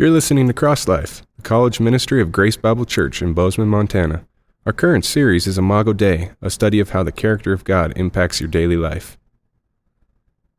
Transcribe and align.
You're 0.00 0.08
listening 0.08 0.46
to 0.46 0.54
Cross 0.54 0.88
Life, 0.88 1.26
the 1.36 1.42
college 1.42 1.78
ministry 1.78 2.22
of 2.22 2.32
Grace 2.32 2.56
Bible 2.56 2.86
Church 2.86 3.20
in 3.20 3.34
Bozeman, 3.34 3.68
Montana. 3.68 4.24
Our 4.64 4.72
current 4.72 5.04
series 5.04 5.46
is 5.46 5.58
Imago 5.58 5.92
Dei, 5.92 6.30
a 6.40 6.48
study 6.48 6.80
of 6.80 6.88
how 6.88 7.02
the 7.02 7.12
character 7.12 7.52
of 7.52 7.64
God 7.64 7.92
impacts 7.96 8.40
your 8.40 8.48
daily 8.48 8.78
life. 8.78 9.18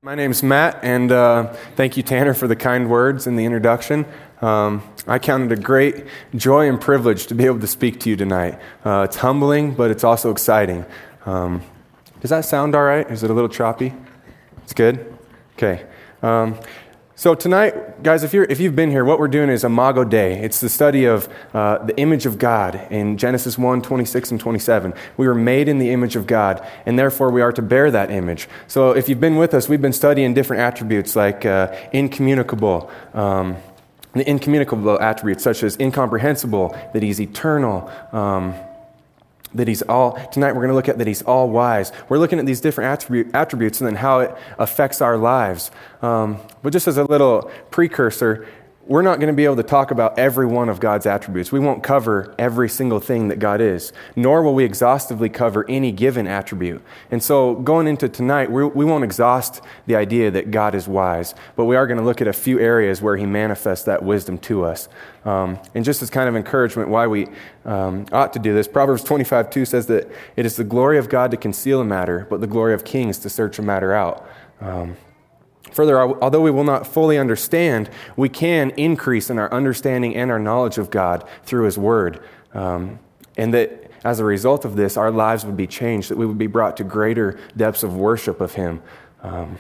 My 0.04 0.14
name's 0.14 0.44
Matt, 0.44 0.78
and 0.84 1.12
uh, 1.12 1.52
thank 1.76 1.98
you, 1.98 2.04
Tanner, 2.04 2.36
for 2.36 2.48
the 2.48 2.56
kind 2.56 2.88
words 2.88 3.26
and 3.26 3.36
the 3.36 3.44
introduction. 3.44 4.06
Um, 4.44 4.84
I 5.08 5.17
count 5.17 5.51
it 5.51 5.58
a 5.58 5.60
great 5.60 6.05
joy 6.35 6.69
and 6.69 6.79
privilege 6.79 7.26
to 7.26 7.33
be 7.33 7.47
able 7.47 7.62
to 7.62 7.67
speak 7.67 7.99
to 8.01 8.12
you 8.12 8.15
tonight. 8.15 8.60
Uh, 8.85 9.08
it's 9.10 9.15
humbling, 9.15 9.73
but 9.73 9.89
it's 9.89 10.03
also 10.03 10.29
exciting. 10.29 10.85
Um, 11.26 11.63
does 12.19 12.29
that 12.29 12.46
sound 12.46 12.76
all 12.76 12.83
right? 12.83 13.10
Is 13.10 13.23
it 13.23 13.31
a 13.31 13.33
little 13.33 13.49
choppy? 13.49 13.92
It's 14.62 14.73
good? 14.73 15.17
Okay. 15.53 15.87
Um, 16.21 16.59
so 17.22 17.35
tonight, 17.35 18.02
guys, 18.02 18.23
if, 18.23 18.34
you're, 18.34 18.45
if 18.45 18.59
you've 18.59 18.76
been 18.76 18.90
here, 18.90 19.05
what 19.05 19.20
we're 19.20 19.27
doing 19.27 19.49
is 19.49 19.63
Imago 19.63 20.04
Dei. 20.04 20.40
It's 20.41 20.59
the 20.59 20.70
study 20.70 21.05
of 21.05 21.30
uh, 21.54 21.77
the 21.86 21.96
image 22.00 22.26
of 22.26 22.40
God 22.40 22.73
in 22.90 23.16
Genesis 23.16 23.59
1, 23.59 23.84
26 23.84 24.32
and 24.32 24.40
27. 24.40 24.91
We 25.18 25.27
were 25.27 25.36
made 25.36 25.68
in 25.68 25.77
the 25.77 25.91
image 25.91 26.16
of 26.16 26.26
God, 26.26 26.68
and 26.88 26.98
therefore 26.98 27.30
we 27.30 27.41
are 27.41 27.52
to 27.52 27.62
bear 27.62 27.91
that 27.91 28.10
image. 28.10 28.49
So 28.66 28.94
if 28.94 29.08
you've 29.08 29.20
been 29.20 29.36
with 29.36 29.54
us, 29.54 29.70
we've 29.70 29.84
been 29.84 29.94
studying 29.94 30.34
different 30.34 30.63
attributes 30.63 31.16
like 31.16 31.46
uh, 31.46 31.72
incommunicable, 31.94 32.90
um, 33.13 33.55
the 34.13 34.27
incommunicable 34.27 34.99
attributes 34.99 35.44
such 35.44 35.62
as 35.62 35.80
incomprehensible, 35.80 36.76
that 36.94 37.04
he's 37.04 37.22
eternal, 37.22 37.88
um, 38.13 38.55
that 39.54 39.68
he's 39.68 39.82
all 39.84 40.14
tonight 40.32 40.54
we're 40.54 40.62
going 40.62 40.70
to 40.70 40.76
look 40.76 40.90
at 40.90 40.98
that 40.98 41.08
he's 41.08 41.22
all 41.23 41.50
wise. 41.50 41.91
We're 42.10 42.20
looking 42.20 42.40
at 42.40 42.46
these 42.46 42.62
different 42.62 42.91
attribute, 42.91 43.34
attributes 43.34 43.82
and 43.82 43.88
then 43.88 43.96
how 43.96 44.20
it 44.20 44.36
affects 44.58 45.02
our 45.02 45.18
lives. 45.18 45.72
Um, 46.02 46.40
but 46.64 46.74
just 46.74 46.88
as 46.88 46.98
a 46.98 47.04
little 47.04 47.52
precursor 47.70 48.48
we're 48.88 49.03
not 49.03 49.20
going 49.20 49.27
to 49.27 49.35
be 49.35 49.45
able 49.45 49.58
to 49.58 49.63
talk 49.63 49.91
about 49.91 50.17
every 50.17 50.45
one 50.45 50.67
of 50.67 50.80
God's 50.80 51.05
attributes. 51.05 51.52
We 51.52 51.59
won't 51.59 51.84
cover 51.84 52.34
every 52.40 52.67
single 52.67 52.99
thing 52.99 53.27
that 53.27 53.38
God 53.38 53.62
is, 53.62 53.93
nor 54.15 54.41
will 54.41 54.55
we 54.55 54.63
exhaustively 54.63 55.29
cover 55.29 55.70
any 55.70 55.91
given 55.91 56.26
attribute. 56.26 56.82
And 57.12 57.21
so, 57.21 57.55
going 57.55 57.88
into 57.88 58.10
tonight, 58.10 58.51
we, 58.51 58.63
won't 58.65 59.04
exhaust 59.04 59.62
the 59.85 59.96
idea 59.96 60.32
that 60.32 60.49
God 60.51 60.73
is 60.73 60.88
wise, 60.88 61.35
but 61.55 61.65
we 61.65 61.76
are 61.76 61.85
going 61.85 61.99
to 61.99 62.04
look 62.04 62.21
at 62.21 62.27
a 62.27 62.34
few 62.34 62.60
areas 62.60 63.01
where 63.01 63.18
He 63.18 63.26
manifests 63.26 63.85
that 63.85 64.03
wisdom 64.03 64.38
to 64.39 64.65
us. 64.65 64.89
Um, 65.25 65.59
and 65.75 65.85
just 65.85 66.01
as 66.01 66.09
kind 66.09 66.27
of 66.27 66.35
encouragement, 66.35 66.89
why 66.89 67.05
we 67.05 67.27
um, 67.66 68.07
ought 68.11 68.33
to 68.33 68.39
do 68.39 68.53
this, 68.53 68.67
Proverbs 68.67 69.03
25 69.03 69.51
2 69.51 69.66
says 69.66 69.85
that 69.88 70.09
it 70.35 70.45
is 70.45 70.55
the 70.55 70.63
glory 70.63 70.97
of 70.97 71.07
God 71.07 71.29
to 71.31 71.38
conceal 71.38 71.81
a 71.81 71.85
matter, 71.85 72.25
but 72.29 72.41
the 72.41 72.47
glory 72.47 72.73
of 72.73 72.83
kings 72.83 73.19
to 73.19 73.29
search 73.29 73.59
a 73.59 73.61
matter 73.61 73.93
out. 73.93 74.27
Um, 74.59 74.97
Further, 75.72 76.00
although 76.00 76.41
we 76.41 76.52
will 76.52 76.64
not 76.64 76.86
fully 76.86 77.17
understand, 77.17 77.89
we 78.16 78.30
can 78.30 78.72
increase 78.72 79.30
in 79.30 79.39
our 79.39 79.52
understanding 79.53 80.16
and 80.16 80.30
our 80.30 80.39
knowledge 80.39 80.78
of 80.78 80.89
God 80.89 81.28
through 81.44 81.66
His 81.66 81.78
Word. 81.78 82.22
Um, 82.53 83.00
and 83.38 83.53
that 83.53 83.91
as 84.03 84.19
a 84.19 84.25
result 84.25 84.66
of 84.66 84.75
this, 84.75 84.97
our 84.97 85.11
lives 85.11 85.45
would 85.45 85.58
be 85.58 85.67
changed, 85.67 86.09
that 86.09 86.17
we 86.17 86.25
would 86.25 86.38
be 86.38 86.47
brought 86.47 86.78
to 86.78 86.83
greater 86.83 87.39
depths 87.55 87.83
of 87.83 87.95
worship 87.95 88.41
of 88.41 88.53
Him. 88.53 88.81
Um, 89.22 89.58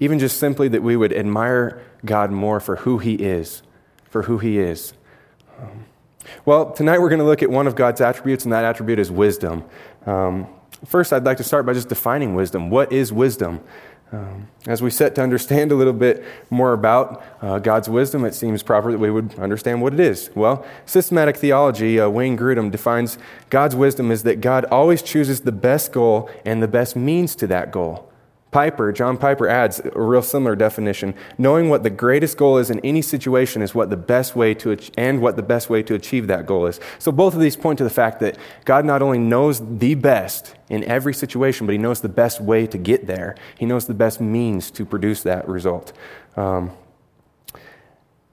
even 0.00 0.18
just 0.18 0.38
simply 0.38 0.68
that 0.68 0.82
we 0.82 0.96
would 0.96 1.12
admire 1.12 1.82
God 2.04 2.30
more 2.30 2.60
for 2.60 2.76
who 2.76 2.98
He 2.98 3.14
is, 3.14 3.62
for 4.08 4.22
who 4.22 4.38
He 4.38 4.58
is. 4.58 4.94
Um, 5.60 5.86
well, 6.44 6.72
tonight 6.72 6.98
we're 6.98 7.08
going 7.08 7.20
to 7.20 7.24
look 7.24 7.42
at 7.42 7.50
one 7.50 7.66
of 7.66 7.76
God's 7.76 8.00
attributes, 8.00 8.44
and 8.44 8.52
that 8.52 8.64
attribute 8.64 8.98
is 8.98 9.10
wisdom. 9.10 9.64
Um, 10.06 10.48
first, 10.84 11.12
I'd 11.12 11.24
like 11.24 11.36
to 11.36 11.44
start 11.44 11.66
by 11.66 11.72
just 11.72 11.88
defining 11.88 12.34
wisdom. 12.34 12.70
What 12.70 12.92
is 12.92 13.12
wisdom? 13.12 13.60
Um, 14.12 14.48
as 14.68 14.82
we 14.82 14.90
set 14.90 15.16
to 15.16 15.22
understand 15.22 15.72
a 15.72 15.74
little 15.74 15.92
bit 15.92 16.24
more 16.48 16.72
about 16.72 17.24
uh, 17.42 17.58
God's 17.58 17.88
wisdom, 17.88 18.24
it 18.24 18.34
seems 18.34 18.62
proper 18.62 18.92
that 18.92 18.98
we 18.98 19.10
would 19.10 19.36
understand 19.38 19.82
what 19.82 19.92
it 19.92 20.00
is. 20.00 20.30
Well, 20.34 20.64
systematic 20.84 21.36
theology, 21.36 21.98
uh, 21.98 22.08
Wayne 22.08 22.38
Grudem 22.38 22.70
defines 22.70 23.18
God's 23.50 23.74
wisdom 23.74 24.12
as 24.12 24.22
that 24.22 24.40
God 24.40 24.64
always 24.66 25.02
chooses 25.02 25.40
the 25.40 25.52
best 25.52 25.92
goal 25.92 26.30
and 26.44 26.62
the 26.62 26.68
best 26.68 26.94
means 26.94 27.34
to 27.36 27.48
that 27.48 27.72
goal. 27.72 28.08
Piper, 28.52 28.92
John 28.92 29.18
Piper 29.18 29.48
adds 29.48 29.80
a 29.84 30.00
real 30.00 30.22
similar 30.22 30.56
definition. 30.56 31.14
Knowing 31.36 31.68
what 31.68 31.82
the 31.82 31.90
greatest 31.90 32.38
goal 32.38 32.58
is 32.58 32.70
in 32.70 32.80
any 32.80 33.02
situation 33.02 33.60
is 33.60 33.74
what 33.74 33.90
the 33.90 33.96
best 33.96 34.34
way 34.34 34.54
to 34.54 34.78
and 34.96 35.20
what 35.20 35.36
the 35.36 35.42
best 35.42 35.68
way 35.68 35.82
to 35.82 35.94
achieve 35.94 36.26
that 36.28 36.46
goal 36.46 36.66
is. 36.66 36.80
So 36.98 37.12
both 37.12 37.34
of 37.34 37.40
these 37.40 37.56
point 37.56 37.78
to 37.78 37.84
the 37.84 37.90
fact 37.90 38.20
that 38.20 38.38
God 38.64 38.84
not 38.84 39.02
only 39.02 39.18
knows 39.18 39.78
the 39.78 39.94
best 39.94 40.54
in 40.70 40.84
every 40.84 41.12
situation, 41.12 41.66
but 41.66 41.72
he 41.72 41.78
knows 41.78 42.00
the 42.00 42.08
best 42.08 42.40
way 42.40 42.66
to 42.68 42.78
get 42.78 43.06
there. 43.06 43.34
He 43.58 43.66
knows 43.66 43.86
the 43.86 43.94
best 43.94 44.20
means 44.20 44.70
to 44.70 44.86
produce 44.86 45.22
that 45.24 45.46
result. 45.48 45.92
Um, 46.36 46.70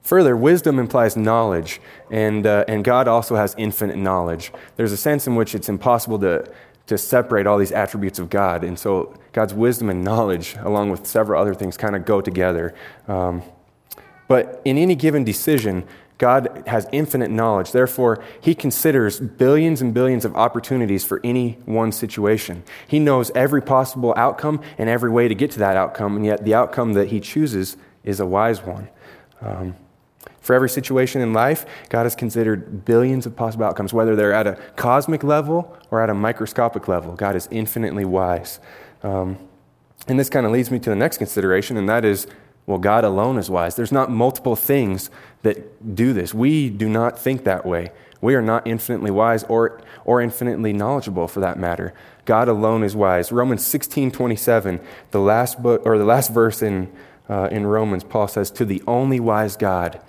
Further, 0.04 0.36
wisdom 0.36 0.78
implies 0.78 1.16
knowledge, 1.16 1.80
and, 2.10 2.46
uh, 2.46 2.66
and 2.68 2.84
God 2.84 3.08
also 3.08 3.36
has 3.36 3.54
infinite 3.56 3.96
knowledge. 3.96 4.52
There's 4.76 4.92
a 4.92 4.98
sense 4.98 5.26
in 5.26 5.34
which 5.34 5.54
it's 5.54 5.70
impossible 5.70 6.18
to, 6.18 6.44
to 6.88 6.98
separate 6.98 7.46
all 7.46 7.56
these 7.56 7.72
attributes 7.72 8.18
of 8.18 8.28
God. 8.28 8.64
And 8.64 8.78
so 8.78 9.14
God's 9.34 9.52
wisdom 9.52 9.90
and 9.90 10.02
knowledge, 10.02 10.56
along 10.60 10.90
with 10.90 11.06
several 11.06 11.40
other 11.40 11.54
things, 11.54 11.76
kind 11.76 11.96
of 11.96 12.06
go 12.06 12.20
together. 12.20 12.72
Um, 13.08 13.42
but 14.28 14.62
in 14.64 14.78
any 14.78 14.94
given 14.94 15.24
decision, 15.24 15.84
God 16.18 16.62
has 16.68 16.86
infinite 16.92 17.32
knowledge. 17.32 17.72
Therefore, 17.72 18.22
He 18.40 18.54
considers 18.54 19.18
billions 19.18 19.82
and 19.82 19.92
billions 19.92 20.24
of 20.24 20.36
opportunities 20.36 21.04
for 21.04 21.20
any 21.24 21.58
one 21.64 21.90
situation. 21.90 22.62
He 22.86 23.00
knows 23.00 23.32
every 23.34 23.60
possible 23.60 24.14
outcome 24.16 24.62
and 24.78 24.88
every 24.88 25.10
way 25.10 25.26
to 25.26 25.34
get 25.34 25.50
to 25.50 25.58
that 25.58 25.76
outcome, 25.76 26.16
and 26.16 26.24
yet 26.24 26.44
the 26.44 26.54
outcome 26.54 26.92
that 26.92 27.08
He 27.08 27.18
chooses 27.18 27.76
is 28.04 28.20
a 28.20 28.26
wise 28.26 28.62
one. 28.62 28.88
Um, 29.40 29.74
for 30.40 30.54
every 30.54 30.68
situation 30.68 31.22
in 31.22 31.32
life, 31.32 31.64
God 31.88 32.04
has 32.04 32.14
considered 32.14 32.84
billions 32.84 33.24
of 33.24 33.34
possible 33.34 33.64
outcomes, 33.64 33.94
whether 33.94 34.14
they're 34.14 34.32
at 34.32 34.46
a 34.46 34.54
cosmic 34.76 35.24
level 35.24 35.76
or 35.90 36.02
at 36.02 36.10
a 36.10 36.14
microscopic 36.14 36.86
level. 36.86 37.14
God 37.14 37.34
is 37.34 37.48
infinitely 37.50 38.04
wise. 38.04 38.60
Um, 39.02 39.38
and 40.06 40.20
this 40.20 40.28
kind 40.28 40.44
of 40.44 40.52
leads 40.52 40.70
me 40.70 40.78
to 40.80 40.90
the 40.90 40.96
next 40.96 41.18
consideration, 41.18 41.76
and 41.76 41.88
that 41.88 42.04
is 42.04 42.26
well, 42.66 42.78
God 42.78 43.04
alone 43.04 43.36
is 43.36 43.50
wise. 43.50 43.76
There's 43.76 43.92
not 43.92 44.10
multiple 44.10 44.56
things 44.56 45.10
that 45.42 45.94
do 45.94 46.12
this. 46.12 46.32
We 46.32 46.70
do 46.70 46.88
not 46.88 47.18
think 47.18 47.44
that 47.44 47.66
way. 47.66 47.90
We 48.22 48.34
are 48.34 48.42
not 48.42 48.66
infinitely 48.66 49.10
wise 49.10 49.44
or, 49.44 49.82
or 50.06 50.22
infinitely 50.22 50.72
knowledgeable 50.72 51.28
for 51.28 51.40
that 51.40 51.58
matter. 51.58 51.92
God 52.24 52.48
alone 52.48 52.82
is 52.82 52.96
wise. 52.96 53.30
Romans 53.30 53.66
16 53.66 54.10
27, 54.10 54.80
the 55.10 55.20
last, 55.20 55.62
book, 55.62 55.82
or 55.84 55.98
the 55.98 56.06
last 56.06 56.32
verse 56.32 56.62
in, 56.62 56.90
uh, 57.28 57.48
in 57.52 57.66
Romans, 57.66 58.02
Paul 58.02 58.28
says, 58.28 58.50
To 58.52 58.64
the 58.64 58.82
only 58.86 59.20
wise 59.20 59.56
God 59.56 60.00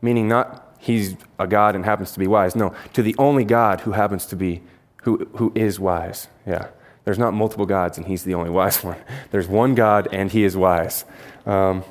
meaning 0.00 0.28
not 0.28 0.68
he's 0.78 1.16
a 1.38 1.46
God 1.46 1.74
and 1.74 1.84
happens 1.84 2.12
to 2.12 2.18
be 2.18 2.26
wise. 2.26 2.56
No, 2.56 2.74
to 2.92 3.02
the 3.02 3.14
only 3.18 3.44
God 3.44 3.80
who 3.82 3.92
happens 3.92 4.26
to 4.26 4.36
be, 4.36 4.62
who, 5.02 5.28
who 5.36 5.52
is 5.54 5.78
wise. 5.78 6.28
Yeah. 6.46 6.68
There's 7.04 7.18
not 7.18 7.34
multiple 7.34 7.66
gods 7.66 7.98
and 7.98 8.06
he's 8.06 8.24
the 8.24 8.34
only 8.34 8.50
wise 8.50 8.82
one. 8.84 8.98
There's 9.30 9.48
one 9.48 9.74
God 9.74 10.08
and 10.12 10.30
he 10.30 10.44
is 10.44 10.56
wise. 10.56 11.04
Um, 11.46 11.84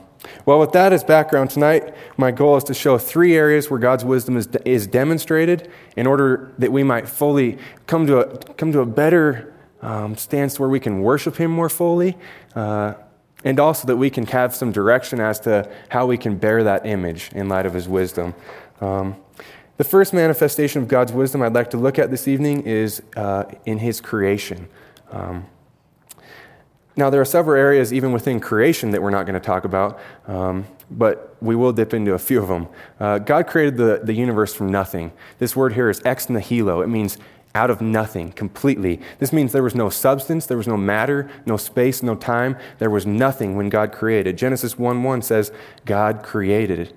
well, 0.46 0.60
with 0.60 0.72
that 0.72 0.94
as 0.94 1.04
background 1.04 1.52
tonight, 1.52 1.96
my 2.18 2.32
goal 2.32 2.58
is 2.58 2.64
to 2.66 2.74
show 2.74 2.98
three 2.98 3.36
areas 3.36 3.70
where 3.70 3.80
God's 3.80 4.04
wisdom 4.04 4.36
is, 4.36 4.48
is 4.66 4.88
demonstrated 4.88 5.70
in 5.96 6.08
order 6.08 6.52
that 6.58 6.72
we 6.72 6.84
might 6.84 7.08
fully 7.08 7.58
come 7.86 8.08
to 8.08 8.20
a, 8.20 8.38
come 8.56 8.72
to 8.72 8.80
a 8.80 8.86
better 8.86 9.54
um, 9.82 10.18
stance 10.18 10.60
where 10.60 10.70
we 10.70 10.80
can 10.80 11.02
worship 11.02 11.38
Him 11.38 11.52
more 11.52 11.70
fully. 11.70 12.18
Uh, 12.56 12.96
and 13.44 13.60
also 13.60 13.88
that 13.88 13.98
we 13.98 14.10
can 14.10 14.26
have 14.28 14.56
some 14.56 14.72
direction 14.72 15.20
as 15.20 15.40
to 15.42 15.70
how 15.90 16.06
we 16.06 16.18
can 16.18 16.38
bear 16.38 16.64
that 16.64 16.86
image 16.86 17.30
in 17.34 17.48
light 17.50 17.66
of 17.66 17.74
his 17.74 17.88
wisdom. 17.88 18.34
Um, 18.82 19.16
the 19.78 19.84
first 19.84 20.14
manifestation 20.14 20.82
of 20.82 20.88
God's 20.88 21.12
wisdom 21.12 21.42
I'd 21.42 21.54
like 21.54 21.70
to 21.72 21.78
look 21.78 22.00
at 22.00 22.10
this 22.10 22.28
evening 22.28 22.64
is 22.64 23.02
uh, 23.16 23.44
in 23.66 23.78
his 23.78 24.02
creation. 24.02 24.68
Um, 25.12 25.46
now, 26.98 27.12
there 27.12 27.22
are 27.22 27.26
several 27.26 27.56
areas, 27.56 27.94
even 27.94 28.12
within 28.12 28.40
creation, 28.40 28.90
that 28.90 29.04
we're 29.04 29.12
not 29.12 29.28
going 29.28 29.40
to 29.40 29.46
talk 29.46 29.66
about, 29.66 30.00
um, 30.26 30.66
but 30.90 31.38
we 31.40 31.56
will 31.56 31.72
dip 31.72 31.94
into 31.94 32.16
a 32.16 32.18
few 32.18 32.42
of 32.42 32.48
them. 32.48 32.68
Uh, 33.00 33.20
God 33.20 33.46
created 33.46 33.78
the, 33.78 34.02
the 34.04 34.14
universe 34.14 34.56
from 34.56 34.70
nothing. 34.70 35.12
This 35.38 35.56
word 35.56 35.74
here 35.74 35.92
is 35.92 36.02
ex 36.04 36.28
nihilo. 36.28 36.82
It 36.82 36.88
means 36.88 37.20
out 37.58 37.72
of 37.72 37.82
nothing 37.82 38.32
completely. 38.32 39.02
This 39.18 39.34
means 39.34 39.52
there 39.52 39.64
was 39.64 39.74
no 39.74 39.90
substance, 39.90 40.46
there 40.46 40.58
was 40.58 40.68
no 40.68 40.78
matter, 40.78 41.28
no 41.44 41.58
space, 41.58 42.04
no 42.04 42.14
time. 42.14 42.56
There 42.78 42.92
was 42.92 43.08
nothing 43.08 43.58
when 43.58 43.70
God 43.70 43.92
created. 43.92 44.38
Genesis 44.38 44.78
1 44.78 45.02
1 45.02 45.22
says, 45.24 45.52
God 45.84 46.22
created. 46.22 46.96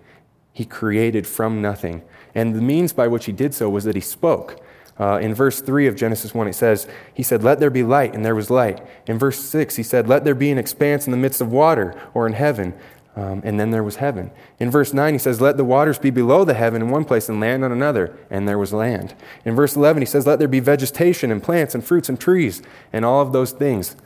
He 0.53 0.67
created 0.67 1.27
from 1.27 1.63
nothing. 1.63 2.03
And 2.35 2.55
the 2.55 2.61
means 2.61 2.93
by 2.93 3.09
which 3.09 3.25
he 3.25 3.33
did 3.33 3.55
so 3.55 3.71
was 3.71 3.85
that 3.85 3.95
he 3.95 4.03
spoke. 4.03 4.63
Uh, 4.99 5.19
in 5.23 5.33
verse 5.33 5.63
3 5.63 5.87
of 5.87 5.97
Genesis 5.97 6.35
1, 6.35 6.49
it 6.49 6.55
says, 6.55 6.87
He 7.15 7.23
said, 7.23 7.43
Let 7.43 7.59
there 7.59 7.71
be 7.71 7.83
light, 7.83 8.15
and 8.15 8.23
there 8.23 8.35
was 8.35 8.51
light. 8.51 8.87
In 9.07 9.19
verse 9.19 9.41
6, 9.41 9.77
he 9.77 9.83
said, 9.83 10.07
Let 10.07 10.25
there 10.25 10.35
be 10.35 10.51
an 10.51 10.59
expanse 10.59 11.07
in 11.07 11.11
the 11.11 11.17
midst 11.17 11.41
of 11.41 11.51
water 11.51 11.99
or 12.13 12.27
in 12.27 12.35
heaven. 12.35 12.75
Um, 13.17 13.43
and 13.45 13.59
then 13.59 13.71
there 13.71 13.83
was 13.83 13.97
heaven. 13.97 14.31
In 14.61 14.71
verse 14.71 14.95
9, 14.95 15.15
he 15.15 15.19
says, 15.19 15.41
Let 15.41 15.57
the 15.57 15.65
waters 15.65 15.99
be 15.99 16.11
below 16.11 16.45
the 16.45 16.55
heaven 16.55 16.81
in 16.81 16.91
one 16.91 17.05
place 17.05 17.29
and 17.29 17.41
land 17.41 17.65
on 17.65 17.73
another. 17.73 18.17
And 18.31 18.47
there 18.47 18.59
was 18.59 18.73
land. 18.73 19.15
In 19.45 19.57
verse 19.57 19.75
11, 19.75 20.01
he 20.01 20.07
says, 20.07 20.27
Let 20.27 20.39
there 20.39 20.49
be 20.49 20.61
vegetation 20.61 21.33
and 21.33 21.43
plants 21.43 21.75
and 21.75 21.85
fruits 21.85 22.09
and 22.09 22.21
trees. 22.21 22.63
And 22.93 23.05
all 23.05 23.21
of 23.21 23.33
those 23.33 23.51
things 23.51 23.97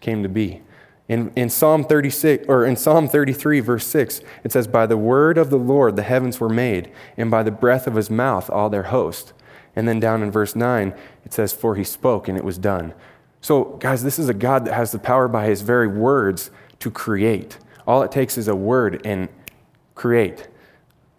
came 0.00 0.22
to 0.22 0.28
be. 0.28 0.62
In, 1.06 1.32
in 1.36 1.50
Psalm 1.50 1.84
36 1.84 2.46
or 2.48 2.64
in 2.64 2.76
Psalm 2.76 3.08
33 3.08 3.60
verse 3.60 3.86
6 3.86 4.22
it 4.42 4.52
says 4.52 4.66
by 4.66 4.86
the 4.86 4.96
word 4.96 5.36
of 5.36 5.50
the 5.50 5.58
Lord 5.58 5.96
the 5.96 6.02
heavens 6.02 6.40
were 6.40 6.48
made 6.48 6.90
and 7.18 7.30
by 7.30 7.42
the 7.42 7.50
breath 7.50 7.86
of 7.86 7.94
his 7.94 8.08
mouth 8.08 8.48
all 8.48 8.70
their 8.70 8.84
host. 8.84 9.34
And 9.76 9.86
then 9.86 10.00
down 10.00 10.22
in 10.22 10.30
verse 10.30 10.56
9 10.56 10.94
it 11.26 11.34
says 11.34 11.52
for 11.52 11.76
he 11.76 11.84
spoke 11.84 12.26
and 12.26 12.38
it 12.38 12.44
was 12.44 12.56
done. 12.56 12.94
So 13.42 13.76
guys 13.80 14.02
this 14.02 14.18
is 14.18 14.30
a 14.30 14.34
God 14.34 14.64
that 14.64 14.72
has 14.72 14.92
the 14.92 14.98
power 14.98 15.28
by 15.28 15.44
his 15.44 15.60
very 15.60 15.88
words 15.88 16.50
to 16.78 16.90
create. 16.90 17.58
All 17.86 18.02
it 18.02 18.12
takes 18.12 18.38
is 18.38 18.48
a 18.48 18.56
word 18.56 19.02
and 19.04 19.28
create 19.94 20.48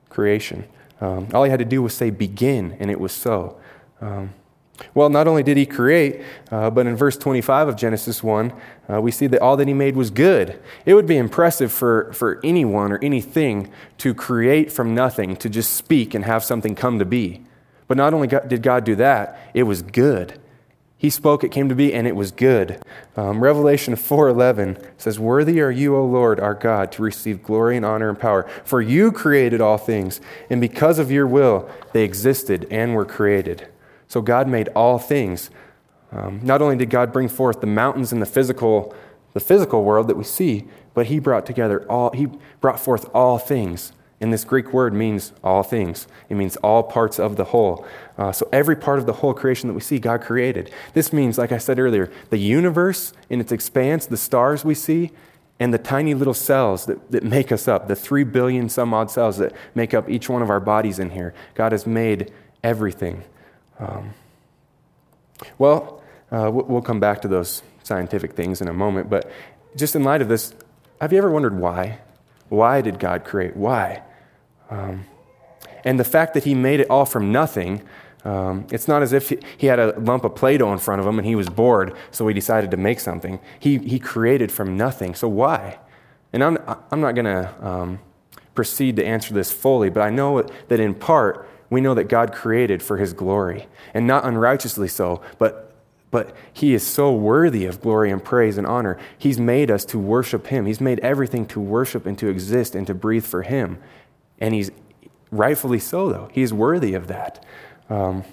creation. 0.09 0.65
Um, 1.01 1.27
all 1.33 1.43
he 1.43 1.49
had 1.49 1.59
to 1.59 1.65
do 1.65 1.81
was 1.81 1.93
say 1.93 2.09
begin 2.09 2.77
and 2.79 2.89
it 2.89 2.99
was 2.99 3.11
so. 3.11 3.59
Um, 4.01 4.33
well, 4.93 5.09
not 5.09 5.27
only 5.27 5.43
did 5.43 5.57
he 5.57 5.65
create, 5.65 6.21
uh, 6.51 6.69
but 6.69 6.85
in 6.85 6.95
verse 6.95 7.17
25 7.17 7.69
of 7.69 7.75
Genesis 7.75 8.21
1, 8.21 8.53
uh, 8.91 9.01
we 9.01 9.11
see 9.11 9.27
that 9.27 9.41
all 9.41 9.55
that 9.57 9.67
he 9.67 9.73
made 9.73 9.95
was 9.95 10.09
good. 10.09 10.61
It 10.85 10.93
would 10.93 11.07
be 11.07 11.17
impressive 11.17 11.71
for, 11.71 12.11
for 12.13 12.41
anyone 12.43 12.91
or 12.91 12.99
anything 13.01 13.71
to 13.99 14.13
create 14.13 14.71
from 14.71 14.93
nothing, 14.93 15.37
to 15.37 15.49
just 15.49 15.73
speak 15.73 16.13
and 16.13 16.25
have 16.25 16.43
something 16.43 16.75
come 16.75 16.99
to 16.99 17.05
be. 17.05 17.43
But 17.87 17.97
not 17.97 18.13
only 18.13 18.27
did 18.27 18.61
God 18.61 18.83
do 18.83 18.95
that, 18.95 19.39
it 19.53 19.63
was 19.63 19.81
good. 19.81 20.39
He 21.05 21.11
spoke, 21.11 21.43
it 21.43 21.51
came 21.51 21.69
to 21.69 21.75
be, 21.75 21.93
and 21.93 22.07
it 22.07 22.15
was 22.15 22.31
good. 22.31 22.81
Um, 23.15 23.43
Revelation 23.43 23.95
4:11 23.95 24.75
says, 24.97 25.19
"Worthy 25.19 25.61
are 25.61 25.69
you, 25.69 25.95
O 25.95 26.03
Lord, 26.03 26.39
our 26.39 26.55
God, 26.55 26.91
to 26.93 27.03
receive 27.03 27.43
glory 27.43 27.77
and 27.77 27.85
honor 27.85 28.09
and 28.09 28.17
power, 28.17 28.47
for 28.63 28.81
you 28.81 29.11
created 29.11 29.61
all 29.61 29.77
things, 29.77 30.19
and 30.49 30.59
because 30.59 30.97
of 30.97 31.11
your 31.11 31.27
will 31.27 31.69
they 31.93 32.01
existed 32.01 32.65
and 32.71 32.95
were 32.95 33.05
created." 33.05 33.67
So 34.07 34.19
God 34.19 34.47
made 34.47 34.69
all 34.69 34.97
things. 34.97 35.51
Um, 36.11 36.39
not 36.41 36.63
only 36.63 36.75
did 36.75 36.89
God 36.89 37.13
bring 37.13 37.27
forth 37.27 37.61
the 37.61 37.67
mountains 37.67 38.11
and 38.11 38.19
the 38.19 38.25
physical, 38.25 38.91
the 39.33 39.39
physical 39.39 39.83
world 39.83 40.07
that 40.07 40.17
we 40.17 40.23
see, 40.23 40.65
but 40.95 41.05
He 41.05 41.19
brought 41.19 41.45
together 41.45 41.85
all. 41.87 42.09
He 42.15 42.29
brought 42.61 42.79
forth 42.79 43.07
all 43.13 43.37
things. 43.37 43.91
And 44.25 44.33
this 44.33 44.43
Greek 44.43 44.73
word 44.73 44.91
means 44.91 45.33
all 45.43 45.61
things. 45.61 46.07
It 46.29 46.33
means 46.33 46.55
all 46.57 46.81
parts 46.81 47.19
of 47.19 47.35
the 47.35 47.43
whole. 47.43 47.85
Uh, 48.17 48.31
so 48.31 48.49
every 48.51 48.75
part 48.75 48.97
of 48.97 49.05
the 49.05 49.13
whole 49.13 49.35
creation 49.35 49.67
that 49.67 49.75
we 49.75 49.81
see, 49.81 49.99
God 49.99 50.21
created. 50.21 50.71
This 50.95 51.13
means, 51.13 51.37
like 51.37 51.51
I 51.51 51.59
said 51.59 51.77
earlier, 51.77 52.11
the 52.31 52.39
universe 52.39 53.13
in 53.29 53.39
its 53.39 53.51
expanse, 53.51 54.07
the 54.07 54.17
stars 54.17 54.65
we 54.65 54.73
see, 54.73 55.11
and 55.59 55.71
the 55.71 55.77
tiny 55.77 56.15
little 56.15 56.33
cells 56.33 56.87
that, 56.87 57.11
that 57.11 57.23
make 57.23 57.51
us 57.51 57.67
up, 57.67 57.87
the 57.87 57.95
three 57.95 58.23
billion 58.23 58.67
some 58.67 58.95
odd 58.95 59.11
cells 59.11 59.37
that 59.37 59.53
make 59.75 59.93
up 59.93 60.09
each 60.09 60.27
one 60.27 60.41
of 60.41 60.49
our 60.49 60.59
bodies 60.59 60.97
in 60.97 61.11
here. 61.11 61.35
God 61.53 61.71
has 61.71 61.85
made 61.85 62.33
everything. 62.63 63.23
Um, 63.77 64.15
well, 65.59 66.01
uh, 66.31 66.49
we'll 66.51 66.81
come 66.81 66.99
back 66.99 67.21
to 67.21 67.27
those 67.27 67.61
scientific 67.83 68.33
things 68.33 68.59
in 68.59 68.69
a 68.69 68.73
moment, 68.73 69.07
but 69.07 69.31
just 69.75 69.95
in 69.95 70.03
light 70.03 70.23
of 70.23 70.29
this, 70.29 70.55
have 70.99 71.13
you 71.13 71.19
ever 71.19 71.29
wondered 71.29 71.55
why? 71.59 71.99
Why 72.49 72.81
did 72.81 72.97
God 72.97 73.23
create? 73.23 73.55
Why? 73.55 74.01
Um, 74.75 75.05
and 75.83 75.99
the 75.99 76.03
fact 76.03 76.33
that 76.33 76.43
He 76.43 76.55
made 76.55 76.79
it 76.79 76.89
all 76.89 77.05
from 77.05 77.31
nothing, 77.31 77.81
um, 78.25 78.65
it's 78.71 78.87
not 78.87 79.03
as 79.03 79.13
if 79.13 79.31
he 79.57 79.67
had 79.67 79.79
a 79.79 79.97
lump 79.99 80.25
of 80.25 80.35
Play 80.35 80.57
Doh 80.57 80.73
in 80.73 80.79
front 80.79 80.99
of 80.99 81.05
him 81.07 81.19
and 81.19 81.27
he 81.27 81.35
was 81.35 81.47
bored, 81.47 81.95
so 82.09 82.27
he 82.27 82.33
decided 82.33 82.71
to 82.71 82.77
make 82.77 82.99
something. 82.99 83.39
He, 83.59 83.77
he 83.77 83.99
created 83.99 84.51
from 84.51 84.75
nothing. 84.75 85.13
So 85.13 85.27
why? 85.27 85.77
And 86.33 86.43
I'm, 86.43 86.57
I'm 86.91 87.01
not 87.01 87.13
going 87.13 87.25
to 87.25 87.65
um, 87.65 87.99
proceed 88.55 88.95
to 88.95 89.05
answer 89.05 89.33
this 89.33 89.53
fully, 89.53 89.91
but 89.91 90.01
I 90.01 90.09
know 90.09 90.41
that 90.41 90.79
in 90.79 90.95
part, 90.95 91.47
we 91.69 91.81
know 91.81 91.93
that 91.93 92.05
God 92.05 92.33
created 92.33 92.81
for 92.81 92.97
his 92.97 93.13
glory, 93.13 93.67
and 93.93 94.07
not 94.07 94.25
unrighteously 94.25 94.87
so, 94.87 95.21
but, 95.37 95.75
but 96.09 96.35
he 96.51 96.73
is 96.73 96.85
so 96.85 97.13
worthy 97.13 97.65
of 97.65 97.79
glory 97.79 98.09
and 98.09 98.23
praise 98.23 98.57
and 98.57 98.65
honor. 98.65 98.97
He's 99.17 99.39
made 99.39 99.69
us 99.69 99.85
to 99.85 99.99
worship 99.99 100.47
him. 100.47 100.65
He's 100.65 100.81
made 100.81 100.99
everything 101.01 101.45
to 101.47 101.59
worship 101.59 102.07
and 102.07 102.17
to 102.19 102.27
exist 102.27 102.73
and 102.73 102.87
to 102.87 102.95
breathe 102.95 103.25
for 103.25 103.43
him. 103.43 103.77
And 104.39 104.53
he's 104.53 104.71
rightfully 105.31 105.79
so, 105.79 106.09
though. 106.09 106.29
He's 106.31 106.53
worthy 106.53 106.93
of 106.93 107.07
that. 107.07 107.43
Um, 107.89 108.23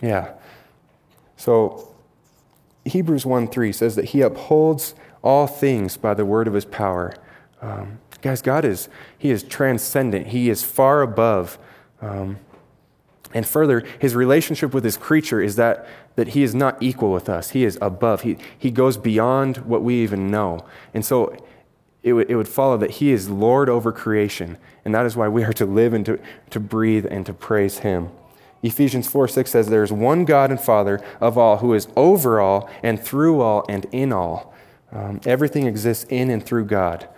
yeah. 0.00 0.32
So 1.36 1.94
Hebrews 2.84 3.26
1 3.26 3.48
3 3.48 3.72
says 3.72 3.96
that 3.96 4.06
he 4.06 4.20
upholds 4.20 4.94
all 5.22 5.46
things 5.46 5.96
by 5.96 6.14
the 6.14 6.24
word 6.24 6.46
of 6.46 6.54
his 6.54 6.64
power. 6.64 7.14
Um, 7.60 7.98
guys, 8.22 8.40
God 8.40 8.64
is, 8.64 8.88
he 9.16 9.30
is 9.30 9.42
transcendent. 9.42 10.28
He 10.28 10.48
is 10.48 10.62
far 10.62 11.02
above 11.02 11.58
um, 12.00 12.38
and 13.34 13.46
further, 13.46 13.84
his 13.98 14.14
relationship 14.14 14.72
with 14.72 14.84
his 14.84 14.96
creature 14.96 15.40
is 15.40 15.56
that, 15.56 15.86
that 16.16 16.28
he 16.28 16.42
is 16.42 16.54
not 16.54 16.82
equal 16.82 17.12
with 17.12 17.28
us. 17.28 17.50
He 17.50 17.64
is 17.64 17.78
above. 17.82 18.22
He, 18.22 18.38
he 18.56 18.70
goes 18.70 18.96
beyond 18.96 19.58
what 19.58 19.82
we 19.82 19.96
even 20.02 20.30
know. 20.30 20.64
And 20.94 21.04
so 21.04 21.36
it, 22.02 22.10
w- 22.10 22.26
it 22.28 22.34
would 22.34 22.48
follow 22.48 22.76
that 22.76 22.92
he 22.92 23.10
is 23.10 23.28
Lord 23.28 23.68
over 23.68 23.92
creation. 23.92 24.58
And 24.84 24.94
that 24.94 25.06
is 25.06 25.16
why 25.16 25.28
we 25.28 25.44
are 25.44 25.52
to 25.54 25.66
live 25.66 25.92
and 25.92 26.06
to, 26.06 26.18
to 26.50 26.60
breathe 26.60 27.06
and 27.10 27.26
to 27.26 27.32
praise 27.32 27.78
him. 27.78 28.10
Ephesians 28.62 29.08
4 29.08 29.28
6 29.28 29.50
says, 29.50 29.68
There 29.68 29.84
is 29.84 29.92
one 29.92 30.24
God 30.24 30.50
and 30.50 30.60
Father 30.60 31.02
of 31.20 31.38
all 31.38 31.58
who 31.58 31.74
is 31.74 31.88
over 31.96 32.40
all 32.40 32.68
and 32.82 33.00
through 33.00 33.40
all 33.40 33.64
and 33.68 33.86
in 33.92 34.12
all. 34.12 34.54
Um, 34.90 35.20
everything 35.26 35.66
exists 35.66 36.06
in 36.08 36.30
and 36.30 36.44
through 36.44 36.64
God. 36.64 37.08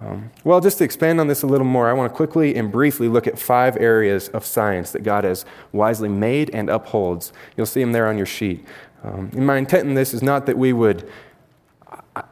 Um, 0.00 0.30
well, 0.42 0.60
just 0.60 0.78
to 0.78 0.84
expand 0.84 1.20
on 1.20 1.28
this 1.28 1.42
a 1.42 1.46
little 1.46 1.66
more, 1.66 1.88
I 1.88 1.92
want 1.92 2.12
to 2.12 2.16
quickly 2.16 2.54
and 2.56 2.70
briefly 2.70 3.08
look 3.08 3.26
at 3.26 3.38
five 3.38 3.76
areas 3.78 4.28
of 4.28 4.44
science 4.44 4.90
that 4.92 5.02
God 5.02 5.24
has 5.24 5.44
wisely 5.72 6.08
made 6.08 6.50
and 6.50 6.68
upholds. 6.68 7.32
You'll 7.56 7.66
see 7.66 7.80
them 7.80 7.92
there 7.92 8.06
on 8.06 8.16
your 8.16 8.26
sheet. 8.26 8.66
Um, 9.02 9.30
and 9.34 9.46
my 9.46 9.56
intent 9.56 9.88
in 9.88 9.94
this 9.94 10.12
is 10.12 10.22
not 10.22 10.46
that 10.46 10.58
we 10.58 10.72
would, 10.72 11.10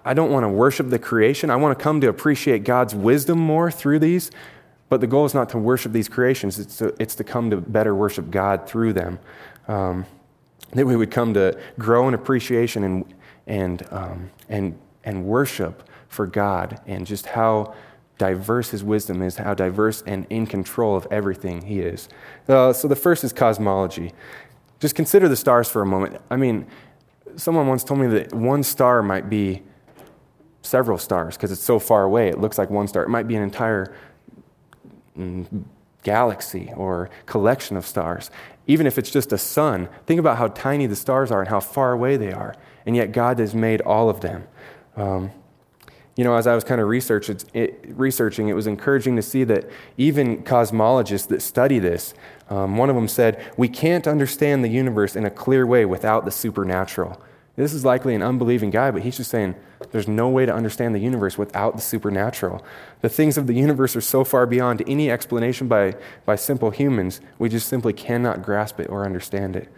I, 0.05 0.15
don't 0.15 0.31
want 0.31 0.45
to 0.45 0.49
worship 0.49 0.91
the 0.91 0.99
creation. 0.99 1.51
I 1.51 1.57
want 1.57 1.77
to 1.77 1.83
come 1.83 2.01
to 2.03 2.09
appreciate 2.09 2.65
God's 2.65 2.95
wisdom 2.95 3.39
more 3.39 3.71
through 3.71 3.99
these. 3.99 4.31
But 4.89 5.01
the 5.01 5.07
goal 5.07 5.25
is 5.25 5.35
not 5.35 5.49
to 5.51 5.59
worship 5.59 5.93
these 5.93 6.09
creations, 6.09 6.59
it's 6.59 6.77
to, 6.77 6.95
it's 7.01 7.15
to 7.15 7.25
come 7.25 7.51
to 7.51 7.57
better 7.57 7.95
worship 7.95 8.31
God 8.31 8.69
through 8.69 8.93
them. 8.93 9.19
Um, 9.67 10.05
that 10.73 10.87
we 10.87 10.97
would 10.97 11.11
come 11.11 11.35
to 11.35 11.59
grow 11.79 12.09
in 12.09 12.15
appreciation 12.15 12.85
and, 12.85 13.15
and, 13.47 13.87
um, 13.91 14.31
and, 14.49 14.79
and 15.05 15.25
worship 15.25 15.89
for 16.09 16.27
God 16.27 16.81
and 16.87 17.07
just 17.07 17.27
how 17.27 17.75
diverse 18.19 18.71
his 18.71 18.85
wisdom 18.85 19.23
is, 19.23 19.37
how 19.37 19.55
diverse 19.55 20.03
and 20.07 20.27
in 20.31 20.47
control 20.47 20.97
of 20.97 21.07
everything 21.11 21.63
he 21.63 21.81
is. 21.81 22.09
Uh, 22.49 22.73
so 22.73 22.87
the 22.87 22.97
first 22.97 23.25
is 23.25 23.33
cosmology. 23.33 24.13
Just 24.79 24.95
consider 24.95 25.29
the 25.29 25.37
stars 25.37 25.69
for 25.69 25.83
a 25.83 25.87
moment. 25.87 26.21
I 26.31 26.37
mean, 26.37 26.67
someone 27.37 27.67
once 27.67 27.83
told 27.83 28.01
me 28.01 28.07
that 28.09 28.35
one 28.35 28.63
star 28.63 29.03
might 29.03 29.31
be 29.31 29.63
several 30.63 30.99
stars 30.99 31.37
because 31.37 31.53
it's 31.53 31.63
so 31.63 31.79
far 31.79 32.05
away. 32.05 32.29
It 32.29 32.41
looks 32.41 32.59
like 32.59 32.71
one 32.71 32.89
star. 32.89 33.03
It 33.03 33.09
might 33.09 33.29
be 33.29 33.35
an 33.35 33.43
entire 33.43 33.95
mm, 35.19 35.65
galaxy 36.03 36.73
or 36.77 37.11
collection 37.27 37.77
of 37.77 37.87
stars. 37.87 38.31
Even 38.67 38.87
if 38.87 38.97
it's 38.97 39.11
just 39.11 39.33
a 39.33 39.39
sun, 39.39 39.89
think 40.07 40.21
about 40.21 40.39
how 40.39 40.49
tiny 40.49 40.87
the 40.87 40.97
stars 40.97 41.31
are 41.31 41.41
and 41.41 41.49
how 41.49 41.61
far 41.61 41.93
away 41.93 42.17
they 42.17 42.33
are. 42.33 42.55
And 42.87 42.97
yet 42.97 43.13
God 43.13 43.39
has 43.39 43.55
made 43.55 43.81
all 43.81 44.09
of 44.09 44.21
them. 44.21 44.47
Um, 44.97 45.33
you 46.17 46.25
know, 46.25 46.37
as 46.37 46.47
I 46.47 46.55
was 46.55 46.63
kind 46.63 46.81
of 46.81 46.89
research, 46.89 47.31
it, 47.55 47.85
researching, 47.89 48.49
it 48.49 48.53
was 48.53 48.67
encouraging 48.67 49.17
to 49.17 49.23
see 49.23 49.45
that 49.45 49.69
even 49.97 50.43
cosmologists 50.45 51.27
that 51.29 51.41
study 51.41 51.79
this, 51.79 52.13
um, 52.51 52.77
one 52.77 52.91
of 52.91 52.97
them 52.97 53.09
said, 53.09 53.43
We 53.57 53.69
can't 53.69 54.07
understand 54.07 54.63
the 54.63 54.69
universe 54.69 55.17
in 55.17 55.25
a 55.25 55.31
clear 55.31 55.67
way 55.67 55.87
without 55.87 56.27
the 56.27 56.31
supernatural. 56.31 57.21
This 57.55 57.75
is 57.75 57.85
likely 57.85 58.15
an 58.15 58.23
unbelieving 58.23 58.71
guy, 58.71 58.91
but 58.91 59.03
he's 59.03 59.19
just 59.19 59.31
saying 59.31 59.55
there's 59.91 60.09
no 60.09 60.29
way 60.29 60.47
to 60.47 60.55
understand 60.55 60.95
the 60.95 61.01
universe 61.01 61.37
without 61.37 61.77
the 61.77 61.83
supernatural. 61.83 62.65
The 63.03 63.11
things 63.11 63.37
of 63.37 63.47
the 63.47 63.55
universe 63.55 63.95
are 63.95 64.01
so 64.01 64.25
far 64.25 64.47
beyond 64.47 64.83
any 64.87 65.11
explanation 65.11 65.69
by, 65.69 65.95
by 66.25 66.37
simple 66.37 66.71
humans, 66.71 67.21
we 67.39 67.51
just 67.51 67.69
simply 67.69 67.93
cannot 67.93 68.43
grasp 68.43 68.81
it 68.81 68.89
or 68.89 69.05
understand 69.05 69.57
it. 69.57 69.69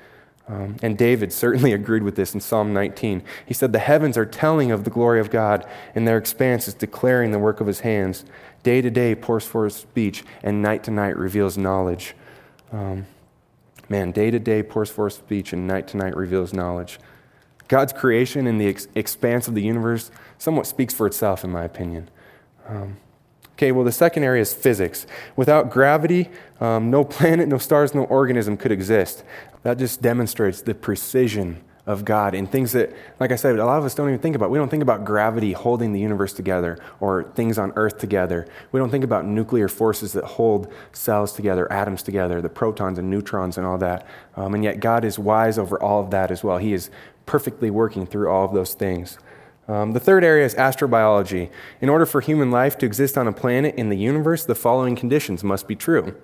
Um, 0.47 0.77
and 0.83 0.97
David 0.97 1.33
certainly 1.33 1.73
agreed 1.75 2.05
with 2.05 2.15
this 2.15 2.35
in 2.35 2.41
Psalm 2.41 2.73
19. 2.73 3.23
He 3.45 3.55
said, 3.55 3.73
The 3.73 3.79
heavens 3.81 4.17
are 4.17 4.27
telling 4.27 4.71
of 4.71 4.85
the 4.85 4.91
glory 4.91 5.19
of 5.19 5.31
God, 5.31 5.67
and 5.97 6.07
their 6.07 6.19
expanse 6.19 6.69
is 6.69 6.75
declaring 6.75 7.33
the 7.33 7.39
work 7.39 7.61
of 7.61 7.67
his 7.67 7.81
hands. 7.81 8.25
Day 8.63 8.83
to 8.83 8.91
day 8.91 9.15
pours 9.15 9.45
forth 9.45 9.73
speech, 9.73 10.23
and 10.43 10.63
night 10.63 10.85
to 10.85 10.91
night 10.91 11.17
reveals 11.17 11.59
knowledge. 11.59 12.15
Um, 12.73 13.07
man, 13.89 14.13
day 14.13 14.31
to 14.31 14.39
day 14.39 14.63
pours 14.63 14.91
forth 14.91 15.15
speech, 15.15 15.53
and 15.53 15.67
night 15.67 15.89
to 15.89 15.97
night 15.97 16.17
reveals 16.17 16.53
knowledge. 16.53 17.01
God's 17.69 17.93
creation 17.93 18.47
and 18.47 18.61
the 18.61 18.69
ex- 18.69 18.89
expanse 18.95 19.49
of 19.49 19.55
the 19.55 19.63
universe 19.63 20.11
somewhat 20.39 20.67
speaks 20.67 20.93
for 20.93 21.07
itself, 21.07 21.45
in 21.45 21.51
my 21.51 21.65
opinion. 21.65 22.11
Um, 22.69 22.99
okay, 23.53 23.73
well, 23.73 23.85
the 23.85 23.93
second 23.93 24.25
area 24.25 24.43
is 24.43 24.53
physics. 24.53 25.07
Without 25.37 25.71
gravity, 25.71 26.31
um, 26.61 26.91
no 26.91 27.05
planet, 27.05 27.49
no 27.49 27.59
stars, 27.59 27.95
no 27.95 28.05
organism 28.05 28.57
could 28.57 28.73
exist. 28.73 29.25
That 29.63 29.79
just 29.79 30.03
demonstrates 30.03 30.61
the 30.63 30.75
precision 30.75 31.63
of 31.87 32.05
God 32.05 32.35
in 32.35 32.47
things 32.47 32.73
that, 32.73 32.95
like 33.21 33.31
I 33.31 33.37
said, 33.37 33.59
a 33.59 33.65
lot 33.65 33.79
of 33.79 33.85
us 33.85 33.95
don't 33.95 34.09
even 34.09 34.19
think 34.21 34.35
about. 34.35 34.51
We 34.51 34.57
don't 34.57 34.71
think 34.71 34.83
about 34.83 35.05
gravity 35.05 35.53
holding 35.53 35.93
the 35.93 36.01
universe 36.01 36.33
together 36.33 36.79
or 36.99 37.25
things 37.35 37.59
on 37.59 37.73
Earth 37.77 37.99
together. 37.99 38.49
We 38.73 38.81
don't 38.81 38.89
think 38.89 39.05
about 39.05 39.27
nuclear 39.27 39.69
forces 39.69 40.15
that 40.15 40.25
hold 40.25 40.73
cells 40.93 41.33
together, 41.33 41.71
atoms 41.71 42.03
together, 42.03 42.41
the 42.41 42.49
protons 42.49 42.99
and 42.99 43.11
neutrons 43.11 43.59
and 43.59 43.67
all 43.67 43.77
that. 43.79 44.07
Um, 44.35 44.55
and 44.55 44.65
yet, 44.65 44.81
God 44.81 45.05
is 45.05 45.19
wise 45.19 45.59
over 45.59 45.81
all 45.83 46.03
of 46.03 46.11
that 46.11 46.31
as 46.31 46.43
well. 46.43 46.57
He 46.57 46.73
is 46.73 46.91
perfectly 47.27 47.71
working 47.71 48.07
through 48.07 48.31
all 48.31 48.45
of 48.45 48.53
those 48.53 48.75
things. 48.75 49.19
Um, 49.67 49.93
the 49.93 50.01
third 50.01 50.25
area 50.25 50.45
is 50.45 50.55
astrobiology. 50.55 51.51
In 51.81 51.89
order 51.89 52.05
for 52.05 52.21
human 52.21 52.51
life 52.51 52.77
to 52.79 52.87
exist 52.87 53.17
on 53.17 53.27
a 53.27 53.33
planet 53.33 53.75
in 53.77 53.89
the 53.89 53.97
universe, 53.97 54.45
the 54.45 54.55
following 54.55 54.95
conditions 54.95 55.43
must 55.43 55.67
be 55.67 55.75
true 55.75 56.15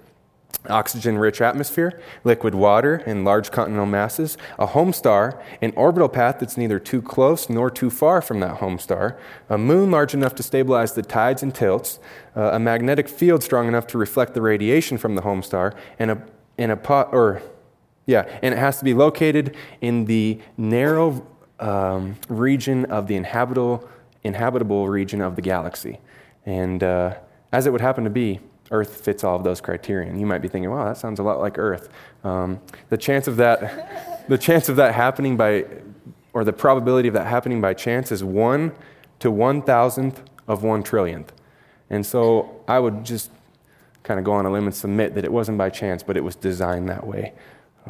oxygen 0.69 1.17
rich 1.17 1.41
atmosphere, 1.41 2.01
liquid 2.25 2.55
water 2.55 3.03
and 3.07 3.25
large 3.25 3.51
continental 3.51 3.87
masses, 3.87 4.37
a 4.59 4.67
home 4.67 4.93
star, 4.93 5.43
an 5.63 5.73
orbital 5.75 6.09
path 6.09 6.37
that's 6.39 6.57
neither 6.57 6.79
too 6.79 7.01
close 7.01 7.49
nor 7.49 7.71
too 7.71 7.89
far 7.89 8.21
from 8.21 8.41
that 8.41 8.59
home 8.59 8.79
star, 8.79 9.19
a 9.49 9.57
moon 9.57 9.91
large 9.91 10.13
enough 10.13 10.35
to 10.35 10.43
stabilize 10.43 10.93
the 10.93 11.03
tides 11.03 11.43
and 11.43 11.55
tilts, 11.55 11.99
uh, 12.37 12.51
a 12.53 12.59
magnetic 12.59 13.09
field 13.09 13.43
strong 13.43 13.69
enough 13.69 13.87
to 13.87 13.97
reflect 13.97 14.35
the 14.35 14.43
radiation 14.43 14.99
from 14.99 15.15
the 15.15 15.23
home 15.23 15.43
star, 15.43 15.75
and 15.99 16.11
a, 16.11 16.23
and 16.59 16.71
a 16.71 16.77
pot, 16.77 17.09
or, 17.13 17.43
yeah, 18.11 18.27
and 18.43 18.53
it 18.53 18.59
has 18.59 18.79
to 18.81 18.85
be 18.85 18.93
located 18.93 19.57
in 19.81 20.05
the 20.07 20.41
narrow 20.57 21.25
um, 21.61 22.17
region 22.29 22.85
of 22.87 23.07
the 23.07 23.15
inhabitable, 23.15 23.89
inhabitable 24.25 24.89
region 24.89 25.21
of 25.21 25.37
the 25.37 25.43
galaxy. 25.43 26.01
And 26.45 26.83
uh, 26.83 27.15
as 27.53 27.67
it 27.67 27.71
would 27.71 27.81
happen 27.81 28.03
to 28.03 28.11
be, 28.11 28.41
Earth 28.73 29.05
fits 29.05 29.23
all 29.23 29.37
of 29.37 29.45
those 29.45 29.61
criteria. 29.61 30.13
You 30.13 30.27
might 30.27 30.39
be 30.39 30.49
thinking, 30.49 30.71
wow, 30.71 30.87
that 30.87 30.97
sounds 30.97 31.21
a 31.21 31.23
lot 31.23 31.39
like 31.39 31.57
Earth. 31.57 31.89
Um, 32.25 32.61
the 32.89 32.97
chance 32.97 33.29
of 33.29 33.37
that, 33.37 34.25
the 34.29 34.39
chance 34.39 34.69
of 34.69 34.75
that 34.77 34.93
happening 34.93 35.37
by, 35.37 35.67
or 36.33 36.43
the 36.45 36.53
probability 36.53 37.07
of 37.07 37.15
that 37.15 37.29
happening 37.29 37.61
by 37.61 37.75
chance 37.75 38.11
is 38.11 38.25
one 38.25 38.73
to 39.21 39.31
one 39.31 39.63
thousandth 39.63 40.21
of 40.49 40.65
one 40.65 40.83
trillionth. 40.83 41.29
And 41.91 42.05
so 42.05 42.61
I 42.67 42.81
would 42.81 43.05
just 43.05 43.31
kind 44.03 44.19
of 44.19 44.25
go 44.25 44.33
on 44.33 44.47
a 44.47 44.51
limb 44.51 44.65
and 44.65 44.75
submit 44.75 45.15
that 45.15 45.25
it 45.25 45.33
wasn't 45.33 45.59
by 45.59 45.71
chance, 45.71 46.03
but 46.03 46.17
it 46.17 46.25
was 46.25 46.35
designed 46.35 46.89
that 46.89 47.07
way. 47.07 47.35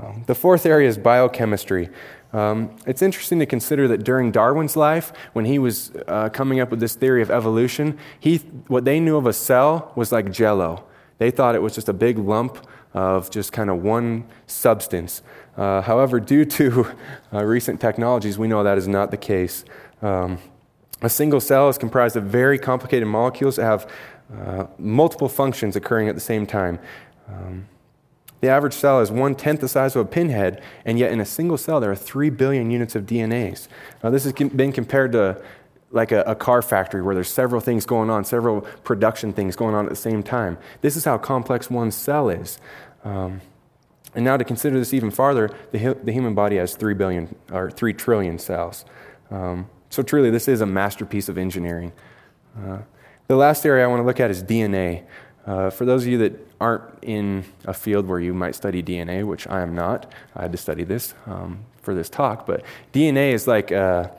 Um, 0.01 0.25
the 0.27 0.35
fourth 0.35 0.65
area 0.67 0.89
is 0.89 0.97
biochemistry. 0.97 1.91
Um, 2.33 2.77
it's 2.87 3.03
interesting 3.03 3.39
to 3.41 3.47
consider 3.47 3.89
that 3.89 4.05
during 4.05 4.31
Darwin's 4.31 4.77
life, 4.77 5.13
when 5.33 5.45
he 5.45 5.59
was 5.59 5.93
uh, 6.07 6.29
coming 6.29 6.61
up 6.61 6.71
with 6.71 6.81
this 6.81 6.95
theory 6.95 7.23
of 7.23 7.31
evolution, 7.31 7.99
he, 8.19 8.39
what 8.69 8.85
they 8.85 9.01
knew 9.01 9.17
of 9.17 9.27
a 9.27 9.33
cell 9.33 9.93
was 9.97 10.13
like 10.13 10.31
jello. 10.31 10.85
They 11.19 11.31
thought 11.31 11.55
it 11.55 11.63
was 11.63 11.75
just 11.75 11.89
a 11.89 11.93
big 11.93 12.19
lump 12.19 12.67
of 12.95 13.31
just 13.31 13.53
kind 13.53 13.69
of 13.69 13.83
one 13.83 14.27
substance. 14.47 15.23
Uh, 15.57 15.83
however, 15.83 16.19
due 16.21 16.45
to 16.45 16.87
uh, 17.33 17.45
recent 17.45 17.81
technologies, 17.81 18.39
we 18.39 18.49
know 18.49 18.63
that 18.63 18.79
is 18.79 18.89
not 18.89 19.11
the 19.11 19.17
case. 19.17 19.65
Um, 20.01 20.39
a 21.03 21.11
single 21.11 21.41
cell 21.41 21.69
is 21.69 21.79
comprised 21.79 22.17
of 22.17 22.25
very 22.25 22.59
complicated 22.59 23.09
molecules 23.09 23.57
that 23.57 23.65
have 23.65 23.91
uh, 24.33 24.67
multiple 24.79 25.29
functions 25.29 25.77
occurring 25.77 26.09
at 26.09 26.15
the 26.15 26.21
same 26.21 26.47
time. 26.47 26.79
Um, 27.29 27.67
the 28.41 28.49
average 28.49 28.75
cell 28.75 29.01
is 29.01 29.11
one 29.11 29.35
tenth 29.35 29.61
the 29.61 29.69
size 29.69 29.95
of 29.95 30.07
a 30.07 30.09
pinhead, 30.09 30.63
and 30.85 30.99
yet 30.99 31.13
in 31.13 31.21
a 31.21 31.25
single 31.25 31.59
cell 31.59 31.81
there 31.81 31.91
are 31.91 31.97
three 31.97 32.31
billion 32.31 32.71
units 32.71 32.95
of 32.95 33.05
DNAs. 33.05 33.69
Now, 34.03 34.11
this 34.11 34.25
has 34.25 34.33
been 34.33 34.73
compared 34.73 35.13
to 35.13 35.43
like 35.93 36.13
a, 36.13 36.23
a, 36.23 36.37
car 36.37 36.63
factory 36.63 37.03
where 37.03 37.17
there's 37.17 37.29
several 37.29 37.61
things 37.61 37.85
going 37.85 38.11
on, 38.11 38.25
several 38.25 38.61
production 38.85 39.33
things 39.33 39.57
going 39.57 39.75
on 39.75 39.87
at 39.87 39.91
the 39.91 39.97
same 39.97 40.23
time. 40.23 40.57
This 40.83 40.97
is 40.97 41.05
how 41.05 41.19
complex 41.19 41.69
one 41.69 41.91
cell 41.91 42.29
is. 42.29 42.61
Um, 43.03 43.41
and 44.15 44.25
now 44.25 44.37
to 44.37 44.45
consider 44.45 44.79
this 44.79 44.95
even 44.95 45.11
farther, 45.11 45.51
the, 45.73 45.97
the 46.03 46.13
human 46.13 46.35
body 46.35 46.57
has 46.57 46.77
three 46.77 46.95
billion 46.95 47.35
or 47.51 47.71
three 47.71 47.93
trillion 47.93 48.39
cells. 48.39 48.85
Um, 49.31 49.69
so 49.89 50.03
truly, 50.03 50.31
this 50.31 50.47
is 50.47 50.61
a 50.61 50.67
masterpiece 50.67 51.29
of 51.29 51.37
engineering. 51.37 51.93
Uh, 52.57 52.79
the 53.27 53.37
last 53.37 53.65
area 53.67 53.85
I 53.85 53.87
want 53.89 54.01
to 54.01 54.07
look 54.07 54.21
at 54.21 54.31
is 54.31 54.43
DNA. 54.43 55.05
Uh, 55.47 55.71
for 55.71 55.85
those 55.85 56.03
of 56.03 56.09
you 56.09 56.19
that 56.19 56.50
aren't 56.61 56.85
in 57.03 57.45
a 57.65 57.75
field 57.75 58.07
where 58.07 58.21
you 58.21 58.35
might 58.35 58.55
study 58.55 58.83
DNA, 58.83 59.27
which 59.27 59.47
I 59.49 59.63
am 59.63 59.75
not, 59.75 60.13
I 60.37 60.43
had 60.43 60.53
to 60.53 60.59
study 60.59 60.85
this 60.85 61.15
um, 61.27 61.65
for 61.83 61.95
this 61.95 62.11
talk, 62.11 62.47
but 62.47 62.63
DNA 62.93 63.33
is 63.33 63.47
like 63.47 63.71
a, 63.71 64.13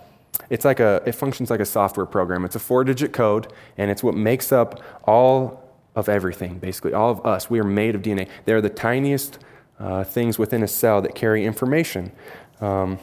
it's 0.49 0.65
like 0.65 0.79
a, 0.79 1.03
it 1.05 1.13
functions 1.13 1.49
like 1.49 1.59
a 1.59 1.65
software 1.65 2.05
program. 2.05 2.43
It's 2.45 2.55
a 2.55 2.59
four-digit 2.59 3.13
code, 3.13 3.53
and 3.77 3.91
it's 3.91 4.03
what 4.03 4.15
makes 4.15 4.51
up 4.51 4.81
all 5.03 5.69
of 5.95 6.09
everything, 6.09 6.57
basically. 6.57 6.93
All 6.93 7.11
of 7.11 7.25
us, 7.25 7.49
we 7.49 7.59
are 7.59 7.63
made 7.63 7.95
of 7.95 8.01
DNA. 8.01 8.27
They're 8.45 8.61
the 8.61 8.69
tiniest 8.69 9.39
uh, 9.79 10.03
things 10.03 10.39
within 10.39 10.63
a 10.63 10.67
cell 10.67 11.01
that 11.01 11.15
carry 11.15 11.45
information. 11.45 12.11
Um, 12.59 12.97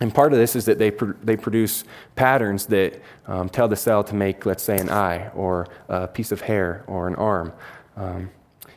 and 0.00 0.12
part 0.12 0.32
of 0.32 0.38
this 0.38 0.56
is 0.56 0.64
that 0.64 0.78
they, 0.78 0.90
they 1.22 1.36
produce 1.36 1.84
patterns 2.16 2.66
that 2.66 3.00
um, 3.26 3.48
tell 3.48 3.68
the 3.68 3.76
cell 3.76 4.02
to 4.04 4.14
make, 4.14 4.44
let's 4.44 4.62
say, 4.62 4.78
an 4.78 4.90
eye 4.90 5.30
or 5.34 5.68
a 5.88 6.08
piece 6.08 6.32
of 6.32 6.40
hair 6.40 6.84
or 6.86 7.06
an 7.06 7.14
arm. 7.14 7.52
Um, 7.96 8.30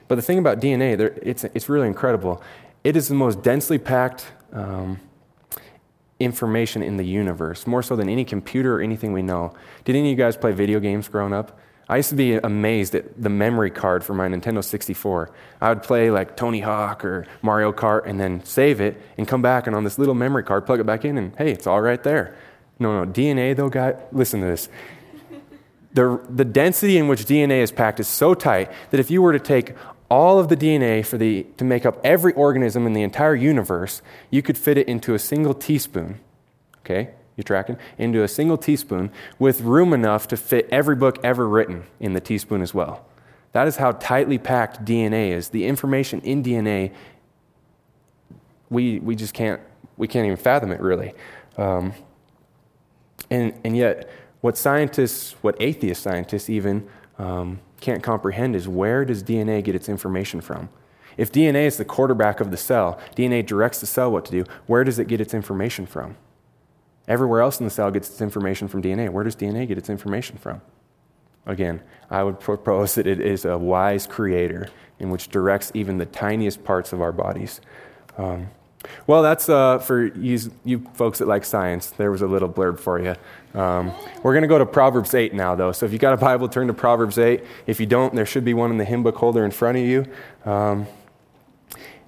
but 0.08 0.16
the 0.16 0.22
thing 0.22 0.40
about 0.40 0.60
DNA, 0.60 1.00
it's, 1.22 1.44
it's 1.44 1.70
really 1.70 1.88
incredible. 1.88 2.42
It 2.84 2.96
is 2.96 3.08
the 3.08 3.16
most 3.16 3.42
densely 3.42 3.78
packed 3.78 4.28
um, 4.54 5.00
information 6.20 6.82
in 6.82 6.98
the 6.98 7.06
universe, 7.06 7.68
more 7.68 7.84
so 7.84 7.96
than 7.96 8.10
any 8.10 8.26
computer 8.26 8.78
or 8.78 8.82
anything 8.82 9.14
we 9.14 9.22
know. 9.22 9.54
Did 9.86 9.96
any 9.96 10.12
of 10.12 10.18
you 10.18 10.24
guys 10.24 10.38
play 10.38 10.52
video 10.52 10.80
games 10.80 11.08
growing 11.08 11.34
up? 11.34 11.60
I 11.90 11.98
used 11.98 12.10
to 12.10 12.16
be 12.16 12.36
amazed 12.36 12.96
at 12.96 13.22
the 13.22 13.30
memory 13.30 13.72
card 13.72 14.04
for 14.04 14.14
my 14.14 14.28
Nintendo 14.28 14.62
64. 14.62 15.32
I 15.62 15.70
would 15.70 15.84
play 15.84 16.12
like 16.12 16.36
Tony 16.36 16.60
Hawk 16.60 17.06
or 17.06 17.26
Mario 17.42 17.72
Kart 17.72 18.06
and 18.06 18.20
then 18.20 18.44
save 18.44 18.82
it 18.82 19.02
and 19.18 19.26
come 19.28 19.42
back 19.42 19.68
and 19.68 19.76
on 19.76 19.86
this 19.86 19.98
little 19.98 20.14
memory 20.14 20.44
card, 20.44 20.66
plug 20.66 20.82
it 20.82 20.86
back 20.86 21.06
in, 21.06 21.18
and 21.18 21.34
hey, 21.38 21.52
it's 21.52 21.66
all 21.66 21.80
right 21.80 22.04
there. 22.04 22.36
No, 22.80 23.04
no, 23.04 23.10
DNA 23.10 23.56
though, 23.56 23.70
guy, 23.70 23.96
listen 24.12 24.42
to 24.42 24.48
this. 24.48 24.70
The, 25.94 26.22
the 26.30 26.46
density 26.46 26.98
in 26.98 27.08
which 27.08 27.22
DNA 27.22 27.62
is 27.62 27.72
packed 27.72 28.00
is 28.00 28.08
so 28.08 28.34
tight 28.34 28.70
that 28.92 29.00
if 29.00 29.10
you 29.10 29.22
were 29.22 29.34
to 29.34 29.40
take 29.40 29.74
all 30.10 30.40
of 30.40 30.48
the 30.48 30.56
DNA 30.56 31.06
for 31.06 31.18
the, 31.18 31.46
to 31.58 31.66
make 31.66 31.86
up 31.86 32.00
every 32.04 32.34
organism 32.34 32.86
in 32.86 32.94
the 32.94 33.04
entire 33.04 33.36
universe, 33.36 34.02
you 34.30 34.42
could 34.42 34.58
fit 34.58 34.78
it 34.78 34.88
into 34.88 35.14
a 35.14 35.20
single 35.20 35.54
teaspoon. 35.54 36.20
Okay? 36.80 37.10
You 37.36 37.44
tracking? 37.44 37.78
Into 37.98 38.24
a 38.24 38.28
single 38.28 38.58
teaspoon 38.58 39.12
with 39.38 39.62
room 39.62 39.94
enough 39.94 40.28
to 40.30 40.38
fit 40.38 40.68
every 40.72 40.96
book 40.96 41.20
ever 41.24 41.48
written 41.48 41.84
in 42.00 42.14
the 42.14 42.22
teaspoon 42.22 42.62
as 42.62 42.74
well. 42.74 43.06
That 43.52 43.68
is 43.68 43.78
how 43.78 43.94
tightly 43.94 44.38
packed 44.38 44.86
DNA 44.86 45.32
is. 45.32 45.50
The 45.50 45.66
information 45.66 46.22
in 46.22 46.44
DNA, 46.44 46.94
we, 48.70 49.00
we 49.00 49.16
just 49.16 49.34
can't, 49.34 49.62
we 49.98 50.08
can't 50.08 50.26
even 50.26 50.38
fathom 50.38 50.72
it 50.72 50.80
really. 50.80 51.14
Um, 51.58 51.94
and, 53.30 53.54
and 53.64 53.76
yet, 53.76 54.10
what 54.42 54.58
scientists, 54.58 55.36
what 55.42 55.56
atheist 55.60 56.02
scientists 56.02 56.50
even, 56.50 56.88
um, 57.18 57.60
can't 57.80 58.04
comprehend 58.04 58.56
is 58.56 58.68
where 58.68 59.06
does 59.06 59.24
DNA 59.24 59.64
get 59.64 59.76
its 59.76 59.90
information 59.90 60.42
from? 60.42 60.70
If 61.18 61.32
DNA 61.32 61.66
is 61.66 61.78
the 61.78 61.86
quarterback 61.86 62.40
of 62.40 62.52
the 62.52 62.58
cell, 62.58 63.00
DNA 63.16 63.46
directs 63.46 63.80
the 63.80 63.88
cell 63.88 64.12
what 64.12 64.26
to 64.26 64.32
do, 64.32 64.46
where 64.68 64.84
does 64.84 65.00
it 65.00 65.08
get 65.08 65.20
its 65.20 65.34
information 65.34 65.86
from? 65.86 66.16
Everywhere 67.08 67.42
else 67.42 67.60
in 67.60 67.66
the 67.66 67.72
cell 67.72 67.90
gets 67.90 68.10
its 68.10 68.22
information 68.22 68.68
from 68.68 68.82
DNA. 68.82 69.10
Where 69.10 69.24
does 69.24 69.36
DNA 69.36 69.68
get 69.68 69.78
its 69.78 69.90
information 69.90 70.38
from? 70.38 70.62
Again, 71.46 71.82
I 72.10 72.24
would 72.24 72.40
propose 72.40 72.96
that 72.96 73.08
it 73.08 73.22
is 73.22 73.46
a 73.46 73.58
wise 73.58 74.06
creator 74.06 74.70
in 75.00 75.10
which 75.10 75.30
directs 75.30 75.72
even 75.74 75.98
the 75.98 76.06
tiniest 76.06 76.64
parts 76.64 76.92
of 76.92 77.02
our 77.02 77.14
bodies. 77.14 77.62
Um, 78.18 78.50
well, 79.06 79.22
that's 79.22 79.50
uh, 79.50 79.80
for 79.80 80.06
you, 80.06 80.40
you, 80.66 80.80
folks 80.94 81.20
that 81.20 81.28
like 81.28 81.46
science. 81.46 81.92
There 81.92 82.12
was 82.12 82.22
a 82.22 82.28
little 82.28 82.50
blurb 82.50 82.80
for 82.80 83.00
you. 83.00 83.16
Um, 83.60 83.92
we're 84.24 84.34
going 84.34 84.44
to 84.44 84.48
go 84.48 84.58
to 84.58 84.66
Proverbs 84.66 85.14
8 85.14 85.34
now, 85.34 85.56
though. 85.56 85.72
So 85.72 85.86
if 85.86 85.94
you 85.94 86.00
got 86.00 86.14
a 86.14 86.18
Bible, 86.18 86.48
turn 86.48 86.68
to 86.68 86.74
Proverbs 86.74 87.18
8. 87.18 87.44
If 87.66 87.80
you 87.80 87.86
don't, 87.86 88.14
there 88.14 88.26
should 88.26 88.46
be 88.46 88.54
one 88.54 88.72
in 88.72 88.78
the 88.78 88.86
hymn 88.86 89.04
book 89.04 89.16
holder 89.16 89.46
in 89.46 89.52
front 89.52 89.78
of 89.78 89.84
you. 89.84 90.06
Um, 90.46 90.88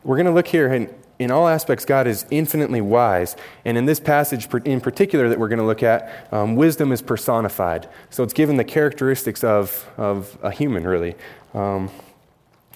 we're 0.03 0.15
going 0.15 0.27
to 0.27 0.31
look 0.31 0.48
here, 0.48 0.71
and 0.71 0.93
in 1.19 1.31
all 1.31 1.48
aspects, 1.48 1.83
God 1.83 2.07
is 2.07 2.25
infinitely 2.31 2.81
wise. 2.81 3.36
And 3.65 3.77
in 3.77 3.86
this 3.86 4.00
passage 4.00 4.48
in 4.65 4.79
particular 4.79 5.27
that 5.27 5.38
we're 5.38 5.50
going 5.50 5.59
to 5.59 5.65
look 5.65 5.83
at, 5.83 6.27
um, 6.31 6.55
wisdom 6.55 6.91
is 6.91 7.01
personified. 7.01 7.89
So 8.09 8.24
it's 8.24 8.33
given 8.33 8.55
the 8.55 8.63
characteristics 8.63 9.43
of, 9.43 9.89
of 9.98 10.38
a 10.41 10.51
human, 10.51 10.88
really. 10.88 11.15
Um, 11.53 11.89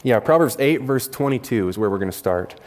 yeah, 0.03 0.19
Proverbs 0.19 0.57
8, 0.59 0.81
verse 0.81 1.07
22 1.07 1.69
is 1.69 1.77
where 1.77 1.89
we're 1.89 1.99
going 1.99 2.11
to 2.11 2.17
start. 2.17 2.59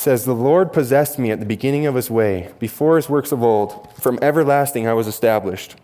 Says, 0.00 0.24
The 0.24 0.32
Lord 0.32 0.72
possessed 0.72 1.18
me 1.18 1.30
at 1.30 1.40
the 1.40 1.44
beginning 1.44 1.84
of 1.84 1.94
his 1.94 2.10
way, 2.10 2.54
before 2.58 2.96
his 2.96 3.10
works 3.10 3.32
of 3.32 3.42
old. 3.42 3.92
From 4.00 4.18
everlasting 4.22 4.88
I 4.88 4.94
was 4.94 5.06
established, 5.06 5.76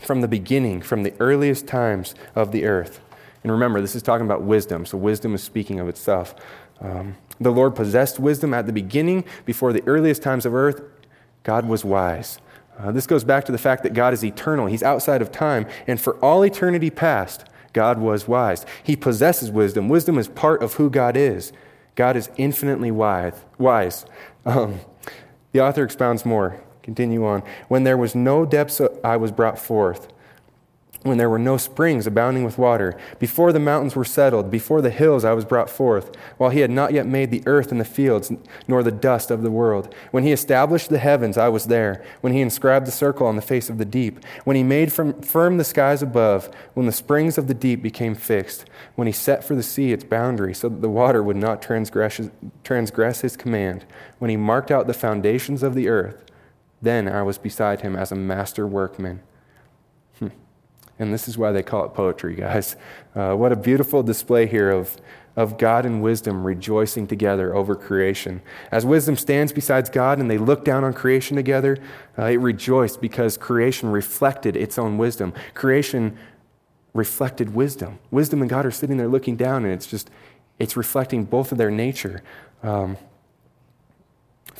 from 0.00 0.20
the 0.20 0.28
beginning, 0.28 0.82
from 0.82 1.02
the 1.02 1.12
earliest 1.18 1.66
times 1.66 2.14
of 2.36 2.52
the 2.52 2.64
earth. 2.64 3.00
And 3.42 3.50
remember, 3.50 3.80
this 3.80 3.96
is 3.96 4.04
talking 4.04 4.24
about 4.24 4.42
wisdom, 4.42 4.86
so 4.86 4.96
wisdom 4.98 5.34
is 5.34 5.42
speaking 5.42 5.80
of 5.80 5.88
itself. 5.88 6.32
Um, 6.80 7.16
the 7.40 7.50
Lord 7.50 7.74
possessed 7.74 8.20
wisdom 8.20 8.54
at 8.54 8.66
the 8.66 8.72
beginning, 8.72 9.24
before 9.44 9.72
the 9.72 9.82
earliest 9.84 10.22
times 10.22 10.46
of 10.46 10.54
earth. 10.54 10.82
God 11.42 11.66
was 11.66 11.84
wise. 11.84 12.38
Uh, 12.78 12.92
this 12.92 13.08
goes 13.08 13.24
back 13.24 13.44
to 13.46 13.52
the 13.52 13.58
fact 13.58 13.82
that 13.82 13.94
God 13.94 14.14
is 14.14 14.24
eternal, 14.24 14.66
He's 14.66 14.84
outside 14.84 15.20
of 15.20 15.32
time, 15.32 15.66
and 15.88 16.00
for 16.00 16.14
all 16.24 16.44
eternity 16.44 16.88
past, 16.88 17.46
God 17.72 17.98
was 17.98 18.28
wise. 18.28 18.64
He 18.84 18.94
possesses 18.94 19.50
wisdom. 19.50 19.88
Wisdom 19.88 20.18
is 20.18 20.28
part 20.28 20.62
of 20.62 20.74
who 20.74 20.88
God 20.88 21.16
is. 21.16 21.52
God 22.00 22.16
is 22.16 22.30
infinitely 22.38 22.90
wise. 22.90 24.06
Um, 24.46 24.80
the 25.52 25.60
author 25.60 25.84
expounds 25.84 26.24
more. 26.24 26.58
Continue 26.82 27.26
on. 27.26 27.42
When 27.68 27.84
there 27.84 27.98
was 27.98 28.14
no 28.14 28.46
depths, 28.46 28.80
I 29.04 29.18
was 29.18 29.30
brought 29.30 29.58
forth. 29.58 30.08
When 31.02 31.16
there 31.16 31.30
were 31.30 31.38
no 31.38 31.56
springs 31.56 32.06
abounding 32.06 32.44
with 32.44 32.58
water, 32.58 32.94
before 33.18 33.52
the 33.52 33.58
mountains 33.58 33.96
were 33.96 34.04
settled, 34.04 34.50
before 34.50 34.82
the 34.82 34.90
hills 34.90 35.24
I 35.24 35.32
was 35.32 35.46
brought 35.46 35.70
forth, 35.70 36.14
while 36.36 36.50
he 36.50 36.60
had 36.60 36.70
not 36.70 36.92
yet 36.92 37.06
made 37.06 37.30
the 37.30 37.42
earth 37.46 37.72
and 37.72 37.80
the 37.80 37.86
fields, 37.86 38.30
nor 38.68 38.82
the 38.82 38.90
dust 38.90 39.30
of 39.30 39.42
the 39.42 39.50
world. 39.50 39.94
When 40.10 40.24
he 40.24 40.32
established 40.32 40.90
the 40.90 40.98
heavens, 40.98 41.38
I 41.38 41.48
was 41.48 41.66
there. 41.66 42.04
When 42.20 42.34
he 42.34 42.42
inscribed 42.42 42.86
the 42.86 42.92
circle 42.92 43.26
on 43.26 43.36
the 43.36 43.42
face 43.42 43.70
of 43.70 43.78
the 43.78 43.86
deep. 43.86 44.22
When 44.44 44.56
he 44.56 44.62
made 44.62 44.92
firm 44.92 45.56
the 45.56 45.64
skies 45.64 46.02
above. 46.02 46.50
When 46.74 46.84
the 46.84 46.92
springs 46.92 47.38
of 47.38 47.46
the 47.46 47.54
deep 47.54 47.82
became 47.82 48.14
fixed. 48.14 48.66
When 48.94 49.06
he 49.06 49.12
set 49.12 49.42
for 49.42 49.54
the 49.54 49.62
sea 49.62 49.92
its 49.92 50.04
boundary, 50.04 50.52
so 50.52 50.68
that 50.68 50.82
the 50.82 50.90
water 50.90 51.22
would 51.22 51.36
not 51.36 51.62
transgress, 51.62 52.20
transgress 52.62 53.22
his 53.22 53.38
command. 53.38 53.86
When 54.18 54.28
he 54.28 54.36
marked 54.36 54.70
out 54.70 54.86
the 54.86 54.92
foundations 54.92 55.62
of 55.62 55.74
the 55.74 55.88
earth. 55.88 56.26
Then 56.82 57.08
I 57.08 57.22
was 57.22 57.38
beside 57.38 57.80
him 57.80 57.96
as 57.96 58.12
a 58.12 58.16
master 58.16 58.66
workman 58.66 59.22
and 61.00 61.12
this 61.12 61.26
is 61.26 61.38
why 61.38 61.50
they 61.50 61.62
call 61.62 61.84
it 61.86 61.94
poetry, 61.94 62.36
guys. 62.36 62.76
Uh, 63.14 63.34
what 63.34 63.52
a 63.52 63.56
beautiful 63.56 64.02
display 64.02 64.46
here 64.46 64.70
of, 64.70 64.96
of 65.34 65.56
God 65.56 65.86
and 65.86 66.02
wisdom 66.02 66.44
rejoicing 66.44 67.06
together 67.06 67.54
over 67.54 67.74
creation. 67.74 68.42
As 68.70 68.84
wisdom 68.84 69.16
stands 69.16 69.52
beside 69.52 69.90
God 69.92 70.18
and 70.18 70.30
they 70.30 70.38
look 70.38 70.64
down 70.64 70.84
on 70.84 70.92
creation 70.92 71.36
together, 71.36 71.78
uh, 72.18 72.26
it 72.26 72.36
rejoiced 72.36 73.00
because 73.00 73.38
creation 73.38 73.90
reflected 73.90 74.56
its 74.56 74.78
own 74.78 74.98
wisdom. 74.98 75.32
Creation 75.54 76.18
reflected 76.92 77.54
wisdom. 77.54 77.98
Wisdom 78.10 78.42
and 78.42 78.50
God 78.50 78.66
are 78.66 78.70
sitting 78.70 78.98
there 78.98 79.08
looking 79.08 79.36
down, 79.36 79.64
and 79.64 79.72
it's 79.72 79.86
just, 79.86 80.10
it's 80.58 80.76
reflecting 80.76 81.24
both 81.24 81.50
of 81.50 81.58
their 81.58 81.70
nature. 81.70 82.22
Um, 82.62 82.98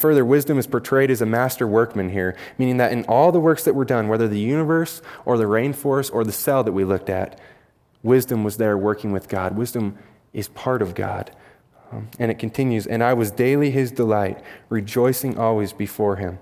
Further, 0.00 0.24
wisdom 0.24 0.58
is 0.58 0.66
portrayed 0.66 1.10
as 1.10 1.20
a 1.20 1.26
master 1.26 1.66
workman 1.66 2.08
here, 2.08 2.34
meaning 2.56 2.78
that 2.78 2.90
in 2.90 3.04
all 3.04 3.32
the 3.32 3.38
works 3.38 3.64
that 3.64 3.74
were 3.74 3.84
done, 3.84 4.08
whether 4.08 4.26
the 4.26 4.40
universe 4.40 5.02
or 5.26 5.36
the 5.36 5.44
rainforest 5.44 6.10
or 6.14 6.24
the 6.24 6.32
cell 6.32 6.64
that 6.64 6.72
we 6.72 6.84
looked 6.84 7.10
at, 7.10 7.38
wisdom 8.02 8.42
was 8.42 8.56
there 8.56 8.78
working 8.78 9.12
with 9.12 9.28
God. 9.28 9.58
Wisdom 9.58 9.98
is 10.32 10.48
part 10.48 10.80
of 10.80 10.94
God. 10.94 11.30
Um, 11.92 12.08
and 12.18 12.30
it 12.30 12.38
continues, 12.38 12.86
and 12.86 13.04
I 13.04 13.12
was 13.12 13.30
daily 13.30 13.70
his 13.70 13.92
delight, 13.92 14.42
rejoicing 14.70 15.36
always 15.36 15.74
before 15.74 16.16
him. 16.16 16.38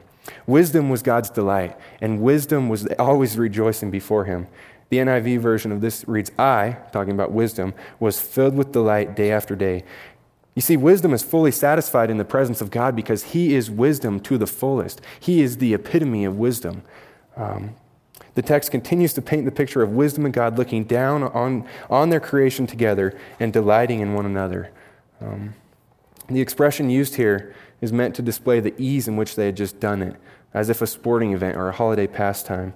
Wisdom 0.46 0.88
was 0.88 1.02
God's 1.02 1.30
delight, 1.30 1.76
and 2.00 2.22
wisdom 2.22 2.68
was 2.68 2.86
always 2.96 3.36
rejoicing 3.36 3.90
before 3.90 4.26
him. 4.26 4.46
The 4.90 4.98
NIV 4.98 5.40
version 5.40 5.72
of 5.72 5.80
this 5.80 6.06
reads, 6.06 6.30
I, 6.38 6.78
talking 6.92 7.12
about 7.12 7.32
wisdom, 7.32 7.74
was 7.98 8.20
filled 8.20 8.54
with 8.54 8.72
delight 8.72 9.16
day 9.16 9.32
after 9.32 9.56
day. 9.56 9.84
You 10.58 10.62
see, 10.62 10.76
wisdom 10.76 11.14
is 11.14 11.22
fully 11.22 11.52
satisfied 11.52 12.10
in 12.10 12.16
the 12.16 12.24
presence 12.24 12.60
of 12.60 12.72
God 12.72 12.96
because 12.96 13.22
He 13.22 13.54
is 13.54 13.70
wisdom 13.70 14.18
to 14.18 14.36
the 14.36 14.46
fullest. 14.48 15.00
He 15.20 15.40
is 15.40 15.58
the 15.58 15.72
epitome 15.72 16.24
of 16.24 16.36
wisdom. 16.36 16.82
Um, 17.36 17.76
the 18.34 18.42
text 18.42 18.72
continues 18.72 19.14
to 19.14 19.22
paint 19.22 19.44
the 19.44 19.52
picture 19.52 19.82
of 19.82 19.90
wisdom 19.90 20.24
and 20.24 20.34
God 20.34 20.58
looking 20.58 20.82
down 20.82 21.22
on, 21.22 21.64
on 21.88 22.10
their 22.10 22.18
creation 22.18 22.66
together 22.66 23.16
and 23.38 23.52
delighting 23.52 24.00
in 24.00 24.14
one 24.14 24.26
another. 24.26 24.72
Um, 25.20 25.54
the 26.28 26.40
expression 26.40 26.90
used 26.90 27.14
here 27.14 27.54
is 27.80 27.92
meant 27.92 28.16
to 28.16 28.22
display 28.22 28.58
the 28.58 28.74
ease 28.82 29.06
in 29.06 29.16
which 29.16 29.36
they 29.36 29.46
had 29.46 29.56
just 29.56 29.78
done 29.78 30.02
it, 30.02 30.16
as 30.52 30.70
if 30.70 30.82
a 30.82 30.88
sporting 30.88 31.34
event 31.34 31.56
or 31.56 31.68
a 31.68 31.72
holiday 31.72 32.08
pastime. 32.08 32.74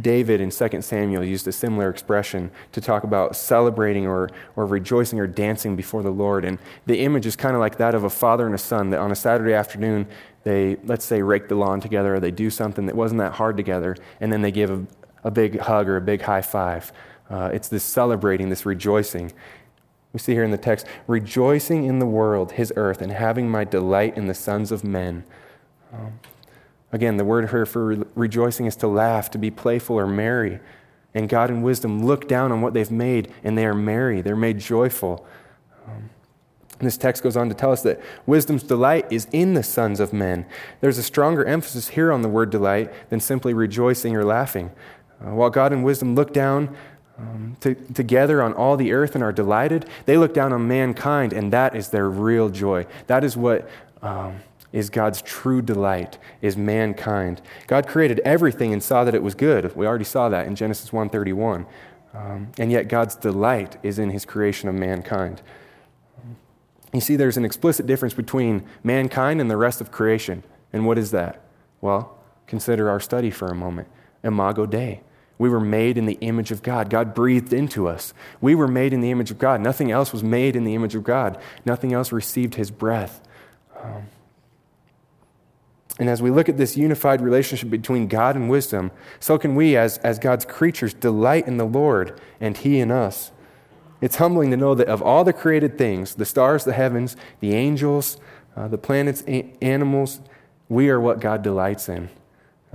David 0.00 0.40
in 0.40 0.50
2 0.50 0.80
Samuel 0.80 1.22
used 1.22 1.46
a 1.46 1.52
similar 1.52 1.90
expression 1.90 2.50
to 2.72 2.80
talk 2.80 3.04
about 3.04 3.36
celebrating 3.36 4.06
or, 4.06 4.30
or 4.56 4.64
rejoicing 4.64 5.20
or 5.20 5.26
dancing 5.26 5.76
before 5.76 6.02
the 6.02 6.10
Lord. 6.10 6.46
And 6.46 6.58
the 6.86 7.00
image 7.00 7.26
is 7.26 7.36
kind 7.36 7.54
of 7.54 7.60
like 7.60 7.76
that 7.76 7.94
of 7.94 8.04
a 8.04 8.10
father 8.10 8.46
and 8.46 8.54
a 8.54 8.58
son 8.58 8.90
that 8.90 9.00
on 9.00 9.12
a 9.12 9.14
Saturday 9.14 9.52
afternoon, 9.52 10.06
they, 10.44 10.76
let's 10.84 11.04
say, 11.04 11.20
rake 11.20 11.48
the 11.48 11.56
lawn 11.56 11.80
together 11.80 12.14
or 12.14 12.20
they 12.20 12.30
do 12.30 12.48
something 12.48 12.86
that 12.86 12.94
wasn't 12.94 13.18
that 13.18 13.32
hard 13.32 13.56
together, 13.56 13.96
and 14.20 14.32
then 14.32 14.40
they 14.40 14.50
give 14.50 14.70
a, 14.70 14.86
a 15.24 15.30
big 15.30 15.60
hug 15.60 15.88
or 15.88 15.96
a 15.96 16.00
big 16.00 16.22
high 16.22 16.42
five. 16.42 16.90
Uh, 17.28 17.50
it's 17.52 17.68
this 17.68 17.84
celebrating, 17.84 18.48
this 18.48 18.64
rejoicing. 18.64 19.30
We 20.12 20.20
see 20.20 20.32
here 20.32 20.44
in 20.44 20.50
the 20.50 20.58
text, 20.58 20.86
rejoicing 21.06 21.84
in 21.84 21.98
the 21.98 22.06
world, 22.06 22.52
his 22.52 22.72
earth, 22.76 23.00
and 23.00 23.12
having 23.12 23.48
my 23.48 23.64
delight 23.64 24.16
in 24.16 24.26
the 24.26 24.34
sons 24.34 24.72
of 24.72 24.84
men. 24.84 25.24
Um, 25.92 26.18
Again, 26.92 27.16
the 27.16 27.24
word 27.24 27.48
here 27.50 27.64
for 27.64 27.86
re- 27.86 28.04
rejoicing 28.14 28.66
is 28.66 28.76
to 28.76 28.86
laugh, 28.86 29.30
to 29.30 29.38
be 29.38 29.50
playful 29.50 29.98
or 29.98 30.06
merry. 30.06 30.60
And 31.14 31.28
God 31.28 31.50
in 31.50 31.62
wisdom 31.62 32.04
look 32.04 32.28
down 32.28 32.52
on 32.52 32.60
what 32.60 32.74
they've 32.74 32.90
made, 32.90 33.32
and 33.42 33.56
they 33.56 33.64
are 33.66 33.74
merry. 33.74 34.20
They're 34.20 34.36
made 34.36 34.58
joyful. 34.58 35.26
Um, 35.86 36.10
this 36.78 36.98
text 36.98 37.22
goes 37.22 37.36
on 37.36 37.48
to 37.48 37.54
tell 37.54 37.72
us 37.72 37.82
that 37.82 38.00
wisdom's 38.26 38.62
delight 38.62 39.06
is 39.10 39.26
in 39.32 39.54
the 39.54 39.62
sons 39.62 40.00
of 40.00 40.12
men. 40.12 40.44
There's 40.80 40.98
a 40.98 41.02
stronger 41.02 41.44
emphasis 41.44 41.88
here 41.88 42.12
on 42.12 42.22
the 42.22 42.28
word 42.28 42.50
delight 42.50 42.92
than 43.08 43.20
simply 43.20 43.54
rejoicing 43.54 44.14
or 44.14 44.24
laughing. 44.24 44.70
Uh, 45.20 45.34
while 45.34 45.50
God 45.50 45.72
and 45.72 45.84
wisdom 45.84 46.14
look 46.14 46.32
down 46.32 46.76
um, 47.18 47.56
to, 47.60 47.74
together 47.74 48.42
on 48.42 48.52
all 48.52 48.76
the 48.76 48.92
earth 48.92 49.14
and 49.14 49.24
are 49.24 49.32
delighted, 49.32 49.86
they 50.04 50.18
look 50.18 50.34
down 50.34 50.52
on 50.52 50.68
mankind, 50.68 51.32
and 51.32 51.52
that 51.52 51.74
is 51.74 51.88
their 51.88 52.10
real 52.10 52.50
joy. 52.50 52.86
That 53.06 53.24
is 53.24 53.34
what. 53.34 53.68
Um, 54.02 54.40
is 54.72 54.90
God's 54.90 55.20
true 55.22 55.62
delight, 55.62 56.18
is 56.40 56.56
mankind. 56.56 57.42
God 57.66 57.86
created 57.86 58.20
everything 58.20 58.72
and 58.72 58.82
saw 58.82 59.04
that 59.04 59.14
it 59.14 59.22
was 59.22 59.34
good. 59.34 59.74
We 59.76 59.86
already 59.86 60.04
saw 60.04 60.28
that 60.30 60.46
in 60.46 60.56
Genesis 60.56 60.92
1:31. 60.92 61.66
Um, 62.14 62.52
and 62.58 62.70
yet 62.70 62.88
God's 62.88 63.14
delight 63.14 63.76
is 63.82 63.98
in 63.98 64.10
his 64.10 64.24
creation 64.24 64.68
of 64.68 64.74
mankind. 64.74 65.40
You 66.92 67.00
see, 67.00 67.16
there's 67.16 67.38
an 67.38 67.44
explicit 67.44 67.86
difference 67.86 68.12
between 68.12 68.64
mankind 68.84 69.40
and 69.40 69.50
the 69.50 69.56
rest 69.56 69.80
of 69.80 69.90
creation. 69.90 70.44
And 70.72 70.86
what 70.86 70.98
is 70.98 71.10
that? 71.12 71.40
Well, 71.80 72.18
consider 72.46 72.90
our 72.90 73.00
study 73.00 73.30
for 73.30 73.48
a 73.48 73.54
moment. 73.54 73.88
Imago 74.22 74.66
Dei. 74.66 75.00
We 75.38 75.48
were 75.48 75.60
made 75.60 75.98
in 75.98 76.06
the 76.06 76.18
image 76.20 76.50
of 76.50 76.62
God. 76.62 76.90
God 76.90 77.14
breathed 77.14 77.52
into 77.52 77.88
us. 77.88 78.12
We 78.40 78.54
were 78.54 78.68
made 78.68 78.92
in 78.92 79.00
the 79.00 79.10
image 79.10 79.30
of 79.30 79.38
God. 79.38 79.60
Nothing 79.60 79.90
else 79.90 80.12
was 80.12 80.22
made 80.22 80.54
in 80.54 80.64
the 80.64 80.74
image 80.74 80.94
of 80.94 81.02
God. 81.02 81.38
Nothing 81.64 81.92
else 81.92 82.12
received 82.12 82.54
his 82.54 82.70
breath. 82.70 83.20
Um, 83.82 84.04
and 86.02 86.10
as 86.10 86.20
we 86.20 86.32
look 86.32 86.48
at 86.48 86.56
this 86.56 86.76
unified 86.76 87.20
relationship 87.20 87.70
between 87.70 88.08
God 88.08 88.34
and 88.34 88.50
wisdom, 88.50 88.90
so 89.20 89.38
can 89.38 89.54
we, 89.54 89.76
as, 89.76 89.98
as 89.98 90.18
God's 90.18 90.44
creatures, 90.44 90.92
delight 90.92 91.46
in 91.46 91.58
the 91.58 91.64
Lord 91.64 92.20
and 92.40 92.56
He 92.56 92.80
in 92.80 92.90
us. 92.90 93.30
It's 94.00 94.16
humbling 94.16 94.50
to 94.50 94.56
know 94.56 94.74
that 94.74 94.88
of 94.88 95.00
all 95.00 95.22
the 95.22 95.32
created 95.32 95.78
things, 95.78 96.16
the 96.16 96.24
stars, 96.24 96.64
the 96.64 96.72
heavens, 96.72 97.16
the 97.38 97.54
angels, 97.54 98.16
uh, 98.56 98.66
the 98.66 98.78
planets, 98.78 99.22
a- 99.28 99.54
animals, 99.62 100.20
we 100.68 100.90
are 100.90 101.00
what 101.00 101.20
God 101.20 101.40
delights 101.40 101.88
in. 101.88 102.08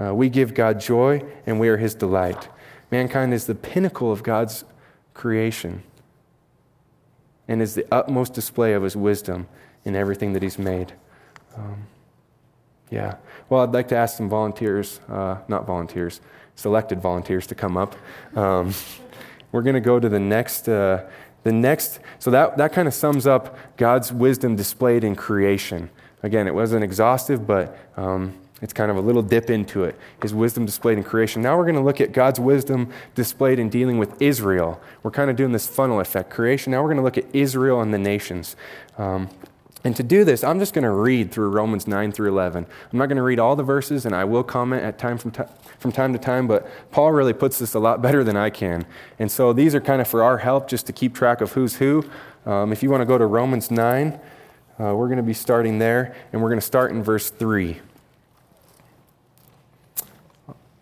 Uh, 0.01 0.15
we 0.15 0.29
give 0.29 0.53
God 0.53 0.79
joy 0.79 1.21
and 1.45 1.59
we 1.59 1.67
are 1.67 1.75
His 1.75 1.95
delight. 1.95 2.47
Mankind 2.91 3.33
is 3.33 3.45
the 3.45 3.55
pinnacle 3.55 4.09
of 4.09 4.23
God's 4.23 4.63
creation 5.13 5.83
and 7.45 7.61
is 7.61 7.75
the 7.75 7.85
utmost 7.93 8.33
display 8.33 8.71
of 8.71 8.83
His 8.83 8.95
wisdom 8.95 9.49
in 9.83 9.97
everything 9.97 10.31
that 10.31 10.41
He's 10.41 10.57
made. 10.57 10.93
Um, 11.57 11.87
yeah. 12.89 13.15
Well, 13.49 13.61
I'd 13.61 13.73
like 13.73 13.87
to 13.89 13.95
ask 13.95 14.17
some 14.17 14.29
volunteers, 14.29 14.99
uh, 15.09 15.37
not 15.47 15.65
volunteers, 15.65 16.21
selected 16.55 17.01
volunteers 17.01 17.47
to 17.47 17.55
come 17.55 17.77
up. 17.77 17.95
Um, 18.35 18.73
we're 19.51 19.61
going 19.61 19.75
to 19.75 19.81
go 19.81 19.99
to 19.99 20.09
the 20.09 20.19
next. 20.19 20.67
Uh, 20.67 21.05
the 21.43 21.53
next, 21.53 22.01
so 22.19 22.29
that, 22.31 22.57
that 22.57 22.73
kind 22.73 22.89
of 22.89 22.93
sums 22.93 23.25
up 23.25 23.57
God's 23.77 24.11
wisdom 24.11 24.57
displayed 24.57 25.05
in 25.05 25.15
creation. 25.15 25.89
Again, 26.21 26.45
it 26.45 26.53
wasn't 26.53 26.83
exhaustive, 26.83 27.47
but 27.47 27.77
um, 27.95 28.33
it's 28.61 28.73
kind 28.73 28.91
of 28.91 28.97
a 28.97 28.99
little 29.01 29.21
dip 29.21 29.49
into 29.49 29.85
it. 29.85 29.97
His 30.21 30.33
wisdom 30.33 30.65
displayed 30.65 30.97
in 30.97 31.05
creation. 31.05 31.41
Now 31.41 31.57
we're 31.57 31.63
going 31.63 31.75
to 31.75 31.81
look 31.81 32.01
at 32.01 32.11
God's 32.11 32.39
wisdom 32.39 32.91
displayed 33.15 33.59
in 33.59 33.69
dealing 33.69 33.97
with 33.97 34.21
Israel. 34.21 34.81
We're 35.03 35.11
kind 35.11 35.29
of 35.29 35.37
doing 35.37 35.53
this 35.53 35.67
funnel 35.67 36.01
effect 36.01 36.31
creation. 36.31 36.71
Now 36.71 36.81
we're 36.81 36.89
going 36.89 36.97
to 36.97 37.03
look 37.03 37.17
at 37.17 37.33
Israel 37.33 37.81
and 37.81 37.93
the 37.93 37.99
nations. 37.99 38.57
Um, 38.97 39.29
and 39.87 39.95
to 39.95 40.03
do 40.03 40.25
this, 40.25 40.43
I'm 40.43 40.59
just 40.59 40.73
going 40.73 40.83
to 40.83 40.91
read 40.91 41.31
through 41.31 41.47
Romans 41.47 41.87
9 41.87 42.11
through 42.11 42.27
11. 42.27 42.65
I'm 42.91 42.99
not 42.99 43.05
going 43.05 43.15
to 43.15 43.23
read 43.23 43.39
all 43.39 43.55
the 43.55 43.63
verses, 43.63 44.05
and 44.05 44.13
I 44.13 44.25
will 44.25 44.43
comment 44.43 44.83
at 44.83 44.99
time 44.99 45.17
from, 45.17 45.31
t- 45.31 45.43
from 45.79 45.93
time 45.93 46.11
to 46.11 46.19
time, 46.19 46.45
but 46.45 46.69
Paul 46.91 47.13
really 47.13 47.31
puts 47.31 47.57
this 47.57 47.73
a 47.73 47.79
lot 47.79 48.01
better 48.01 48.21
than 48.21 48.35
I 48.35 48.49
can. 48.49 48.85
And 49.17 49.31
so 49.31 49.53
these 49.53 49.73
are 49.73 49.79
kind 49.79 50.01
of 50.01 50.07
for 50.09 50.21
our 50.21 50.39
help 50.39 50.67
just 50.67 50.87
to 50.87 50.93
keep 50.93 51.15
track 51.15 51.39
of 51.39 51.53
who's 51.53 51.77
who. 51.77 52.03
Um, 52.45 52.73
if 52.73 52.83
you 52.83 52.89
want 52.89 52.99
to 52.99 53.05
go 53.05 53.17
to 53.17 53.25
Romans 53.25 53.71
9, 53.71 54.19
uh, 54.77 54.93
we're 54.93 55.07
going 55.07 55.15
to 55.15 55.23
be 55.23 55.33
starting 55.33 55.79
there, 55.79 56.13
and 56.33 56.41
we're 56.41 56.49
going 56.49 56.59
to 56.59 56.65
start 56.65 56.91
in 56.91 57.01
verse 57.01 57.29
3. 57.29 57.79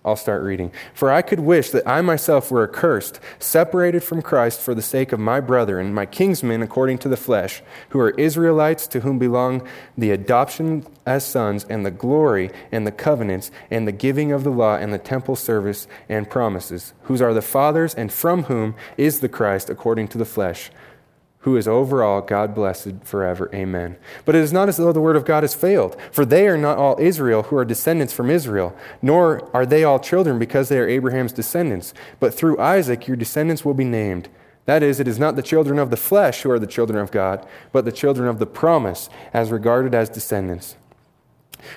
I'll 0.05 0.15
start 0.15 0.43
reading. 0.43 0.71
For 0.93 1.11
I 1.11 1.23
could 1.23 1.39
wish 1.39 1.71
that 1.71 1.87
I 1.87 2.01
myself 2.01 2.51
were 2.51 2.63
accursed, 2.63 3.19
separated 3.39 4.03
from 4.03 4.21
Christ 4.21 4.61
for 4.61 4.75
the 4.75 4.83
sake 4.83 5.11
of 5.11 5.19
my 5.19 5.39
brethren, 5.39 5.95
my 5.95 6.05
kinsmen 6.05 6.61
according 6.61 6.99
to 6.99 7.09
the 7.09 7.17
flesh, 7.17 7.63
who 7.89 7.99
are 7.99 8.11
Israelites, 8.11 8.85
to 8.87 8.99
whom 8.99 9.17
belong 9.17 9.67
the 9.97 10.11
adoption 10.11 10.85
as 11.07 11.25
sons, 11.25 11.65
and 11.69 11.83
the 11.83 11.91
glory, 11.91 12.51
and 12.71 12.85
the 12.85 12.91
covenants, 12.91 13.49
and 13.71 13.87
the 13.87 13.91
giving 13.91 14.31
of 14.31 14.43
the 14.43 14.51
law, 14.51 14.75
and 14.75 14.93
the 14.93 14.99
temple 14.99 15.35
service, 15.35 15.87
and 16.07 16.29
promises, 16.29 16.93
whose 17.03 17.21
are 17.21 17.33
the 17.33 17.41
fathers, 17.41 17.95
and 17.95 18.13
from 18.13 18.43
whom 18.43 18.75
is 18.97 19.21
the 19.21 19.29
Christ 19.29 19.71
according 19.71 20.07
to 20.09 20.19
the 20.19 20.25
flesh 20.25 20.69
who 21.45 21.55
is 21.57 21.67
over 21.67 22.03
all, 22.03 22.21
God 22.21 22.55
blessed 22.55 23.03
forever. 23.03 23.51
Amen. 23.53 23.97
But 24.25 24.33
it 24.33 24.41
is 24.41 24.51
not 24.51 24.67
as 24.67 24.77
though 24.77 24.91
the 24.91 24.99
word 24.99 25.15
of 25.15 25.25
God 25.25 25.43
has 25.43 25.53
failed, 25.53 25.95
for 26.11 26.25
they 26.25 26.47
are 26.47 26.57
not 26.57 26.79
all 26.79 26.99
Israel 26.99 27.43
who 27.43 27.55
are 27.55 27.63
descendants 27.63 28.13
from 28.13 28.31
Israel, 28.31 28.75
nor 28.99 29.47
are 29.55 29.63
they 29.65 29.83
all 29.83 29.99
children 29.99 30.39
because 30.39 30.69
they 30.69 30.79
are 30.79 30.89
Abraham's 30.89 31.31
descendants. 31.31 31.93
But 32.19 32.33
through 32.33 32.59
Isaac 32.59 33.07
your 33.07 33.15
descendants 33.15 33.63
will 33.63 33.75
be 33.75 33.83
named. 33.83 34.27
That 34.65 34.81
is, 34.81 34.99
it 34.99 35.07
is 35.07 35.19
not 35.19 35.35
the 35.35 35.43
children 35.43 35.77
of 35.77 35.91
the 35.91 35.97
flesh 35.97 36.41
who 36.41 36.49
are 36.49 36.57
the 36.57 36.65
children 36.65 36.97
of 36.97 37.11
God, 37.11 37.45
but 37.71 37.85
the 37.85 37.91
children 37.91 38.27
of 38.27 38.39
the 38.39 38.47
promise, 38.47 39.07
as 39.31 39.51
regarded 39.51 39.93
as 39.93 40.09
descendants. 40.09 40.75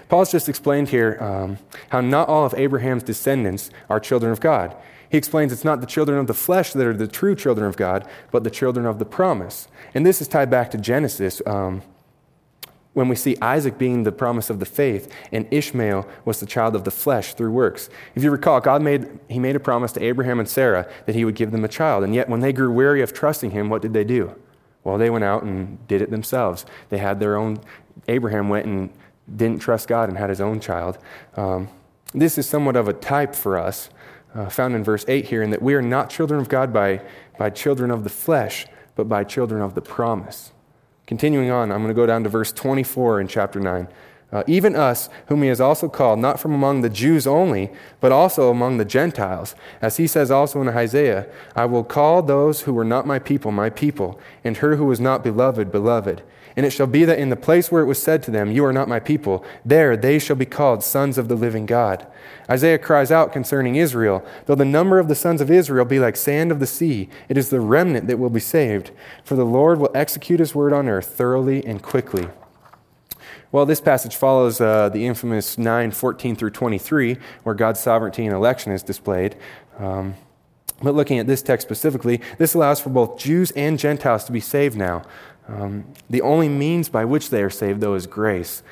Paul's 0.09 0.33
just 0.33 0.49
explained 0.49 0.89
here 0.89 1.19
um, 1.21 1.59
how 1.91 2.01
not 2.01 2.29
all 2.29 2.47
of 2.47 2.55
Abraham's 2.55 3.03
descendants 3.03 3.71
are 3.91 4.01
children 4.01 4.33
of 4.33 4.41
God. 4.41 4.75
He 5.11 5.17
explains 5.17 5.53
it's 5.53 5.65
not 5.65 5.81
the 5.81 5.87
children 5.87 6.19
of 6.19 6.27
the 6.27 6.35
flesh 6.35 6.73
that 6.73 6.87
are 6.87 6.93
the 6.93 7.09
true 7.09 7.35
children 7.35 7.67
of 7.67 7.77
God, 7.77 8.07
but 8.31 8.45
the 8.45 8.51
children 8.51 8.87
of 8.87 8.99
the 8.99 9.05
promise. 9.05 9.69
And 9.95 10.05
this 10.05 10.21
is 10.21 10.29
tied 10.29 10.51
back 10.51 10.71
to 10.73 10.79
Genesis. 10.79 11.41
Um, 11.47 11.83
when 12.99 13.09
we 13.09 13.15
see 13.15 13.37
Isaac 13.41 13.79
being 13.79 14.03
the 14.03 14.11
promise 14.11 14.51
of 14.51 14.59
the 14.59 14.67
faith 14.67 15.13
and 15.31 15.47
Ishmael 15.53 16.05
was 16.25 16.41
the 16.41 16.47
child 16.47 16.75
of 16.75 16.83
the 16.83 16.91
flesh 16.91 17.35
through 17.35 17.53
works. 17.53 17.89
If 18.17 18.25
you 18.25 18.31
recall, 18.31 18.61
God 18.61 18.83
made, 18.83 19.21
he 19.29 19.39
made 19.39 19.55
a 19.55 19.61
promise 19.61 19.93
to 19.93 20.03
Abraham 20.03 20.41
and 20.41 20.49
Sarah 20.49 20.91
that 21.07 21.15
he 21.15 21.25
would 21.25 21.37
give 21.37 21.53
them 21.53 21.65
a 21.65 21.69
child. 21.69 22.03
And 22.03 22.13
yet, 22.13 22.29
when 22.29 22.41
they 22.41 22.53
grew 22.53 22.73
weary 22.73 23.01
of 23.01 23.13
trusting 23.13 23.53
him, 23.53 23.69
what 23.69 23.83
did 23.83 23.93
they 23.93 24.03
do? 24.03 24.35
Well, 24.83 24.99
they 24.99 25.11
went 25.11 25.25
out 25.25 25.45
and 25.45 25.87
did 25.87 26.03
it 26.03 26.11
themselves. 26.11 26.67
They 26.89 26.99
had 26.99 27.21
their 27.21 27.37
own, 27.37 27.61
Abraham 28.09 28.49
went 28.49 28.67
and 28.67 28.91
didn't 29.37 29.61
trust 29.61 29.87
God 29.87 30.09
and 30.09 30.19
had 30.19 30.31
his 30.31 30.41
own 30.41 30.59
child. 30.59 30.99
Um, 31.37 31.69
this 32.15 32.37
is 32.37 32.49
somewhat 32.49 32.75
of 32.75 32.89
a 32.89 32.93
type 32.93 33.35
for 33.35 33.59
us 33.59 33.91
uh, 34.39 34.49
found 34.49 34.77
in 34.77 34.85
verse 34.85 35.05
8 35.09 35.25
here, 35.27 35.43
in 35.43 35.51
that 35.51 35.61
we 35.61 35.75
are 35.75 35.83
not 35.83 36.11
children 36.11 36.41
of 36.41 36.49
God 36.49 36.73
by, 36.73 37.03
by 37.39 37.51
children 37.51 37.91
of 37.91 38.05
the 38.05 38.11
flesh, 38.11 38.67
but 38.95 39.09
by 39.09 39.25
children 39.25 39.61
of 39.61 39.75
the 39.75 39.81
promise. 39.81 40.53
Continuing 41.07 41.51
on, 41.51 41.73
I'm 41.73 41.79
going 41.79 41.89
to 41.89 41.95
go 41.95 42.07
down 42.07 42.23
to 42.23 42.29
verse 42.29 42.53
24 42.53 43.21
in 43.21 43.27
chapter 43.27 43.59
9. 43.59 43.89
Uh, 44.31 44.45
even 44.47 44.77
us, 44.77 45.09
whom 45.27 45.43
he 45.43 45.49
has 45.49 45.61
also 45.61 45.89
called, 45.89 46.19
not 46.19 46.39
from 46.39 46.53
among 46.53 46.83
the 46.83 46.91
Jews 46.91 47.27
only, 47.27 47.71
but 47.99 48.13
also 48.13 48.51
among 48.51 48.77
the 48.77 48.85
Gentiles. 48.85 49.57
As 49.81 49.97
he 49.97 50.07
says 50.07 50.31
also 50.31 50.61
in 50.61 50.69
Isaiah, 50.69 51.27
I 51.57 51.65
will 51.65 51.83
call 51.83 52.23
those 52.23 52.61
who 52.61 52.75
were 52.75 52.85
not 52.85 53.07
my 53.07 53.19
people, 53.19 53.51
my 53.51 53.71
people, 53.71 54.21
and 54.45 54.59
her 54.59 54.77
who 54.77 54.85
was 54.85 55.01
not 55.01 55.25
beloved, 55.25 55.73
beloved. 55.73 56.23
And 56.59 56.67
it 56.67 56.71
shall 56.71 56.89
be 56.89 57.05
that 57.05 57.21
in 57.21 57.29
the 57.29 57.37
place 57.37 57.71
where 57.71 57.83
it 57.83 57.87
was 57.87 58.03
said 58.03 58.21
to 58.25 58.33
them, 58.33 58.51
You 58.51 58.65
are 58.65 58.73
not 58.73 58.89
my 58.89 58.99
people, 58.99 59.45
there 59.65 59.97
they 59.97 60.19
shall 60.19 60.35
be 60.35 60.45
called 60.45 60.83
sons 60.83 61.17
of 61.17 61.29
the 61.29 61.37
living 61.37 61.67
God. 61.67 62.05
Isaiah 62.51 62.79
cries 62.79 63.13
out 63.13 63.33
concerning 63.33 63.77
Israel, 63.77 64.27
Though 64.47 64.57
the 64.57 64.65
number 64.65 64.99
of 64.99 65.07
the 65.07 65.15
sons 65.15 65.41
of 65.41 65.53
Israel 65.53 65.85
be 65.85 66.01
like 66.01 66.17
sand 66.17 66.51
of 66.51 66.59
the 66.59 66.67
sea, 66.67 67.09
it 67.29 67.39
is 67.39 67.51
the 67.51 67.61
remnant 67.61 68.09
that 68.09 68.19
will 68.19 68.29
be 68.29 68.41
saved. 68.41 68.91
For 69.23 69.37
the 69.37 69.45
Lord 69.45 69.79
will 69.79 69.93
execute 69.95 70.41
his 70.41 70.53
word 70.53 70.73
on 70.73 70.89
earth 70.89 71.07
thoroughly 71.07 71.65
and 71.65 71.81
quickly. 71.81 72.27
Well, 73.53 73.65
this 73.65 73.81
passage 73.81 74.17
follows 74.17 74.61
uh, 74.61 74.89
the 74.89 75.07
infamous 75.07 75.59
9 75.59 75.93
14 75.93 76.35
through 76.35 76.51
23, 76.51 77.19
where 77.45 77.55
God's 77.55 77.79
sovereignty 77.79 78.27
and 78.27 78.35
election 78.35 78.73
is 78.73 78.83
displayed. 78.83 79.37
Um, 79.79 80.17
but 80.83 80.95
looking 80.95 81.21
at 81.21 81.29
this 81.29 81.43
text 81.43 81.67
specifically, 81.67 82.21
this 82.39 82.55
allows 82.55 82.81
for 82.81 82.91
both 82.91 83.17
Jews 83.17 83.53
and 83.53 83.79
Gentiles 83.79 84.25
to 84.25 84.33
be 84.33 84.41
saved 84.41 84.77
now. 84.77 85.05
Um, 85.49 85.93
the 86.11 86.21
only 86.21 86.49
means 86.49 86.89
by 86.89 87.05
which 87.05 87.31
they 87.31 87.43
are 87.43 87.51
saved, 87.51 87.81
though, 87.81 87.95
is 87.95 88.07
grace. 88.07 88.63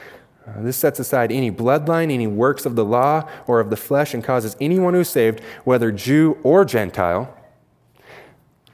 Uh, 0.46 0.62
this 0.62 0.76
sets 0.76 1.00
aside 1.00 1.32
any 1.32 1.50
bloodline, 1.50 2.12
any 2.12 2.26
works 2.26 2.66
of 2.66 2.76
the 2.76 2.84
law 2.84 3.28
or 3.46 3.58
of 3.58 3.70
the 3.70 3.76
flesh, 3.76 4.14
and 4.14 4.22
causes 4.22 4.56
anyone 4.60 4.94
who 4.94 5.00
is 5.00 5.08
saved, 5.08 5.40
whether 5.64 5.90
Jew 5.90 6.38
or 6.42 6.64
Gentile, 6.64 7.34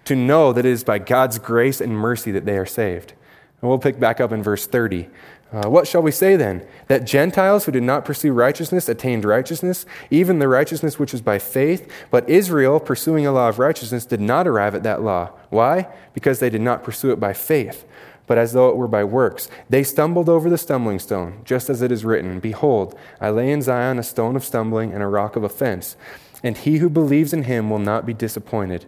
to 0.05 0.17
know 0.17 0.53
that 0.53 0.67
it 0.67 0.71
is 0.71 0.85
by 0.85 0.99
God's 0.99 1.39
grace 1.39 1.81
and 1.81 1.97
mercy 1.97 2.33
that 2.33 2.45
they 2.45 2.59
are 2.59 2.67
saved. 2.67 3.13
And 3.61 3.69
we'll 3.69 3.79
pick 3.79 4.01
back 4.01 4.21
up 4.21 4.33
in 4.33 4.43
verse 4.43 4.67
30. 4.67 5.09
Uh, 5.53 5.69
what 5.69 5.87
shall 5.87 6.03
we 6.03 6.11
say 6.11 6.35
then? 6.35 6.67
That 6.89 7.05
Gentiles 7.05 7.67
who 7.67 7.73
did 7.73 7.83
not 7.83 8.07
pursue 8.07 8.33
righteousness 8.33 8.89
attained 8.89 9.25
righteousness, 9.25 9.85
even 10.11 10.39
the 10.39 10.49
righteousness 10.49 10.99
which 10.99 11.13
is 11.13 11.21
by 11.21 11.39
faith, 11.39 11.91
but 12.11 12.29
Israel, 12.29 12.81
pursuing 12.81 13.27
a 13.27 13.33
law 13.33 13.51
of 13.51 13.59
righteousness, 13.59 14.07
did 14.07 14.21
not 14.21 14.49
arrive 14.49 14.75
at 14.75 14.83
that 14.83 15.03
law. 15.03 15.31
Why? 15.51 15.89
Because 16.15 16.39
they 16.39 16.49
did 16.49 16.63
not 16.63 16.83
pursue 16.83 17.13
it 17.13 17.21
by 17.21 17.35
faith, 17.35 17.85
but 18.33 18.39
as 18.39 18.55
though 18.55 18.71
it 18.71 18.77
were 18.79 18.89
by 18.89 19.05
works. 19.05 19.51
They 19.69 19.83
stumbled 19.83 20.27
over 20.27 20.49
the 20.49 20.57
stumbling 20.57 20.99
stone, 21.01 21.43
just 21.45 21.69
as 21.69 21.83
it 21.83 21.93
is 21.93 22.03
written 22.03 22.41
Behold, 22.41 22.99
I 23.21 23.29
lay 23.29 23.51
in 23.51 23.61
Zion 23.61 23.99
a 23.99 24.03
stone 24.03 24.37
of 24.37 24.43
stumbling 24.43 24.91
and 24.95 25.03
a 25.03 25.07
rock 25.07 25.37
of 25.37 25.45
offense, 25.45 25.97
and 26.43 26.57
he 26.57 26.79
who 26.79 26.89
believes 26.89 27.35
in 27.35 27.43
him 27.43 27.69
will 27.69 27.79
not 27.79 28.07
be 28.07 28.15
disappointed. 28.15 28.87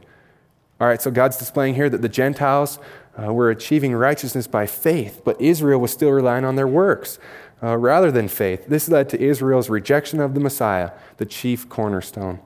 All 0.81 0.89
right, 0.89 1.03
so 1.03 1.11
God's 1.11 1.37
displaying 1.37 1.75
here 1.75 1.91
that 1.91 2.01
the 2.01 2.09
Gentiles 2.09 2.79
uh, 3.23 3.35
were 3.35 3.51
achieving 3.51 3.93
righteousness 3.93 4.47
by 4.47 4.65
faith, 4.65 5.21
but 5.27 5.39
Israel 5.39 5.79
was 5.79 5.93
still 5.93 6.13
relying 6.13 6.47
on 6.47 6.57
their 6.57 6.67
works 6.67 7.19
uh, 7.63 7.77
rather 7.77 8.11
than 8.11 8.29
faith. 8.29 8.65
This 8.67 8.89
led 8.89 9.11
to 9.11 9.23
Israel's 9.23 9.69
rejection 9.69 10.21
of 10.21 10.33
the 10.33 10.41
Messiah, 10.41 10.93
the 11.19 11.27
chief 11.27 11.69
cornerstone. 11.69 12.41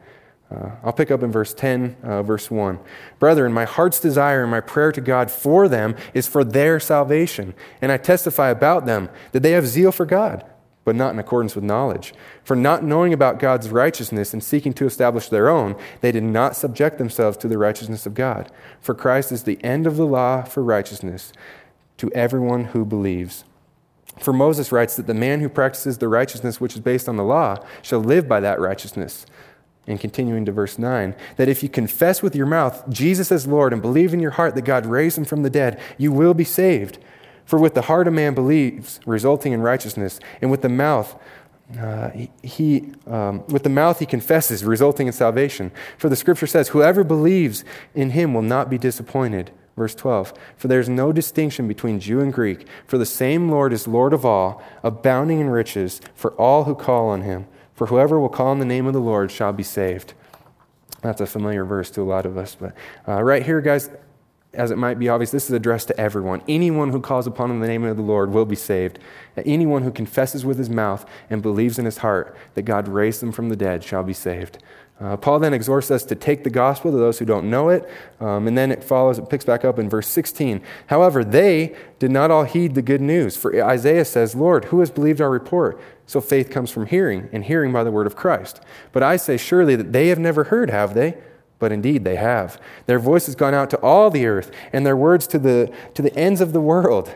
Uh, 0.51 0.71
I'll 0.83 0.93
pick 0.93 1.11
up 1.11 1.23
in 1.23 1.31
verse 1.31 1.53
10, 1.53 1.97
uh, 2.03 2.23
verse 2.23 2.51
1. 2.51 2.79
Brethren, 3.19 3.53
my 3.53 3.67
heart's 3.67 4.01
desire 4.01 4.43
and 4.43 4.51
my 4.51 4.61
prayer 4.61 4.93
to 4.93 5.01
God 5.01 5.31
for 5.31 5.69
them 5.69 5.95
is 6.15 6.27
for 6.27 6.43
their 6.43 6.81
salvation. 6.81 7.55
And 7.83 7.93
I 7.93 7.99
testify 7.99 8.49
about 8.49 8.87
them 8.87 9.11
that 9.33 9.43
they 9.43 9.53
have 9.53 9.67
zeal 9.67 9.93
for 9.93 10.07
God, 10.07 10.47
but 10.87 10.97
not 10.97 11.13
in 11.13 11.19
accordance 11.19 11.55
with 11.55 11.65
knowledge. 11.65 12.15
For 12.45 12.57
not 12.57 12.83
knowing 12.83 13.13
about 13.13 13.39
God's 13.39 13.69
righteousness 13.69 14.33
and 14.33 14.43
seeking 14.43 14.73
to 14.75 14.87
establish 14.87 15.29
their 15.29 15.51
own, 15.51 15.77
they 16.01 16.13
did 16.13 16.23
not 16.23 16.57
subject 16.57 16.97
themselves 16.97 17.37
to 17.39 17.49
the 17.49 17.59
righteousness 17.59 18.07
of 18.07 18.15
God. 18.15 18.51
For 18.81 18.95
Christ 18.95 19.31
is 19.33 19.43
the 19.43 19.63
end 19.63 19.87
of 19.87 19.97
the 19.97 20.07
law 20.07 20.45
for 20.45 20.63
righteousness 20.63 21.31
to 21.99 22.11
everyone 22.13 22.67
who 22.67 22.87
believes. 22.87 23.45
For 24.19 24.33
Moses 24.33 24.73
writes 24.73 24.97
that 24.97 25.07
the 25.07 25.15
man 25.15 25.41
who 25.41 25.49
practices 25.49 25.99
the 25.99 26.09
righteousness 26.09 26.61
which 26.61 26.75
is 26.75 26.81
based 26.81 27.09
on 27.09 27.17
the 27.17 27.25
law 27.25 27.59
shall 27.83 28.01
live 28.01 28.27
by 28.27 28.41
that 28.41 28.61
righteousness. 28.61 29.27
And 29.89 29.99
continuing 29.99 30.45
to 30.45 30.53
verse 30.53 30.79
9, 30.79 31.17
that 31.37 31.49
if 31.49 31.63
you 31.63 31.69
confess 31.69 32.23
with 32.23 32.37
your 32.37 32.47
mouth 32.47 32.89
Jesus 32.91 33.33
as 33.33 33.47
Lord 33.47 33.73
and 33.73 33.83
believe 33.83 34.13
in 34.13 34.21
your 34.21 34.33
heart 34.33 34.55
that 34.55 34.63
God 34.63 34.85
raised 34.85 35.17
him 35.17 35.25
from 35.25 35.43
the 35.43 35.51
dead, 35.51 35.81
you 35.97 36.13
will 36.13 36.35
be 36.35 36.45
saved. 36.45 36.99
For 37.47 37.59
with 37.59 37.73
the 37.73 37.83
heart 37.83 38.07
a 38.07 38.11
man 38.11 38.35
believes, 38.35 39.01
resulting 39.07 39.55
in 39.55 39.63
righteousness, 39.63 40.21
and 40.43 40.51
with 40.51 40.61
the 40.61 40.69
mouth, 40.69 41.19
uh, 41.81 42.11
he, 42.43 42.93
um, 43.07 43.47
with 43.47 43.63
the 43.63 43.71
mouth 43.71 43.99
he 43.99 44.07
confesses, 44.07 44.65
resulting 44.65 45.07
in 45.07 45.13
salvation. 45.15 45.71
For 45.97 46.11
the 46.11 46.17
scripture 46.17 46.47
says, 46.47 46.69
Whoever 46.69 47.05
believes 47.05 47.65
in 47.95 48.11
him 48.11 48.35
will 48.35 48.43
not 48.43 48.69
be 48.69 48.77
disappointed. 48.77 49.51
Verse 49.79 49.95
12 49.95 50.35
For 50.57 50.69
there 50.69 50.81
is 50.81 50.89
no 50.89 51.13
distinction 51.13 51.69
between 51.69 52.01
Jew 52.01 52.21
and 52.21 52.33
Greek, 52.33 52.67
for 52.87 52.99
the 52.99 53.07
same 53.07 53.49
Lord 53.49 53.73
is 53.73 53.89
Lord 53.89 54.13
of 54.13 54.27
all, 54.27 54.63
abounding 54.83 55.41
in 55.41 55.49
riches 55.49 56.01
for 56.15 56.33
all 56.33 56.65
who 56.65 56.75
call 56.75 57.09
on 57.09 57.23
him. 57.23 57.47
For 57.79 57.87
whoever 57.87 58.19
will 58.19 58.29
call 58.29 58.49
on 58.49 58.59
the 58.59 58.65
name 58.65 58.89
of 58.89 58.93
the 58.93 58.99
Lord 58.99 59.31
shall 59.31 59.53
be 59.53 59.63
saved. 59.63 60.13
That's 61.01 61.21
a 61.21 61.27
familiar 61.29 61.65
verse 61.65 61.93
to 61.93 62.01
a 62.01 62.03
lot 62.03 62.27
of 62.27 62.37
us. 62.37 62.57
But 62.57 62.75
uh, 63.07 63.23
right 63.23 63.47
here, 63.47 63.61
guys, 63.61 63.89
as 64.53 64.73
it 64.73 64.79
might 64.79 64.99
be 64.99 65.09
obvious, 65.09 65.31
this 65.31 65.45
is 65.45 65.53
addressed 65.53 65.87
to 65.87 66.01
everyone. 66.01 66.43
Anyone 66.49 66.91
who 66.91 67.01
calls 67.01 67.29
upon 67.29 67.61
the 67.61 67.69
name 67.69 67.85
of 67.85 67.97
the 67.97 68.03
Lord 68.03 68.33
will 68.33 68.47
be 68.47 68.57
saved. 68.57 68.99
Anyone 69.37 69.85
who 69.85 69.93
confesses 69.93 70.45
with 70.45 70.59
his 70.59 70.69
mouth 70.69 71.09
and 71.31 71.41
believes 71.41 71.79
in 71.79 71.85
his 71.85 71.99
heart 71.99 72.37
that 72.55 72.63
God 72.63 72.89
raised 72.89 73.23
them 73.23 73.31
from 73.31 73.49
the 73.49 73.55
dead 73.55 73.85
shall 73.85 74.03
be 74.03 74.13
saved. 74.13 74.59
Uh, 75.01 75.17
Paul 75.17 75.39
then 75.39 75.55
exhorts 75.55 75.93
us 75.93 76.03
to 76.05 76.17
take 76.17 76.43
the 76.43 76.51
gospel 76.51 76.91
to 76.91 76.97
those 76.97 77.19
who 77.19 77.25
don't 77.25 77.49
know 77.49 77.69
it. 77.69 77.89
Um, 78.19 78.49
and 78.49 78.59
then 78.59 78.73
it 78.73 78.83
follows, 78.83 79.19
it 79.19 79.29
picks 79.29 79.45
back 79.45 79.65
up 79.65 79.79
in 79.79 79.89
verse 79.89 80.09
16. 80.09 80.61
However, 80.87 81.23
they 81.23 81.77
did 82.01 82.11
not 82.11 82.33
all 82.33 82.43
heed 82.43 82.75
the 82.75 82.83
good 82.83 83.01
news. 83.01 83.37
For 83.37 83.65
Isaiah 83.65 84.05
says, 84.05 84.35
Lord, 84.35 84.67
who 84.67 84.81
has 84.81 84.91
believed 84.91 85.21
our 85.21 85.31
report? 85.31 85.81
So 86.07 86.21
faith 86.21 86.51
comes 86.51 86.71
from 86.71 86.87
hearing, 86.87 87.29
and 87.33 87.45
hearing 87.45 87.73
by 87.73 87.85
the 87.85 87.93
word 87.93 88.07
of 88.07 88.17
Christ. 88.17 88.61
But 88.93 89.03
I 89.03 89.17
say, 89.17 89.37
surely 89.37 89.77
that 89.77 89.93
they 89.93 90.09
have 90.09 90.19
never 90.19 90.45
heard, 90.45 90.71
have 90.71 90.95
they? 90.95 91.17
But 91.61 91.71
indeed 91.71 92.05
they 92.05 92.17
have. 92.17 92.61
Their 92.87 92.99
voice 92.99 93.27
has 93.27 93.35
gone 93.35 93.55
out 93.55 93.71
to 93.71 93.81
all 93.81 94.11
the 94.11 94.27
earth, 94.27 94.51
and 94.73 94.85
their 94.85 94.97
words 94.97 95.27
to 95.29 95.39
the, 95.39 95.73
to 95.95 96.03
the 96.03 96.15
ends 96.17 96.41
of 96.41 96.53
the 96.53 96.61
world. 96.61 97.15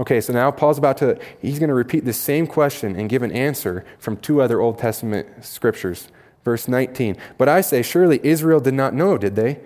Okay, 0.00 0.20
so 0.20 0.32
now 0.32 0.50
Paul's 0.50 0.78
about 0.78 0.96
to, 0.98 1.18
he's 1.42 1.58
going 1.58 1.68
to 1.68 1.74
repeat 1.74 2.04
the 2.04 2.12
same 2.12 2.46
question 2.46 2.94
and 2.94 3.10
give 3.10 3.22
an 3.22 3.32
answer 3.32 3.84
from 3.98 4.16
two 4.16 4.40
other 4.40 4.60
Old 4.60 4.78
Testament 4.78 5.44
scriptures. 5.44 6.08
Verse 6.48 6.66
19. 6.66 7.14
But 7.36 7.46
I 7.46 7.60
say, 7.60 7.82
surely 7.82 8.20
Israel 8.22 8.58
did 8.58 8.72
not 8.72 8.94
know, 8.94 9.18
did 9.18 9.36
they? 9.36 9.60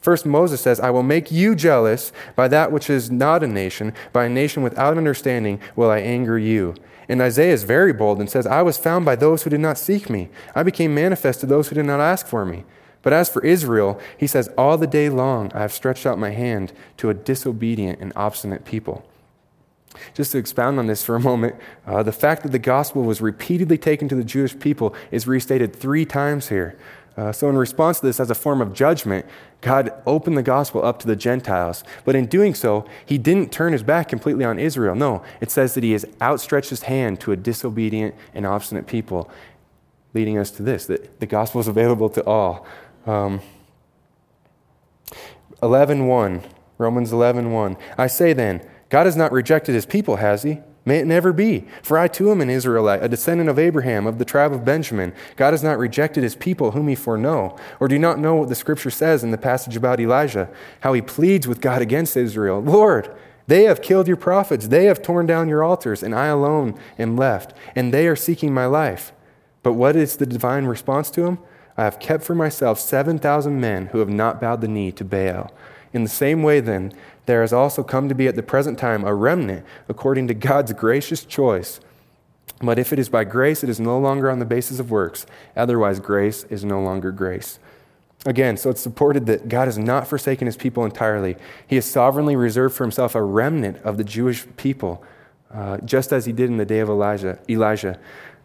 First, 0.00 0.26
Moses 0.26 0.60
says, 0.60 0.80
I 0.80 0.90
will 0.90 1.04
make 1.04 1.30
you 1.30 1.54
jealous 1.54 2.10
by 2.34 2.48
that 2.48 2.72
which 2.72 2.90
is 2.90 3.08
not 3.08 3.44
a 3.44 3.46
nation, 3.46 3.94
by 4.12 4.24
a 4.24 4.28
nation 4.28 4.64
without 4.64 4.98
understanding 4.98 5.60
will 5.76 5.92
I 5.92 6.00
anger 6.00 6.36
you. 6.36 6.74
And 7.08 7.22
Isaiah 7.22 7.52
is 7.52 7.62
very 7.62 7.92
bold 7.92 8.18
and 8.18 8.28
says, 8.28 8.48
I 8.48 8.62
was 8.62 8.76
found 8.76 9.04
by 9.04 9.14
those 9.14 9.44
who 9.44 9.50
did 9.50 9.60
not 9.60 9.78
seek 9.78 10.10
me. 10.10 10.28
I 10.56 10.64
became 10.64 10.92
manifest 10.92 11.38
to 11.42 11.46
those 11.46 11.68
who 11.68 11.76
did 11.76 11.86
not 11.86 12.00
ask 12.00 12.26
for 12.26 12.44
me. 12.44 12.64
But 13.02 13.12
as 13.12 13.28
for 13.28 13.44
Israel, 13.44 14.00
he 14.18 14.26
says, 14.26 14.48
All 14.58 14.76
the 14.76 14.88
day 14.88 15.08
long 15.08 15.52
I 15.54 15.60
have 15.60 15.72
stretched 15.72 16.04
out 16.04 16.18
my 16.18 16.30
hand 16.30 16.72
to 16.96 17.10
a 17.10 17.14
disobedient 17.14 18.00
and 18.00 18.12
obstinate 18.16 18.64
people. 18.64 19.06
Just 20.14 20.32
to 20.32 20.38
expound 20.38 20.78
on 20.78 20.86
this 20.86 21.04
for 21.04 21.16
a 21.16 21.20
moment, 21.20 21.56
uh, 21.86 22.02
the 22.02 22.12
fact 22.12 22.42
that 22.42 22.52
the 22.52 22.58
gospel 22.58 23.02
was 23.02 23.20
repeatedly 23.20 23.78
taken 23.78 24.08
to 24.08 24.14
the 24.14 24.24
Jewish 24.24 24.58
people 24.58 24.94
is 25.10 25.26
restated 25.26 25.74
three 25.74 26.04
times 26.04 26.48
here. 26.48 26.78
Uh, 27.16 27.30
so, 27.30 27.48
in 27.48 27.56
response 27.56 28.00
to 28.00 28.06
this, 28.06 28.18
as 28.18 28.28
a 28.28 28.34
form 28.34 28.60
of 28.60 28.72
judgment, 28.72 29.24
God 29.60 29.92
opened 30.04 30.36
the 30.36 30.42
gospel 30.42 30.84
up 30.84 30.98
to 31.00 31.06
the 31.06 31.14
Gentiles. 31.14 31.84
But 32.04 32.16
in 32.16 32.26
doing 32.26 32.54
so, 32.54 32.86
he 33.06 33.18
didn't 33.18 33.52
turn 33.52 33.72
his 33.72 33.84
back 33.84 34.08
completely 34.08 34.44
on 34.44 34.58
Israel. 34.58 34.96
No, 34.96 35.22
it 35.40 35.50
says 35.50 35.74
that 35.74 35.84
he 35.84 35.92
has 35.92 36.04
outstretched 36.20 36.70
his 36.70 36.82
hand 36.82 37.20
to 37.20 37.30
a 37.30 37.36
disobedient 37.36 38.16
and 38.34 38.44
obstinate 38.44 38.88
people, 38.88 39.30
leading 40.12 40.38
us 40.38 40.50
to 40.52 40.64
this 40.64 40.86
that 40.86 41.20
the 41.20 41.26
gospel 41.26 41.60
is 41.60 41.68
available 41.68 42.10
to 42.10 42.24
all. 42.24 42.66
Um, 43.06 43.40
11.1, 45.62 46.42
Romans 46.78 47.12
11.1. 47.12 47.78
I 47.96 48.06
say 48.08 48.32
then, 48.32 48.60
God 48.94 49.06
has 49.06 49.16
not 49.16 49.32
rejected 49.32 49.74
his 49.74 49.86
people, 49.86 50.14
has 50.18 50.44
he? 50.44 50.60
May 50.84 51.00
it 51.00 51.06
never 51.08 51.32
be. 51.32 51.66
For 51.82 51.98
I 51.98 52.06
too 52.06 52.30
am 52.30 52.40
an 52.40 52.48
Israelite, 52.48 53.02
a 53.02 53.08
descendant 53.08 53.50
of 53.50 53.58
Abraham, 53.58 54.06
of 54.06 54.20
the 54.20 54.24
tribe 54.24 54.52
of 54.52 54.64
Benjamin. 54.64 55.12
God 55.34 55.52
has 55.52 55.64
not 55.64 55.80
rejected 55.80 56.22
his 56.22 56.36
people 56.36 56.70
whom 56.70 56.86
he 56.86 56.94
foreknow. 56.94 57.56
Or 57.80 57.88
do 57.88 57.96
you 57.96 58.00
not 58.00 58.20
know 58.20 58.36
what 58.36 58.50
the 58.50 58.54
scripture 58.54 58.92
says 58.92 59.24
in 59.24 59.32
the 59.32 59.36
passage 59.36 59.74
about 59.74 59.98
Elijah? 59.98 60.48
How 60.82 60.92
he 60.92 61.02
pleads 61.02 61.48
with 61.48 61.60
God 61.60 61.82
against 61.82 62.16
Israel. 62.16 62.60
Lord, 62.60 63.12
they 63.48 63.64
have 63.64 63.82
killed 63.82 64.06
your 64.06 64.16
prophets, 64.16 64.68
they 64.68 64.84
have 64.84 65.02
torn 65.02 65.26
down 65.26 65.48
your 65.48 65.64
altars, 65.64 66.04
and 66.04 66.14
I 66.14 66.26
alone 66.26 66.78
am 66.96 67.16
left, 67.16 67.52
and 67.74 67.92
they 67.92 68.06
are 68.06 68.14
seeking 68.14 68.54
my 68.54 68.66
life. 68.66 69.12
But 69.64 69.72
what 69.72 69.96
is 69.96 70.18
the 70.18 70.24
divine 70.24 70.66
response 70.66 71.10
to 71.10 71.26
him? 71.26 71.40
I 71.76 71.82
have 71.82 71.98
kept 71.98 72.22
for 72.22 72.36
myself 72.36 72.78
7,000 72.78 73.60
men 73.60 73.86
who 73.86 73.98
have 73.98 74.08
not 74.08 74.40
bowed 74.40 74.60
the 74.60 74.68
knee 74.68 74.92
to 74.92 75.04
Baal. 75.04 75.50
In 75.92 76.02
the 76.02 76.08
same 76.08 76.42
way, 76.42 76.58
then, 76.58 76.92
there 77.26 77.40
has 77.40 77.52
also 77.52 77.82
come 77.82 78.08
to 78.08 78.14
be 78.14 78.26
at 78.26 78.36
the 78.36 78.42
present 78.42 78.78
time 78.78 79.04
a 79.04 79.14
remnant 79.14 79.64
according 79.88 80.28
to 80.28 80.34
God's 80.34 80.72
gracious 80.72 81.24
choice. 81.24 81.80
But 82.60 82.78
if 82.78 82.92
it 82.92 82.98
is 82.98 83.08
by 83.08 83.24
grace, 83.24 83.64
it 83.64 83.70
is 83.70 83.80
no 83.80 83.98
longer 83.98 84.30
on 84.30 84.38
the 84.38 84.44
basis 84.44 84.78
of 84.78 84.90
works. 84.90 85.26
Otherwise, 85.56 86.00
grace 86.00 86.44
is 86.44 86.64
no 86.64 86.80
longer 86.80 87.10
grace. 87.10 87.58
Again, 88.26 88.56
so 88.56 88.70
it's 88.70 88.80
supported 88.80 89.26
that 89.26 89.48
God 89.48 89.66
has 89.66 89.76
not 89.76 90.06
forsaken 90.06 90.46
his 90.46 90.56
people 90.56 90.84
entirely. 90.84 91.36
He 91.66 91.74
has 91.74 91.84
sovereignly 91.84 92.36
reserved 92.36 92.74
for 92.74 92.84
himself 92.84 93.14
a 93.14 93.22
remnant 93.22 93.78
of 93.78 93.98
the 93.98 94.04
Jewish 94.04 94.46
people, 94.56 95.04
uh, 95.52 95.78
just 95.78 96.12
as 96.12 96.24
he 96.24 96.32
did 96.32 96.48
in 96.48 96.56
the 96.56 96.64
day 96.64 96.78
of 96.78 96.88
Elijah. 96.88 97.38
Elijah. 97.50 97.98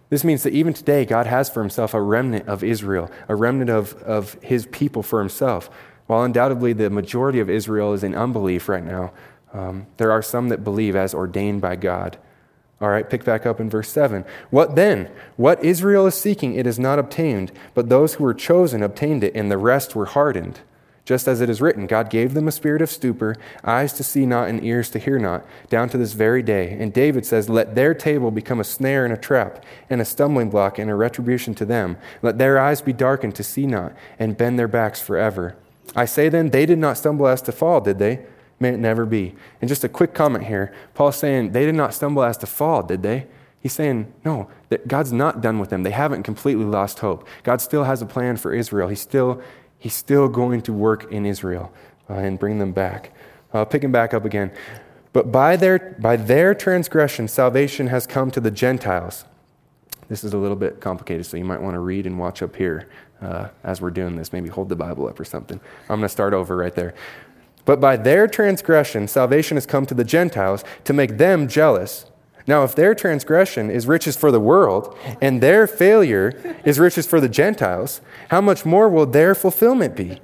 This 0.10 0.24
means 0.24 0.44
that 0.44 0.54
even 0.54 0.74
today, 0.74 1.06
God 1.06 1.28
has 1.28 1.50
for 1.50 1.62
himself 1.62 1.94
a 1.94 2.02
remnant 2.02 2.48
of 2.48 2.64
Israel, 2.64 3.10
a 3.28 3.36
remnant 3.36 3.70
of, 3.70 3.94
of 4.04 4.34
his 4.42 4.66
people 4.66 5.04
for 5.04 5.20
himself. 5.20 5.70
While 6.10 6.24
undoubtedly 6.24 6.74
the 6.74 6.90
majority 6.90 7.40
of 7.40 7.52
Israel 7.52 7.94
is 7.94 8.04
in 8.04 8.16
unbelief 8.16 8.68
right 8.68 8.84
now, 8.84 9.12
um, 9.54 9.86
there 9.98 10.12
are 10.12 10.24
some 10.24 10.50
that 10.50 10.64
believe 10.64 10.96
as 10.96 11.14
ordained 11.14 11.62
by 11.62 11.76
God. 11.76 12.18
All 12.82 12.90
right, 12.90 13.08
pick 13.08 13.24
back 13.24 13.46
up 13.46 13.60
in 13.60 13.70
verse 13.70 13.90
7. 13.90 14.26
What 14.50 14.76
then? 14.76 15.12
What 15.38 15.64
Israel 15.64 16.08
is 16.08 16.16
seeking, 16.16 16.56
it 16.56 16.66
is 16.66 16.80
not 16.80 16.98
obtained, 16.98 17.52
but 17.76 17.90
those 17.90 18.16
who 18.16 18.24
were 18.24 18.34
chosen 18.34 18.82
obtained 18.82 19.24
it, 19.24 19.36
and 19.36 19.52
the 19.52 19.60
rest 19.60 19.96
were 19.96 20.08
hardened. 20.08 20.62
Just 21.06 21.28
as 21.28 21.42
it 21.42 21.50
is 21.50 21.62
written, 21.62 21.86
God 21.86 22.10
gave 22.10 22.34
them 22.34 22.48
a 22.48 22.52
spirit 22.52 22.82
of 22.82 22.90
stupor, 22.90 23.36
eyes 23.64 23.94
to 23.94 24.04
see 24.04 24.26
not 24.26 24.50
and 24.50 24.66
ears 24.66 24.90
to 24.90 24.98
hear 24.98 25.20
not, 25.20 25.46
down 25.70 25.90
to 25.90 25.98
this 26.00 26.14
very 26.14 26.42
day. 26.42 26.76
And 26.80 26.92
David 26.92 27.24
says, 27.24 27.50
Let 27.50 27.76
their 27.76 27.94
table 27.94 28.32
become 28.32 28.60
a 28.60 28.64
snare 28.64 29.06
and 29.06 29.14
a 29.14 29.18
trap, 29.18 29.64
and 29.92 30.02
a 30.02 30.06
stumbling 30.06 30.50
block 30.50 30.80
and 30.80 30.90
a 30.90 30.96
retribution 30.96 31.54
to 31.54 31.66
them. 31.66 31.98
Let 32.24 32.40
their 32.40 32.58
eyes 32.58 32.82
be 32.82 32.94
darkened 32.94 33.36
to 33.36 33.44
see 33.44 33.68
not, 33.68 33.94
and 34.18 34.36
bend 34.36 34.58
their 34.58 34.68
backs 34.68 35.00
forever. 35.00 35.56
I 35.96 36.06
say 36.06 36.30
then, 36.30 36.50
they 36.50 36.66
did 36.66 36.80
not 36.80 36.98
stumble 36.98 37.28
as 37.28 37.42
to 37.44 37.52
fall, 37.52 37.82
did 37.82 38.00
they? 38.00 38.26
May 38.60 38.70
it 38.70 38.80
never 38.80 39.06
be. 39.06 39.36
And 39.62 39.70
just 39.70 39.84
a 39.84 39.90
quick 39.90 40.14
comment 40.14 40.46
here 40.46 40.74
Paul's 40.94 41.16
saying, 41.16 41.52
they 41.52 41.66
did 41.66 41.76
not 41.76 41.94
stumble 41.94 42.24
as 42.24 42.38
to 42.38 42.46
fall, 42.46 42.84
did 42.84 43.04
they? 43.04 43.28
He's 43.62 43.74
saying, 43.74 44.14
no, 44.24 44.50
that 44.70 44.88
God's 44.88 45.12
not 45.12 45.42
done 45.42 45.60
with 45.60 45.70
them. 45.70 45.84
They 45.84 45.92
haven't 45.92 46.24
completely 46.24 46.64
lost 46.64 47.00
hope. 47.00 47.28
God 47.44 47.60
still 47.60 47.84
has 47.84 48.02
a 48.02 48.06
plan 48.06 48.38
for 48.38 48.54
Israel. 48.54 48.88
He's 48.88 49.02
still, 49.02 49.42
he's 49.78 49.94
still 49.94 50.30
going 50.30 50.62
to 50.62 50.74
work 50.74 51.12
in 51.12 51.26
Israel 51.26 51.74
uh, 52.10 52.14
and 52.14 52.40
bring 52.40 52.60
them 52.60 52.72
back. 52.72 53.12
Uh, 53.54 53.66
pick 53.66 53.84
him 53.84 53.92
back 53.92 54.14
up 54.14 54.24
again. 54.24 54.52
But 55.12 55.32
by 55.32 55.58
their, 55.58 55.98
by 56.00 56.16
their 56.16 56.54
transgression, 56.54 57.28
salvation 57.28 57.88
has 57.88 58.08
come 58.08 58.32
to 58.32 58.40
the 58.40 58.52
Gentiles. 58.52 59.26
This 60.08 60.24
is 60.24 60.34
a 60.34 60.38
little 60.38 60.56
bit 60.56 60.80
complicated, 60.80 61.26
so 61.26 61.36
you 61.36 61.46
might 61.46 61.62
want 61.62 61.74
to 61.74 61.80
read 61.80 62.06
and 62.06 62.18
watch 62.18 62.42
up 62.42 62.56
here 62.56 62.88
uh, 63.22 63.50
as 63.64 63.82
we're 63.82 63.92
doing 63.92 64.16
this. 64.16 64.34
Maybe 64.34 64.50
hold 64.50 64.70
the 64.70 64.76
Bible 64.76 65.08
up 65.08 65.20
or 65.20 65.26
something. 65.26 65.60
I'm 65.84 65.98
going 66.00 66.02
to 66.02 66.10
start 66.10 66.34
over 66.34 66.56
right 66.56 66.76
there. 66.76 66.94
But 67.66 67.80
by 67.80 67.98
their 67.98 68.28
transgression, 68.28 69.08
salvation 69.08 69.58
has 69.58 69.66
come 69.66 69.86
to 69.86 69.94
the 69.94 70.04
Gentiles 70.04 70.64
to 70.86 70.94
make 70.94 71.18
them 71.18 71.48
jealous. 71.48 72.06
Now, 72.48 72.64
if 72.64 72.74
their 72.74 72.96
transgression 72.96 73.70
is 73.70 73.86
riches 73.86 74.16
for 74.16 74.32
the 74.32 74.40
world, 74.40 74.98
and 75.22 75.40
their 75.40 75.68
failure 75.68 76.58
is 76.66 76.80
riches 76.80 77.06
for 77.06 77.22
the 77.22 77.30
Gentiles, 77.30 78.02
how 78.30 78.42
much 78.42 78.66
more 78.66 78.90
will 78.90 79.06
their 79.06 79.36
fulfillment 79.36 79.96
be? 79.96 80.20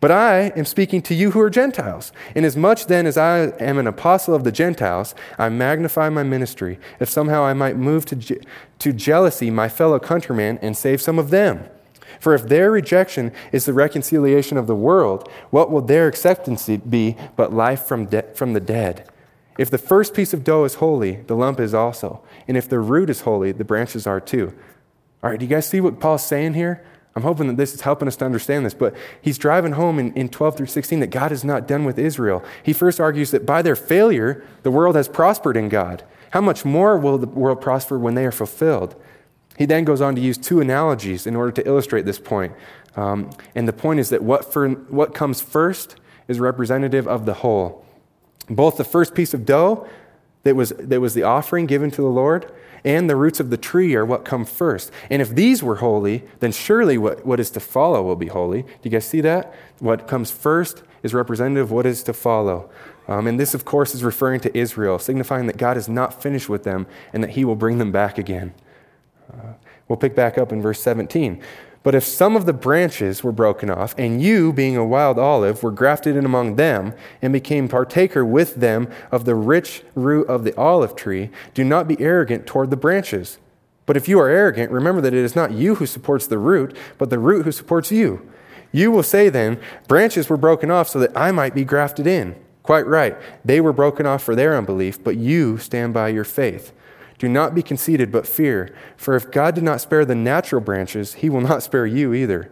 But 0.00 0.10
I 0.10 0.52
am 0.56 0.64
speaking 0.64 1.02
to 1.02 1.14
you 1.14 1.30
who 1.32 1.40
are 1.40 1.50
Gentiles. 1.50 2.10
Inasmuch 2.34 2.86
then 2.86 3.06
as 3.06 3.16
I 3.16 3.50
am 3.60 3.78
an 3.78 3.86
apostle 3.86 4.34
of 4.34 4.42
the 4.42 4.50
Gentiles, 4.50 5.14
I 5.38 5.48
magnify 5.48 6.08
my 6.08 6.22
ministry, 6.22 6.80
if 6.98 7.08
somehow 7.08 7.44
I 7.44 7.52
might 7.52 7.76
move 7.76 8.06
to, 8.06 8.16
je- 8.16 8.40
to 8.78 8.92
jealousy 8.92 9.50
my 9.50 9.68
fellow 9.68 10.00
countrymen 10.00 10.58
and 10.62 10.76
save 10.76 11.00
some 11.02 11.18
of 11.18 11.30
them. 11.30 11.68
For 12.22 12.36
if 12.36 12.46
their 12.46 12.70
rejection 12.70 13.32
is 13.50 13.64
the 13.64 13.72
reconciliation 13.72 14.56
of 14.56 14.68
the 14.68 14.76
world, 14.76 15.28
what 15.50 15.72
will 15.72 15.80
their 15.80 16.06
acceptance 16.06 16.68
be 16.68 17.16
but 17.34 17.52
life 17.52 17.82
from, 17.82 18.06
de- 18.06 18.22
from 18.34 18.52
the 18.52 18.60
dead? 18.60 19.10
If 19.58 19.70
the 19.70 19.76
first 19.76 20.14
piece 20.14 20.32
of 20.32 20.44
dough 20.44 20.62
is 20.62 20.74
holy, 20.74 21.16
the 21.16 21.34
lump 21.34 21.58
is 21.58 21.74
also. 21.74 22.22
And 22.46 22.56
if 22.56 22.68
the 22.68 22.78
root 22.78 23.10
is 23.10 23.22
holy, 23.22 23.50
the 23.50 23.64
branches 23.64 24.06
are 24.06 24.20
too. 24.20 24.56
All 25.20 25.30
right, 25.30 25.38
do 25.40 25.44
you 25.44 25.50
guys 25.50 25.68
see 25.68 25.80
what 25.80 25.98
Paul's 25.98 26.24
saying 26.24 26.54
here? 26.54 26.84
I'm 27.16 27.24
hoping 27.24 27.48
that 27.48 27.56
this 27.56 27.74
is 27.74 27.80
helping 27.80 28.06
us 28.06 28.14
to 28.18 28.24
understand 28.24 28.64
this, 28.64 28.72
but 28.72 28.94
he's 29.20 29.36
driving 29.36 29.72
home 29.72 29.98
in, 29.98 30.12
in 30.12 30.28
12 30.28 30.56
through 30.56 30.66
16 30.66 31.00
that 31.00 31.08
God 31.08 31.32
is 31.32 31.42
not 31.42 31.66
done 31.66 31.84
with 31.84 31.98
Israel. 31.98 32.44
He 32.62 32.72
first 32.72 33.00
argues 33.00 33.32
that 33.32 33.44
by 33.44 33.62
their 33.62 33.74
failure, 33.74 34.44
the 34.62 34.70
world 34.70 34.94
has 34.94 35.08
prospered 35.08 35.56
in 35.56 35.68
God. 35.68 36.04
How 36.30 36.40
much 36.40 36.64
more 36.64 36.96
will 36.96 37.18
the 37.18 37.26
world 37.26 37.60
prosper 37.60 37.98
when 37.98 38.14
they 38.14 38.24
are 38.24 38.30
fulfilled? 38.30 38.94
He 39.58 39.66
then 39.66 39.84
goes 39.84 40.00
on 40.00 40.14
to 40.14 40.20
use 40.20 40.38
two 40.38 40.60
analogies 40.60 41.26
in 41.26 41.36
order 41.36 41.52
to 41.52 41.66
illustrate 41.66 42.04
this 42.04 42.18
point. 42.18 42.52
Um, 42.96 43.30
and 43.54 43.68
the 43.68 43.72
point 43.72 44.00
is 44.00 44.10
that 44.10 44.22
what, 44.22 44.52
for, 44.52 44.68
what 44.68 45.14
comes 45.14 45.40
first 45.40 45.96
is 46.28 46.40
representative 46.40 47.06
of 47.06 47.26
the 47.26 47.34
whole. 47.34 47.84
Both 48.48 48.76
the 48.76 48.84
first 48.84 49.14
piece 49.14 49.34
of 49.34 49.44
dough 49.44 49.88
that 50.42 50.56
was, 50.56 50.70
that 50.70 51.00
was 51.00 51.14
the 51.14 51.22
offering 51.22 51.66
given 51.66 51.90
to 51.92 52.02
the 52.02 52.08
Lord 52.08 52.52
and 52.84 53.08
the 53.08 53.16
roots 53.16 53.40
of 53.40 53.50
the 53.50 53.56
tree 53.56 53.94
are 53.94 54.04
what 54.04 54.24
come 54.24 54.44
first. 54.44 54.90
And 55.08 55.22
if 55.22 55.30
these 55.30 55.62
were 55.62 55.76
holy, 55.76 56.24
then 56.40 56.52
surely 56.52 56.98
what, 56.98 57.24
what 57.24 57.38
is 57.38 57.50
to 57.50 57.60
follow 57.60 58.02
will 58.02 58.16
be 58.16 58.26
holy. 58.26 58.62
Do 58.62 58.68
you 58.82 58.90
guys 58.90 59.06
see 59.06 59.20
that? 59.20 59.54
What 59.78 60.08
comes 60.08 60.30
first 60.30 60.82
is 61.02 61.14
representative 61.14 61.64
of 61.64 61.70
what 61.70 61.86
is 61.86 62.02
to 62.04 62.12
follow. 62.12 62.70
Um, 63.08 63.26
and 63.26 63.38
this, 63.38 63.54
of 63.54 63.64
course, 63.64 63.94
is 63.94 64.04
referring 64.04 64.40
to 64.40 64.56
Israel, 64.56 64.98
signifying 64.98 65.46
that 65.46 65.56
God 65.56 65.76
is 65.76 65.88
not 65.88 66.22
finished 66.22 66.48
with 66.48 66.64
them 66.64 66.86
and 67.12 67.22
that 67.22 67.30
he 67.30 67.44
will 67.44 67.56
bring 67.56 67.78
them 67.78 67.92
back 67.92 68.18
again. 68.18 68.54
Uh, 69.32 69.52
we'll 69.88 69.96
pick 69.96 70.14
back 70.14 70.38
up 70.38 70.52
in 70.52 70.62
verse 70.62 70.80
17. 70.80 71.42
But 71.82 71.94
if 71.96 72.04
some 72.04 72.36
of 72.36 72.46
the 72.46 72.52
branches 72.52 73.24
were 73.24 73.32
broken 73.32 73.68
off, 73.68 73.94
and 73.98 74.22
you, 74.22 74.52
being 74.52 74.76
a 74.76 74.84
wild 74.84 75.18
olive, 75.18 75.62
were 75.62 75.72
grafted 75.72 76.14
in 76.14 76.24
among 76.24 76.54
them, 76.54 76.94
and 77.20 77.32
became 77.32 77.68
partaker 77.68 78.24
with 78.24 78.56
them 78.56 78.88
of 79.10 79.24
the 79.24 79.34
rich 79.34 79.82
root 79.94 80.28
of 80.28 80.44
the 80.44 80.56
olive 80.56 80.94
tree, 80.94 81.30
do 81.54 81.64
not 81.64 81.88
be 81.88 82.00
arrogant 82.00 82.46
toward 82.46 82.70
the 82.70 82.76
branches. 82.76 83.38
But 83.84 83.96
if 83.96 84.08
you 84.08 84.20
are 84.20 84.28
arrogant, 84.28 84.70
remember 84.70 85.00
that 85.00 85.14
it 85.14 85.24
is 85.24 85.34
not 85.34 85.52
you 85.52 85.74
who 85.76 85.86
supports 85.86 86.28
the 86.28 86.38
root, 86.38 86.76
but 86.98 87.10
the 87.10 87.18
root 87.18 87.44
who 87.44 87.52
supports 87.52 87.90
you. 87.90 88.28
You 88.70 88.90
will 88.90 89.02
say 89.02 89.28
then, 89.28 89.60
Branches 89.88 90.28
were 90.28 90.36
broken 90.36 90.70
off 90.70 90.88
so 90.88 91.00
that 91.00 91.16
I 91.16 91.32
might 91.32 91.54
be 91.54 91.64
grafted 91.64 92.06
in. 92.06 92.36
Quite 92.62 92.86
right. 92.86 93.16
They 93.44 93.60
were 93.60 93.72
broken 93.72 94.06
off 94.06 94.22
for 94.22 94.36
their 94.36 94.56
unbelief, 94.56 95.02
but 95.02 95.16
you 95.16 95.58
stand 95.58 95.92
by 95.92 96.08
your 96.08 96.24
faith. 96.24 96.72
Do 97.22 97.28
not 97.28 97.54
be 97.54 97.62
conceited, 97.62 98.10
but 98.10 98.26
fear. 98.26 98.74
For 98.96 99.14
if 99.14 99.30
God 99.30 99.54
did 99.54 99.62
not 99.62 99.80
spare 99.80 100.04
the 100.04 100.16
natural 100.16 100.60
branches, 100.60 101.14
he 101.14 101.30
will 101.30 101.40
not 101.40 101.62
spare 101.62 101.86
you 101.86 102.12
either. 102.12 102.50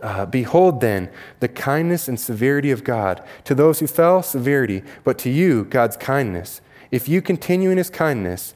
Uh, 0.00 0.24
Behold, 0.24 0.80
then, 0.80 1.10
the 1.40 1.48
kindness 1.48 2.08
and 2.08 2.18
severity 2.18 2.70
of 2.70 2.84
God. 2.84 3.22
To 3.44 3.54
those 3.54 3.80
who 3.80 3.86
fell, 3.86 4.22
severity, 4.22 4.82
but 5.04 5.18
to 5.18 5.28
you, 5.28 5.66
God's 5.66 5.98
kindness. 5.98 6.62
If 6.90 7.06
you 7.06 7.20
continue 7.20 7.68
in 7.68 7.76
his 7.76 7.90
kindness, 7.90 8.54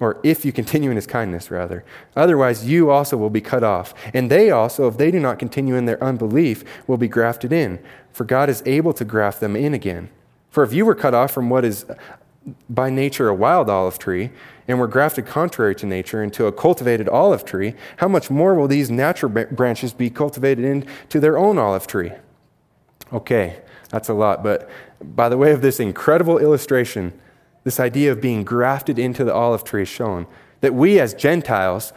or 0.00 0.18
if 0.22 0.42
you 0.42 0.52
continue 0.52 0.88
in 0.88 0.96
his 0.96 1.06
kindness, 1.06 1.50
rather. 1.50 1.84
Otherwise, 2.16 2.66
you 2.66 2.90
also 2.90 3.18
will 3.18 3.28
be 3.28 3.42
cut 3.42 3.62
off. 3.62 3.92
And 4.14 4.30
they 4.30 4.50
also, 4.50 4.88
if 4.88 4.96
they 4.96 5.10
do 5.10 5.20
not 5.20 5.38
continue 5.38 5.74
in 5.74 5.84
their 5.84 6.02
unbelief, 6.02 6.64
will 6.86 6.96
be 6.96 7.08
grafted 7.08 7.52
in. 7.52 7.78
For 8.10 8.24
God 8.24 8.48
is 8.48 8.62
able 8.64 8.94
to 8.94 9.04
graft 9.04 9.40
them 9.40 9.54
in 9.54 9.74
again. 9.74 10.08
For 10.48 10.62
if 10.62 10.72
you 10.72 10.86
were 10.86 10.94
cut 10.94 11.12
off 11.12 11.30
from 11.30 11.50
what 11.50 11.64
is 11.64 11.84
by 12.68 12.90
nature 12.90 13.28
a 13.28 13.34
wild 13.34 13.70
olive 13.70 13.98
tree, 13.98 14.30
and 14.68 14.78
were 14.78 14.86
grafted 14.86 15.26
contrary 15.26 15.74
to 15.76 15.86
nature 15.86 16.22
into 16.22 16.46
a 16.46 16.52
cultivated 16.52 17.08
olive 17.08 17.44
tree, 17.44 17.74
how 17.98 18.08
much 18.08 18.30
more 18.30 18.54
will 18.54 18.68
these 18.68 18.90
natural 18.90 19.30
branches 19.30 19.92
be 19.92 20.10
cultivated 20.10 20.64
into 20.64 21.20
their 21.20 21.36
own 21.36 21.58
olive 21.58 21.86
tree? 21.86 22.12
Okay, 23.12 23.60
that's 23.90 24.08
a 24.08 24.14
lot, 24.14 24.42
but 24.42 24.70
by 25.00 25.28
the 25.28 25.36
way 25.36 25.52
of 25.52 25.62
this 25.62 25.80
incredible 25.80 26.38
illustration, 26.38 27.12
this 27.64 27.78
idea 27.78 28.10
of 28.10 28.20
being 28.20 28.44
grafted 28.44 28.98
into 28.98 29.24
the 29.24 29.34
olive 29.34 29.64
tree 29.64 29.82
is 29.82 29.88
shown 29.88 30.26
that 30.60 30.74
we 30.74 30.98
as 30.98 31.12
Gentiles 31.14 31.92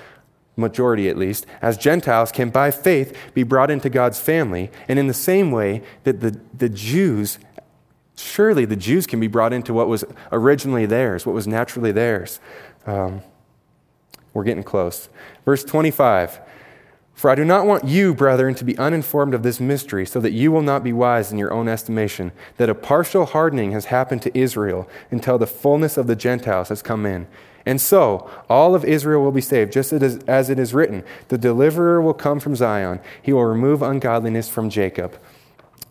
majority 0.57 1.09
at 1.09 1.17
least, 1.17 1.45
as 1.61 1.77
Gentiles 1.77 2.31
can 2.31 2.49
by 2.49 2.71
faith 2.71 3.15
be 3.33 3.43
brought 3.43 3.69
into 3.69 3.89
God's 3.89 4.19
family, 4.19 4.71
and 4.87 4.97
in 4.97 5.07
the 5.07 5.13
same 5.13 5.51
way 5.51 5.81
that 6.03 6.21
the, 6.21 6.39
the 6.53 6.69
Jews, 6.69 7.39
surely 8.15 8.65
the 8.65 8.75
Jews 8.75 9.07
can 9.07 9.19
be 9.19 9.27
brought 9.27 9.53
into 9.53 9.73
what 9.73 9.87
was 9.87 10.03
originally 10.31 10.85
theirs, 10.85 11.25
what 11.25 11.35
was 11.35 11.47
naturally 11.47 11.91
theirs. 11.91 12.39
Um, 12.85 13.21
we're 14.33 14.43
getting 14.43 14.63
close. 14.63 15.09
Verse 15.45 15.63
25 15.63 16.39
For 17.13 17.29
I 17.29 17.35
do 17.35 17.45
not 17.45 17.65
want 17.65 17.85
you, 17.85 18.13
brethren, 18.13 18.53
to 18.55 18.65
be 18.65 18.77
uninformed 18.77 19.33
of 19.33 19.43
this 19.43 19.59
mystery, 19.59 20.05
so 20.05 20.19
that 20.19 20.33
you 20.33 20.51
will 20.51 20.61
not 20.61 20.83
be 20.83 20.93
wise 20.93 21.31
in 21.31 21.37
your 21.37 21.53
own 21.53 21.67
estimation, 21.67 22.31
that 22.57 22.69
a 22.69 22.75
partial 22.75 23.25
hardening 23.25 23.71
has 23.71 23.85
happened 23.85 24.21
to 24.23 24.37
Israel 24.37 24.87
until 25.09 25.37
the 25.37 25.47
fullness 25.47 25.97
of 25.97 26.07
the 26.07 26.15
Gentiles 26.15 26.69
has 26.69 26.81
come 26.81 27.05
in. 27.05 27.27
And 27.65 27.81
so, 27.81 28.29
all 28.47 28.75
of 28.75 28.85
Israel 28.85 29.23
will 29.23 29.31
be 29.31 29.41
saved, 29.41 29.73
just 29.73 29.91
as 29.91 30.49
it 30.49 30.59
is 30.59 30.73
written 30.73 31.03
The 31.29 31.37
deliverer 31.37 32.01
will 32.01 32.13
come 32.13 32.39
from 32.39 32.55
Zion, 32.55 32.99
he 33.21 33.33
will 33.33 33.45
remove 33.45 33.81
ungodliness 33.81 34.49
from 34.49 34.69
Jacob. 34.69 35.17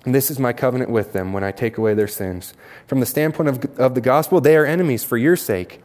And 0.05 0.15
this 0.15 0.31
is 0.31 0.39
my 0.39 0.53
covenant 0.53 0.91
with 0.91 1.13
them 1.13 1.33
when 1.33 1.45
I 1.45 1.51
take 1.51 1.79
away 1.79 1.95
their 1.95 2.09
sins. 2.09 2.55
From 2.87 3.01
the 3.01 3.07
standpoint 3.07 3.49
of, 3.49 3.79
of 3.79 3.95
the 3.95 4.01
gospel, 4.01 4.41
they 4.41 4.57
are 4.57 4.67
enemies 4.67 5.03
for 5.05 5.17
your 5.17 5.37
sake. 5.37 5.81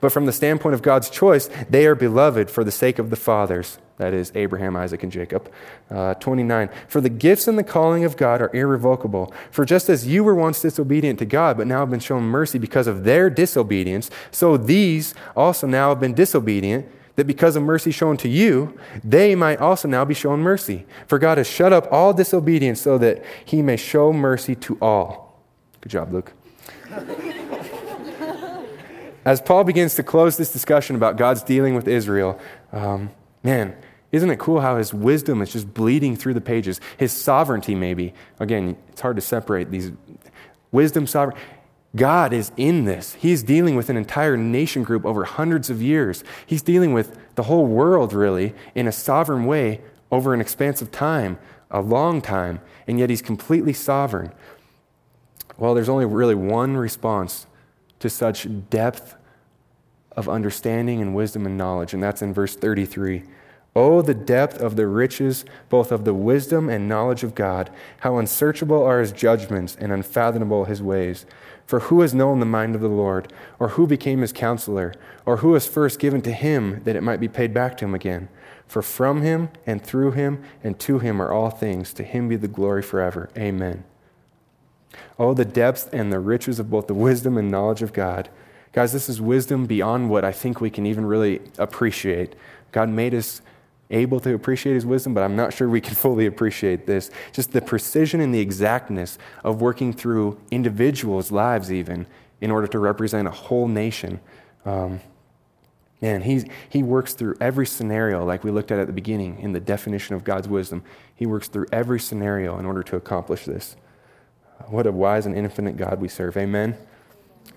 But 0.00 0.12
from 0.12 0.26
the 0.26 0.32
standpoint 0.32 0.74
of 0.74 0.82
God's 0.82 1.10
choice, 1.10 1.48
they 1.70 1.86
are 1.86 1.94
beloved 1.94 2.50
for 2.50 2.64
the 2.64 2.70
sake 2.70 2.98
of 2.98 3.10
the 3.10 3.16
fathers. 3.16 3.78
That 3.98 4.12
is 4.12 4.30
Abraham, 4.34 4.76
Isaac, 4.76 5.02
and 5.02 5.10
Jacob. 5.10 5.50
Uh, 5.90 6.14
29. 6.14 6.68
For 6.86 7.00
the 7.00 7.08
gifts 7.08 7.48
and 7.48 7.58
the 7.58 7.64
calling 7.64 8.04
of 8.04 8.16
God 8.16 8.42
are 8.42 8.54
irrevocable. 8.54 9.32
For 9.50 9.64
just 9.64 9.88
as 9.88 10.06
you 10.06 10.22
were 10.22 10.34
once 10.34 10.60
disobedient 10.60 11.18
to 11.20 11.24
God, 11.24 11.56
but 11.56 11.66
now 11.66 11.80
have 11.80 11.90
been 11.90 12.00
shown 12.00 12.24
mercy 12.24 12.58
because 12.58 12.86
of 12.86 13.04
their 13.04 13.30
disobedience, 13.30 14.10
so 14.30 14.56
these 14.56 15.14
also 15.34 15.66
now 15.66 15.90
have 15.90 16.00
been 16.00 16.14
disobedient, 16.14 16.86
that 17.16 17.26
because 17.26 17.56
of 17.56 17.62
mercy 17.62 17.90
shown 17.90 18.16
to 18.18 18.28
you, 18.28 18.78
they 19.02 19.34
might 19.34 19.58
also 19.60 19.88
now 19.88 20.04
be 20.04 20.14
shown 20.14 20.40
mercy. 20.40 20.86
For 21.08 21.18
God 21.18 21.38
has 21.38 21.48
shut 21.48 21.72
up 21.72 21.88
all 21.90 22.12
disobedience 22.12 22.80
so 22.80 22.98
that 22.98 23.24
he 23.44 23.62
may 23.62 23.76
show 23.76 24.12
mercy 24.12 24.54
to 24.56 24.78
all. 24.80 25.42
Good 25.80 25.90
job, 25.90 26.12
Luke. 26.12 26.32
As 29.24 29.40
Paul 29.40 29.64
begins 29.64 29.96
to 29.96 30.04
close 30.04 30.36
this 30.36 30.52
discussion 30.52 30.94
about 30.94 31.16
God's 31.16 31.42
dealing 31.42 31.74
with 31.74 31.88
Israel, 31.88 32.38
um, 32.72 33.10
man, 33.42 33.74
isn't 34.12 34.30
it 34.30 34.38
cool 34.38 34.60
how 34.60 34.76
his 34.76 34.94
wisdom 34.94 35.42
is 35.42 35.52
just 35.52 35.74
bleeding 35.74 36.14
through 36.14 36.34
the 36.34 36.40
pages? 36.40 36.80
His 36.96 37.10
sovereignty, 37.10 37.74
maybe. 37.74 38.14
Again, 38.38 38.76
it's 38.88 39.00
hard 39.00 39.16
to 39.16 39.22
separate 39.22 39.70
these 39.70 39.90
wisdom, 40.70 41.08
sovereignty. 41.08 41.40
God 41.96 42.32
is 42.32 42.52
in 42.56 42.84
this. 42.84 43.14
He's 43.14 43.42
dealing 43.42 43.74
with 43.74 43.88
an 43.88 43.96
entire 43.96 44.36
nation 44.36 44.82
group 44.82 45.04
over 45.04 45.24
hundreds 45.24 45.70
of 45.70 45.82
years. 45.82 46.22
He's 46.44 46.62
dealing 46.62 46.92
with 46.92 47.18
the 47.34 47.44
whole 47.44 47.66
world, 47.66 48.12
really, 48.12 48.54
in 48.74 48.86
a 48.86 48.92
sovereign 48.92 49.46
way 49.46 49.80
over 50.12 50.34
an 50.34 50.40
expanse 50.40 50.82
of 50.82 50.92
time, 50.92 51.38
a 51.70 51.80
long 51.80 52.20
time, 52.20 52.60
and 52.86 52.98
yet 52.98 53.10
he's 53.10 53.22
completely 53.22 53.72
sovereign. 53.72 54.32
Well, 55.58 55.74
there's 55.74 55.88
only 55.88 56.04
really 56.04 56.34
one 56.34 56.76
response 56.76 57.46
to 58.00 58.10
such 58.10 58.46
depth 58.70 59.16
of 60.12 60.28
understanding 60.28 61.00
and 61.00 61.14
wisdom 61.14 61.46
and 61.46 61.56
knowledge. 61.58 61.94
And 61.94 62.02
that's 62.02 62.22
in 62.22 62.32
verse 62.32 62.56
33. 62.56 63.24
Oh, 63.74 64.00
the 64.00 64.14
depth 64.14 64.58
of 64.60 64.76
the 64.76 64.86
riches, 64.86 65.44
both 65.68 65.92
of 65.92 66.06
the 66.06 66.14
wisdom 66.14 66.70
and 66.70 66.88
knowledge 66.88 67.22
of 67.22 67.34
God. 67.34 67.70
How 68.00 68.16
unsearchable 68.16 68.82
are 68.82 69.00
his 69.00 69.12
judgments 69.12 69.76
and 69.78 69.92
unfathomable 69.92 70.64
his 70.64 70.82
ways. 70.82 71.26
For 71.66 71.80
who 71.80 72.00
has 72.00 72.14
known 72.14 72.38
the 72.38 72.46
mind 72.46 72.74
of 72.74 72.80
the 72.80 72.88
Lord? 72.88 73.32
Or 73.58 73.70
who 73.70 73.86
became 73.86 74.20
his 74.20 74.32
counselor? 74.32 74.94
Or 75.26 75.38
who 75.38 75.50
was 75.50 75.66
first 75.66 75.98
given 75.98 76.22
to 76.22 76.32
him 76.32 76.82
that 76.84 76.96
it 76.96 77.02
might 77.02 77.20
be 77.20 77.28
paid 77.28 77.52
back 77.52 77.76
to 77.78 77.84
him 77.84 77.94
again? 77.94 78.28
For 78.68 78.82
from 78.82 79.22
him 79.22 79.50
and 79.66 79.82
through 79.82 80.12
him 80.12 80.42
and 80.62 80.78
to 80.80 81.00
him 81.00 81.20
are 81.20 81.32
all 81.32 81.50
things. 81.50 81.92
To 81.94 82.04
him 82.04 82.28
be 82.28 82.36
the 82.36 82.48
glory 82.48 82.82
forever. 82.82 83.28
Amen. 83.36 83.84
Oh, 85.18 85.34
the 85.34 85.44
depth 85.44 85.92
and 85.92 86.12
the 86.12 86.20
riches 86.20 86.58
of 86.58 86.70
both 86.70 86.86
the 86.86 86.94
wisdom 86.94 87.36
and 87.36 87.50
knowledge 87.50 87.82
of 87.82 87.92
God. 87.92 88.28
Guys, 88.72 88.92
this 88.92 89.08
is 89.08 89.20
wisdom 89.20 89.66
beyond 89.66 90.10
what 90.10 90.24
I 90.24 90.32
think 90.32 90.60
we 90.60 90.70
can 90.70 90.86
even 90.86 91.06
really 91.06 91.40
appreciate. 91.58 92.34
God 92.72 92.88
made 92.88 93.14
us 93.14 93.40
able 93.90 94.20
to 94.20 94.34
appreciate 94.34 94.74
his 94.74 94.86
wisdom, 94.86 95.14
but 95.14 95.22
I'm 95.22 95.36
not 95.36 95.52
sure 95.52 95.68
we 95.68 95.80
can 95.80 95.94
fully 96.06 96.26
appreciate 96.26 96.86
this. 96.86 97.10
Just 97.32 97.52
the 97.52 97.60
precision 97.60 98.20
and 98.20 98.34
the 98.34 98.40
exactness 98.40 99.18
of 99.44 99.60
working 99.60 99.92
through 99.92 100.38
individuals' 100.50 101.30
lives, 101.30 101.72
even 101.72 102.06
in 102.40 102.50
order 102.50 102.66
to 102.66 102.78
represent 102.78 103.26
a 103.26 103.30
whole 103.30 103.68
nation. 103.68 104.20
Um, 104.64 105.00
man, 106.02 106.22
he's, 106.22 106.44
he 106.68 106.82
works 106.82 107.14
through 107.14 107.36
every 107.40 107.66
scenario, 107.66 108.24
like 108.24 108.44
we 108.44 108.50
looked 108.50 108.70
at 108.70 108.78
at 108.78 108.86
the 108.86 108.92
beginning 108.92 109.38
in 109.40 109.52
the 109.52 109.60
definition 109.60 110.14
of 110.14 110.24
God's 110.24 110.48
wisdom. 110.48 110.82
He 111.14 111.26
works 111.26 111.48
through 111.48 111.66
every 111.72 112.00
scenario 112.00 112.58
in 112.58 112.66
order 112.66 112.82
to 112.82 112.96
accomplish 112.96 113.44
this. 113.44 113.76
What 114.66 114.86
a 114.86 114.92
wise 114.92 115.26
and 115.26 115.36
infinite 115.36 115.76
God 115.76 116.00
we 116.00 116.08
serve. 116.08 116.36
Amen. 116.36 116.76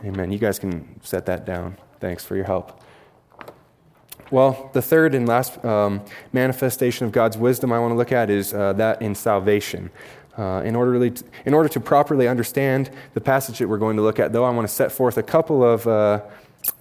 Amen. 0.04 0.32
You 0.32 0.38
guys 0.38 0.60
can 0.60 1.00
set 1.02 1.26
that 1.26 1.46
down. 1.46 1.78
Thanks 2.00 2.24
for 2.24 2.36
your 2.36 2.46
help. 2.46 2.82
Well, 4.32 4.70
the 4.74 4.82
third 4.82 5.15
and 5.15 5.28
last 5.28 5.63
um, 5.65 6.02
manifestation 6.34 7.06
of 7.08 7.12
God's 7.12 7.36
wisdom 7.36 7.74
I 7.74 7.80
want 7.80 7.94
to 7.94 7.96
look 7.96 8.12
at 8.12 8.30
is 8.30 8.54
uh, 8.54 8.74
that 8.74 9.02
in 9.02 9.15
salvation. 9.15 9.89
Uh, 10.38 10.62
in, 10.63 10.76
order 10.76 10.92
really 10.92 11.12
to, 11.12 11.24
in 11.46 11.54
order 11.54 11.68
to 11.68 11.80
properly 11.80 12.28
understand 12.28 12.92
the 13.13 13.22
passage 13.22 13.58
that 13.58 13.68
we're 13.68 13.80
going 13.80 13.98
to 13.98 14.04
look 14.04 14.20
at, 14.20 14.32
though, 14.32 14.46
I 14.46 14.52
want 14.52 14.68
to 14.68 14.74
set 14.74 14.92
forth 14.92 15.18
a 15.18 15.24
couple 15.24 15.63
of 15.63 15.88
uh, 15.88 16.22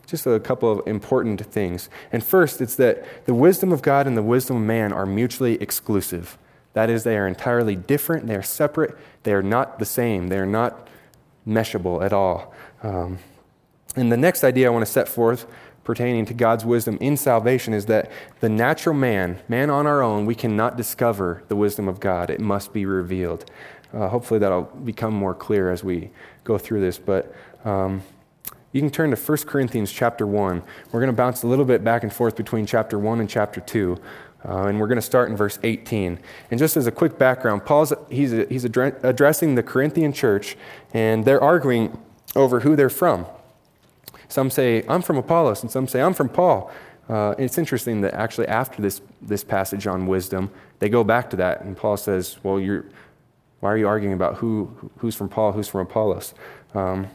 just 0.07 0.27
a 0.27 0.39
couple 0.41 0.71
of 0.71 0.87
important 0.87 1.45
things. 1.47 1.89
And 2.13 2.23
first, 2.23 2.61
it's 2.61 2.77
that 2.77 3.27
the 3.27 3.35
wisdom 3.35 3.73
of 3.73 3.83
God 3.83 4.07
and 4.07 4.17
the 4.17 4.23
wisdom 4.23 4.57
of 4.57 4.63
man 4.63 4.93
are 4.93 5.07
mutually 5.07 5.61
exclusive. 5.61 6.39
That 6.75 6.91
is, 6.91 7.03
they 7.03 7.17
are 7.17 7.27
entirely 7.27 7.77
different, 7.77 8.27
they 8.27 8.37
are 8.37 8.43
separate, 8.43 8.97
they 9.23 9.33
are 9.33 9.43
not 9.43 9.79
the 9.79 9.85
same, 9.85 10.29
they 10.29 10.39
are 10.39 10.47
not 10.47 10.89
meshable 11.47 12.05
at 12.05 12.13
all. 12.13 12.55
Um, 12.83 13.19
and 13.97 14.13
the 14.13 14.17
next 14.17 14.45
idea 14.45 14.69
I 14.69 14.71
want 14.71 14.87
to 14.87 14.93
set 14.93 15.09
forth 15.09 15.47
pertaining 15.89 16.27
to 16.27 16.35
God's 16.35 16.67
wisdom 16.67 16.99
in 17.01 17.17
salvation 17.17 17.73
is 17.73 17.87
that 17.87 18.11
the 18.41 18.49
natural 18.51 18.95
man, 18.95 19.39
man 19.49 19.71
on 19.71 19.87
our 19.87 20.03
own, 20.03 20.27
we 20.27 20.35
cannot 20.35 20.77
discover 20.77 21.43
the 21.49 21.57
wisdom 21.57 21.89
of 21.89 21.99
God. 21.99 22.29
It 22.29 22.41
must 22.41 22.75
be 22.75 22.85
revealed. 22.85 23.51
Uh, 23.95 24.07
hopefully, 24.11 24.39
that'll 24.39 24.65
become 24.65 25.15
more 25.15 25.33
clear 25.33 25.73
as 25.73 25.83
we 25.83 26.11
go 26.45 26.59
through 26.59 26.83
this. 26.83 26.99
But 26.99 27.35
um, 27.65 28.03
you 28.71 28.83
can 28.83 28.91
turn 28.91 29.11
to 29.13 29.17
1 29.17 29.39
Corinthians 29.47 29.91
chapter 29.91 30.27
1. 30.27 30.63
We're 30.93 31.01
going 31.01 31.07
to 31.07 31.17
bounce 31.17 31.43
a 31.43 31.47
little 31.47 31.65
bit 31.65 31.83
back 31.83 32.03
and 32.03 32.13
forth 32.13 32.37
between 32.37 32.67
chapter 32.67 32.99
1 32.99 33.21
and 33.21 33.31
chapter 33.31 33.63
2. 33.63 33.97
Uh, 34.47 34.65
and 34.65 34.79
we're 34.79 34.89
going 34.89 34.97
to 34.97 35.03
start 35.03 35.31
in 35.31 35.39
verse 35.39 35.59
18. 35.63 36.19
And 36.51 36.61
just 36.61 36.77
as 36.77 36.87
a 36.87 36.93
quick 36.93 37.17
background, 37.17 37.65
Paul's 37.65 37.95
he's, 38.11 38.33
he's 38.51 38.67
addressing 38.67 39.55
the 39.55 39.63
Corinthian 39.63 40.13
church, 40.13 40.55
and 40.93 41.25
they're 41.25 41.43
arguing 41.43 41.97
over 42.37 42.61
who 42.61 42.77
they're 42.77 42.91
from. 42.91 43.25
Some 44.29 44.51
say, 44.51 44.85
I'm 44.89 45.03
from 45.03 45.17
Apollos, 45.17 45.63
and 45.63 45.71
some 45.71 45.89
say, 45.89 46.01
I'm 46.01 46.15
from 46.15 46.29
Paul. 46.29 46.71
Uh, 47.09 47.35
it's 47.39 47.57
interesting 47.57 48.03
that 48.03 48.15
actually 48.15 48.47
after 48.49 48.83
this, 48.83 49.01
this 49.23 49.43
passage 49.43 49.87
on 49.87 50.07
wisdom, 50.07 50.51
they 50.79 50.89
go 50.89 51.03
back 51.03 51.31
to 51.31 51.37
that, 51.37 51.63
and 51.63 51.77
Paul 51.77 51.97
says, 51.97 52.37
Well, 52.43 52.61
you're, 52.61 52.85
why 53.61 53.73
are 53.73 53.79
you 53.79 53.89
arguing 53.89 54.15
about 54.15 54.37
who, 54.37 54.91
who's 54.99 55.15
from 55.15 55.29
Paul, 55.29 55.53
who's 55.53 55.69
from 55.69 55.81
Apollos? 55.81 56.35
Um, 56.75 57.09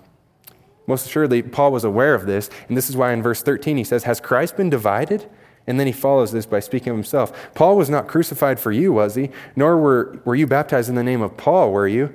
most 0.87 1.05
assuredly, 1.05 1.41
Paul 1.41 1.71
was 1.71 1.83
aware 1.83 2.15
of 2.15 2.25
this, 2.25 2.49
and 2.67 2.75
this 2.75 2.89
is 2.89 2.97
why 2.97 3.13
in 3.13 3.21
verse 3.21 3.41
13 3.41 3.77
he 3.77 3.83
says, 3.83 4.03
Has 4.03 4.19
Christ 4.19 4.57
been 4.57 4.69
divided? 4.69 5.29
And 5.65 5.79
then 5.79 5.87
he 5.87 5.93
follows 5.93 6.33
this 6.33 6.45
by 6.45 6.59
speaking 6.59 6.89
of 6.89 6.97
himself. 6.97 7.53
Paul 7.53 7.77
was 7.77 7.89
not 7.89 8.09
crucified 8.09 8.59
for 8.59 8.73
you, 8.73 8.91
was 8.91 9.15
he? 9.15 9.29
Nor 9.55 9.77
were, 9.77 10.19
were 10.25 10.35
you 10.35 10.45
baptized 10.45 10.89
in 10.89 10.95
the 10.95 11.03
name 11.03 11.21
of 11.21 11.37
Paul, 11.37 11.71
were 11.71 11.87
you? 11.87 12.13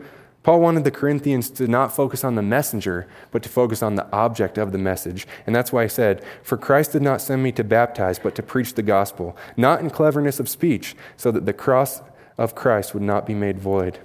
Paul 0.48 0.60
wanted 0.60 0.84
the 0.84 0.90
Corinthians 0.90 1.50
to 1.50 1.68
not 1.68 1.94
focus 1.94 2.24
on 2.24 2.34
the 2.34 2.40
messenger, 2.40 3.06
but 3.32 3.42
to 3.42 3.50
focus 3.50 3.82
on 3.82 3.96
the 3.96 4.10
object 4.12 4.56
of 4.56 4.72
the 4.72 4.78
message. 4.78 5.26
And 5.46 5.54
that's 5.54 5.74
why 5.74 5.82
he 5.82 5.90
said, 5.90 6.24
For 6.42 6.56
Christ 6.56 6.92
did 6.92 7.02
not 7.02 7.20
send 7.20 7.42
me 7.42 7.52
to 7.52 7.62
baptize, 7.62 8.18
but 8.18 8.34
to 8.36 8.42
preach 8.42 8.72
the 8.72 8.82
gospel, 8.82 9.36
not 9.58 9.80
in 9.80 9.90
cleverness 9.90 10.40
of 10.40 10.48
speech, 10.48 10.96
so 11.18 11.30
that 11.32 11.44
the 11.44 11.52
cross 11.52 12.00
of 12.38 12.54
Christ 12.54 12.94
would 12.94 13.02
not 13.02 13.26
be 13.26 13.34
made 13.34 13.58
void. 13.58 13.98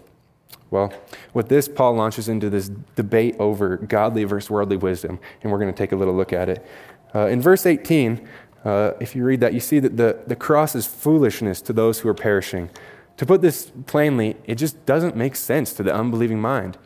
Well, 0.70 0.92
with 1.34 1.48
this, 1.48 1.70
Paul 1.70 1.94
launches 1.94 2.28
into 2.28 2.50
this 2.50 2.70
debate 2.98 3.38
over 3.40 3.78
godly 3.78 4.26
versus 4.26 4.50
worldly 4.50 4.76
wisdom, 4.76 5.20
and 5.44 5.50
we're 5.50 5.60
going 5.60 5.72
to 5.72 5.78
take 5.78 5.94
a 5.94 5.96
little 5.96 6.14
look 6.14 6.34
at 6.34 6.50
it. 6.50 6.68
Uh, 7.16 7.28
in 7.28 7.40
verse 7.40 7.66
18, 7.66 8.28
uh, 8.66 8.92
if 9.00 9.16
you 9.16 9.24
read 9.24 9.40
that, 9.40 9.54
you 9.54 9.62
see 9.62 9.80
that 9.80 9.96
the, 9.96 10.20
the 10.28 10.36
cross 10.36 10.76
is 10.76 10.86
foolishness 10.88 11.62
to 11.62 11.72
those 11.72 12.00
who 12.00 12.10
are 12.10 12.14
perishing. 12.14 12.70
To 13.18 13.26
put 13.26 13.42
this 13.42 13.72
plainly, 13.86 14.36
it 14.46 14.56
just 14.56 14.86
doesn't 14.86 15.16
make 15.16 15.36
sense 15.36 15.74
to 15.74 15.84
the 15.84 15.94
unbelieving 15.94 16.42
mind. 16.42 16.78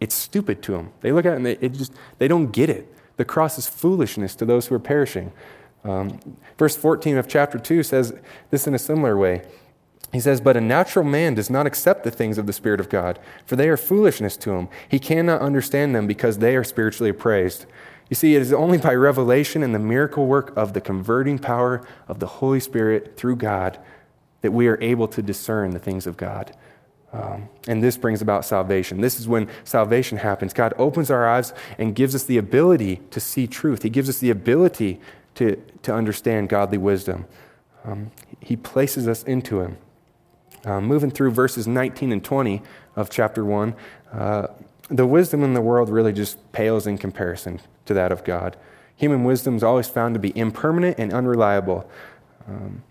It's 0.00 0.14
stupid 0.14 0.62
to 0.64 0.72
them. 0.72 0.92
They 1.00 1.12
look 1.12 1.24
at 1.24 1.34
it 1.34 1.36
and 1.36 1.46
they, 1.46 1.56
it 1.60 1.72
just, 1.72 1.92
they 2.18 2.28
don't 2.28 2.50
get 2.50 2.68
it. 2.68 2.92
The 3.16 3.24
cross 3.24 3.58
is 3.58 3.68
foolishness 3.68 4.34
to 4.36 4.44
those 4.44 4.66
who 4.66 4.74
are 4.74 4.80
perishing. 4.80 5.32
Um, 5.84 6.36
verse 6.58 6.76
14 6.76 7.16
of 7.16 7.28
chapter 7.28 7.58
2 7.58 7.82
says 7.82 8.14
this 8.50 8.66
in 8.66 8.74
a 8.74 8.78
similar 8.78 9.16
way. 9.16 9.42
He 10.12 10.20
says, 10.20 10.40
But 10.40 10.56
a 10.56 10.60
natural 10.60 11.04
man 11.04 11.34
does 11.34 11.48
not 11.48 11.66
accept 11.66 12.04
the 12.04 12.10
things 12.10 12.36
of 12.36 12.46
the 12.46 12.52
Spirit 12.52 12.80
of 12.80 12.90
God, 12.90 13.18
for 13.46 13.56
they 13.56 13.68
are 13.68 13.76
foolishness 13.76 14.36
to 14.38 14.52
him. 14.52 14.68
He 14.88 14.98
cannot 14.98 15.40
understand 15.40 15.94
them 15.94 16.06
because 16.06 16.38
they 16.38 16.54
are 16.54 16.64
spiritually 16.64 17.10
appraised. 17.10 17.66
You 18.10 18.14
see, 18.14 18.36
it 18.36 18.42
is 18.42 18.52
only 18.52 18.76
by 18.76 18.94
revelation 18.94 19.62
and 19.62 19.74
the 19.74 19.78
miracle 19.78 20.26
work 20.26 20.54
of 20.54 20.74
the 20.74 20.82
converting 20.82 21.38
power 21.38 21.86
of 22.08 22.18
the 22.20 22.26
Holy 22.26 22.60
Spirit 22.60 23.16
through 23.16 23.36
God 23.36 23.78
that 24.42 24.52
we 24.52 24.68
are 24.68 24.80
able 24.80 25.08
to 25.08 25.22
discern 25.22 25.70
the 25.70 25.78
things 25.78 26.06
of 26.06 26.16
God. 26.16 26.54
Um, 27.12 27.48
and 27.68 27.82
this 27.82 27.96
brings 27.96 28.22
about 28.22 28.44
salvation. 28.44 29.00
This 29.00 29.20
is 29.20 29.28
when 29.28 29.48
salvation 29.64 30.18
happens. 30.18 30.52
God 30.52 30.72
opens 30.78 31.10
our 31.10 31.28
eyes 31.28 31.52
and 31.78 31.94
gives 31.94 32.14
us 32.14 32.24
the 32.24 32.38
ability 32.38 33.00
to 33.10 33.20
see 33.20 33.46
truth. 33.46 33.82
He 33.82 33.90
gives 33.90 34.08
us 34.08 34.18
the 34.18 34.30
ability 34.30 34.98
to, 35.34 35.62
to 35.82 35.94
understand 35.94 36.48
godly 36.48 36.78
wisdom. 36.78 37.26
Um, 37.84 38.10
he 38.40 38.56
places 38.56 39.08
us 39.08 39.22
into 39.24 39.60
Him. 39.60 39.76
Uh, 40.64 40.80
moving 40.80 41.10
through 41.10 41.32
verses 41.32 41.66
19 41.66 42.12
and 42.12 42.24
20 42.24 42.62
of 42.96 43.10
chapter 43.10 43.44
1, 43.44 43.74
uh, 44.12 44.46
the 44.88 45.06
wisdom 45.06 45.42
in 45.42 45.54
the 45.54 45.60
world 45.60 45.88
really 45.88 46.12
just 46.12 46.52
pales 46.52 46.86
in 46.86 46.98
comparison 46.98 47.60
to 47.86 47.94
that 47.94 48.12
of 48.12 48.24
God. 48.24 48.56
Human 48.96 49.24
wisdom 49.24 49.56
is 49.56 49.62
always 49.62 49.88
found 49.88 50.14
to 50.14 50.20
be 50.20 50.36
impermanent 50.38 50.98
and 50.98 51.12
unreliable. 51.12 51.90
Um, 52.48 52.82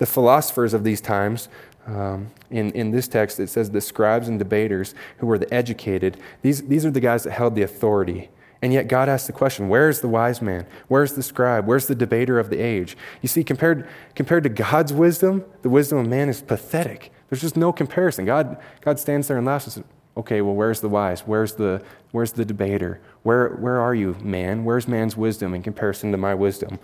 the 0.00 0.06
philosophers 0.06 0.72
of 0.72 0.82
these 0.82 1.00
times, 1.00 1.50
um, 1.86 2.30
in, 2.50 2.70
in 2.72 2.90
this 2.90 3.06
text, 3.06 3.38
it 3.38 3.48
says 3.48 3.70
the 3.70 3.82
scribes 3.82 4.28
and 4.28 4.38
debaters 4.38 4.94
who 5.18 5.26
were 5.26 5.38
the 5.38 5.52
educated, 5.52 6.16
these, 6.40 6.62
these 6.62 6.86
are 6.86 6.90
the 6.90 7.00
guys 7.00 7.24
that 7.24 7.32
held 7.32 7.54
the 7.54 7.62
authority. 7.62 8.30
And 8.62 8.72
yet 8.72 8.88
God 8.88 9.10
asks 9.10 9.26
the 9.26 9.34
question 9.34 9.68
where's 9.68 10.00
the 10.00 10.08
wise 10.08 10.40
man? 10.40 10.66
Where's 10.88 11.12
the 11.12 11.22
scribe? 11.22 11.66
Where's 11.66 11.86
the 11.86 11.94
debater 11.94 12.38
of 12.38 12.48
the 12.48 12.58
age? 12.58 12.96
You 13.20 13.28
see, 13.28 13.44
compared, 13.44 13.86
compared 14.14 14.44
to 14.44 14.48
God's 14.48 14.92
wisdom, 14.92 15.44
the 15.60 15.68
wisdom 15.68 15.98
of 15.98 16.08
man 16.08 16.30
is 16.30 16.40
pathetic. 16.40 17.12
There's 17.28 17.42
just 17.42 17.56
no 17.56 17.70
comparison. 17.70 18.24
God, 18.24 18.58
God 18.80 18.98
stands 18.98 19.28
there 19.28 19.36
and 19.36 19.46
laughs 19.46 19.66
and 19.66 19.72
says, 19.74 19.84
Okay, 20.16 20.40
well, 20.40 20.54
where's 20.54 20.80
the 20.80 20.88
wise? 20.88 21.20
Where's 21.20 21.54
the, 21.54 21.82
where's 22.10 22.32
the 22.32 22.44
debater? 22.44 23.00
Where, 23.22 23.50
where 23.50 23.80
are 23.80 23.94
you, 23.94 24.16
man? 24.22 24.64
Where's 24.64 24.88
man's 24.88 25.16
wisdom 25.16 25.54
in 25.54 25.62
comparison 25.62 26.10
to 26.12 26.18
my 26.18 26.34
wisdom? 26.34 26.78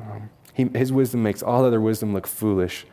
Um, 0.00 0.30
he, 0.54 0.70
his 0.74 0.92
wisdom 0.92 1.22
makes 1.22 1.42
all 1.42 1.64
other 1.64 1.80
wisdom 1.80 2.14
look 2.14 2.26
foolish. 2.26 2.86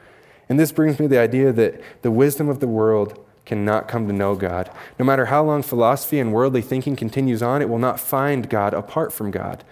And 0.49 0.59
this 0.59 0.73
brings 0.73 0.99
me 0.99 1.05
to 1.05 1.09
the 1.09 1.19
idea 1.19 1.53
that 1.53 1.81
the 2.01 2.11
wisdom 2.11 2.49
of 2.49 2.59
the 2.59 2.67
world 2.67 3.17
cannot 3.45 3.87
come 3.87 4.07
to 4.07 4.13
know 4.13 4.35
God. 4.35 4.69
No 4.99 5.05
matter 5.05 5.27
how 5.27 5.43
long 5.43 5.63
philosophy 5.63 6.19
and 6.19 6.33
worldly 6.33 6.61
thinking 6.61 6.95
continues 6.95 7.41
on, 7.41 7.61
it 7.61 7.69
will 7.69 7.79
not 7.79 7.99
find 7.99 8.49
God 8.49 8.73
apart 8.73 9.13
from 9.13 9.31
God. 9.31 9.63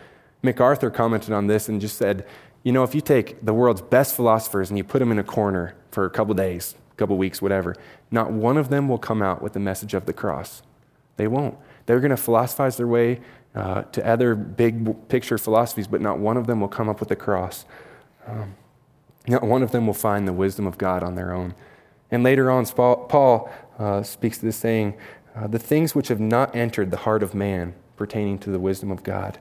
MacArthur 0.41 0.89
commented 0.89 1.33
on 1.33 1.47
this 1.47 1.67
and 1.67 1.81
just 1.81 1.97
said, 1.97 2.25
you 2.63 2.71
know, 2.71 2.83
if 2.83 2.95
you 2.95 3.01
take 3.01 3.43
the 3.43 3.53
world's 3.53 3.81
best 3.81 4.15
philosophers 4.15 4.69
and 4.69 4.77
you 4.77 4.83
put 4.83 4.99
them 4.99 5.11
in 5.11 5.19
a 5.19 5.23
corner 5.23 5.75
for 5.91 6.05
a 6.05 6.09
couple 6.09 6.33
days, 6.33 6.75
a 6.91 6.95
couple 6.95 7.17
weeks, 7.17 7.41
whatever, 7.41 7.75
not 8.11 8.31
one 8.31 8.57
of 8.57 8.69
them 8.69 8.87
will 8.87 8.97
come 8.97 9.21
out 9.21 9.41
with 9.41 9.53
the 9.53 9.59
message 9.59 9.93
of 9.93 10.05
the 10.05 10.13
cross. 10.13 10.61
They 11.17 11.27
won't. 11.27 11.57
They're 11.85 11.99
going 11.99 12.11
to 12.11 12.17
philosophize 12.17 12.77
their 12.77 12.87
way 12.87 13.19
uh, 13.55 13.83
to 13.83 14.05
other 14.05 14.35
big 14.35 15.07
picture 15.09 15.37
philosophies, 15.37 15.87
but 15.87 16.01
not 16.01 16.19
one 16.19 16.37
of 16.37 16.47
them 16.47 16.61
will 16.61 16.67
come 16.67 16.89
up 16.89 16.99
with 16.99 17.09
the 17.09 17.15
cross. 17.15 17.65
Um, 18.27 18.55
not 19.27 19.43
one 19.43 19.63
of 19.63 19.71
them 19.71 19.87
will 19.87 19.93
find 19.93 20.27
the 20.27 20.33
wisdom 20.33 20.65
of 20.65 20.77
God 20.77 21.03
on 21.03 21.15
their 21.15 21.33
own. 21.33 21.55
And 22.11 22.23
later 22.23 22.49
on, 22.49 22.65
Paul 22.65 23.51
uh, 23.77 24.03
speaks 24.03 24.39
to 24.39 24.45
this 24.45 24.57
saying, 24.57 24.95
uh, 25.35 25.47
the 25.47 25.59
things 25.59 25.93
which 25.93 26.07
have 26.07 26.19
not 26.19 26.55
entered 26.55 26.91
the 26.91 26.97
heart 26.97 27.23
of 27.23 27.33
man 27.33 27.73
pertaining 27.95 28.39
to 28.39 28.49
the 28.49 28.59
wisdom 28.59 28.91
of 28.91 29.03
God. 29.03 29.39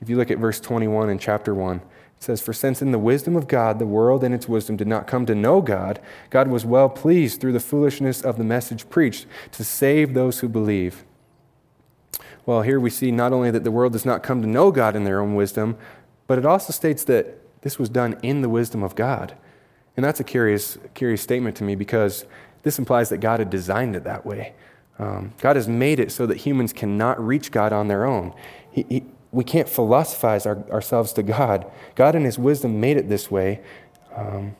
If 0.00 0.08
you 0.08 0.16
look 0.16 0.30
at 0.30 0.38
verse 0.38 0.60
21 0.60 1.10
in 1.10 1.18
chapter 1.18 1.54
1, 1.54 1.76
it 1.76 1.82
says, 2.18 2.40
For 2.40 2.52
since 2.52 2.82
in 2.82 2.90
the 2.90 2.98
wisdom 2.98 3.36
of 3.36 3.48
God 3.48 3.78
the 3.78 3.86
world 3.86 4.24
and 4.24 4.34
its 4.34 4.48
wisdom 4.48 4.76
did 4.76 4.88
not 4.88 5.06
come 5.06 5.26
to 5.26 5.34
know 5.34 5.60
God, 5.60 6.00
God 6.30 6.48
was 6.48 6.64
well 6.64 6.88
pleased 6.88 7.40
through 7.40 7.52
the 7.52 7.60
foolishness 7.60 8.22
of 8.22 8.36
the 8.36 8.44
message 8.44 8.88
preached 8.88 9.26
to 9.52 9.64
save 9.64 10.14
those 10.14 10.40
who 10.40 10.48
believe. 10.48 11.04
Well, 12.50 12.62
here 12.62 12.80
we 12.80 12.90
see 12.90 13.12
not 13.12 13.32
only 13.32 13.52
that 13.52 13.62
the 13.62 13.70
world 13.70 13.92
does 13.92 14.04
not 14.04 14.24
come 14.24 14.42
to 14.42 14.48
know 14.48 14.72
God 14.72 14.96
in 14.96 15.04
their 15.04 15.20
own 15.20 15.36
wisdom, 15.36 15.78
but 16.26 16.36
it 16.36 16.44
also 16.44 16.72
states 16.72 17.04
that 17.04 17.38
this 17.62 17.78
was 17.78 17.88
done 17.88 18.18
in 18.24 18.42
the 18.42 18.48
wisdom 18.48 18.82
of 18.82 18.96
God. 18.96 19.36
And 19.96 20.04
that's 20.04 20.18
a 20.18 20.24
curious, 20.24 20.76
curious 20.94 21.22
statement 21.22 21.54
to 21.58 21.62
me 21.62 21.76
because 21.76 22.24
this 22.64 22.76
implies 22.76 23.08
that 23.10 23.18
God 23.18 23.38
had 23.38 23.50
designed 23.50 23.94
it 23.94 24.02
that 24.02 24.26
way. 24.26 24.54
Um, 24.98 25.32
God 25.38 25.54
has 25.54 25.68
made 25.68 26.00
it 26.00 26.10
so 26.10 26.26
that 26.26 26.38
humans 26.38 26.72
cannot 26.72 27.24
reach 27.24 27.52
God 27.52 27.72
on 27.72 27.86
their 27.86 28.04
own. 28.04 28.34
He, 28.72 28.84
he, 28.88 29.04
we 29.30 29.44
can't 29.44 29.68
philosophize 29.68 30.44
our, 30.44 30.68
ourselves 30.72 31.12
to 31.12 31.22
God. 31.22 31.70
God, 31.94 32.16
in 32.16 32.24
His 32.24 32.36
wisdom, 32.36 32.80
made 32.80 32.96
it 32.96 33.08
this 33.08 33.30
way. 33.30 33.60
Um, 34.16 34.56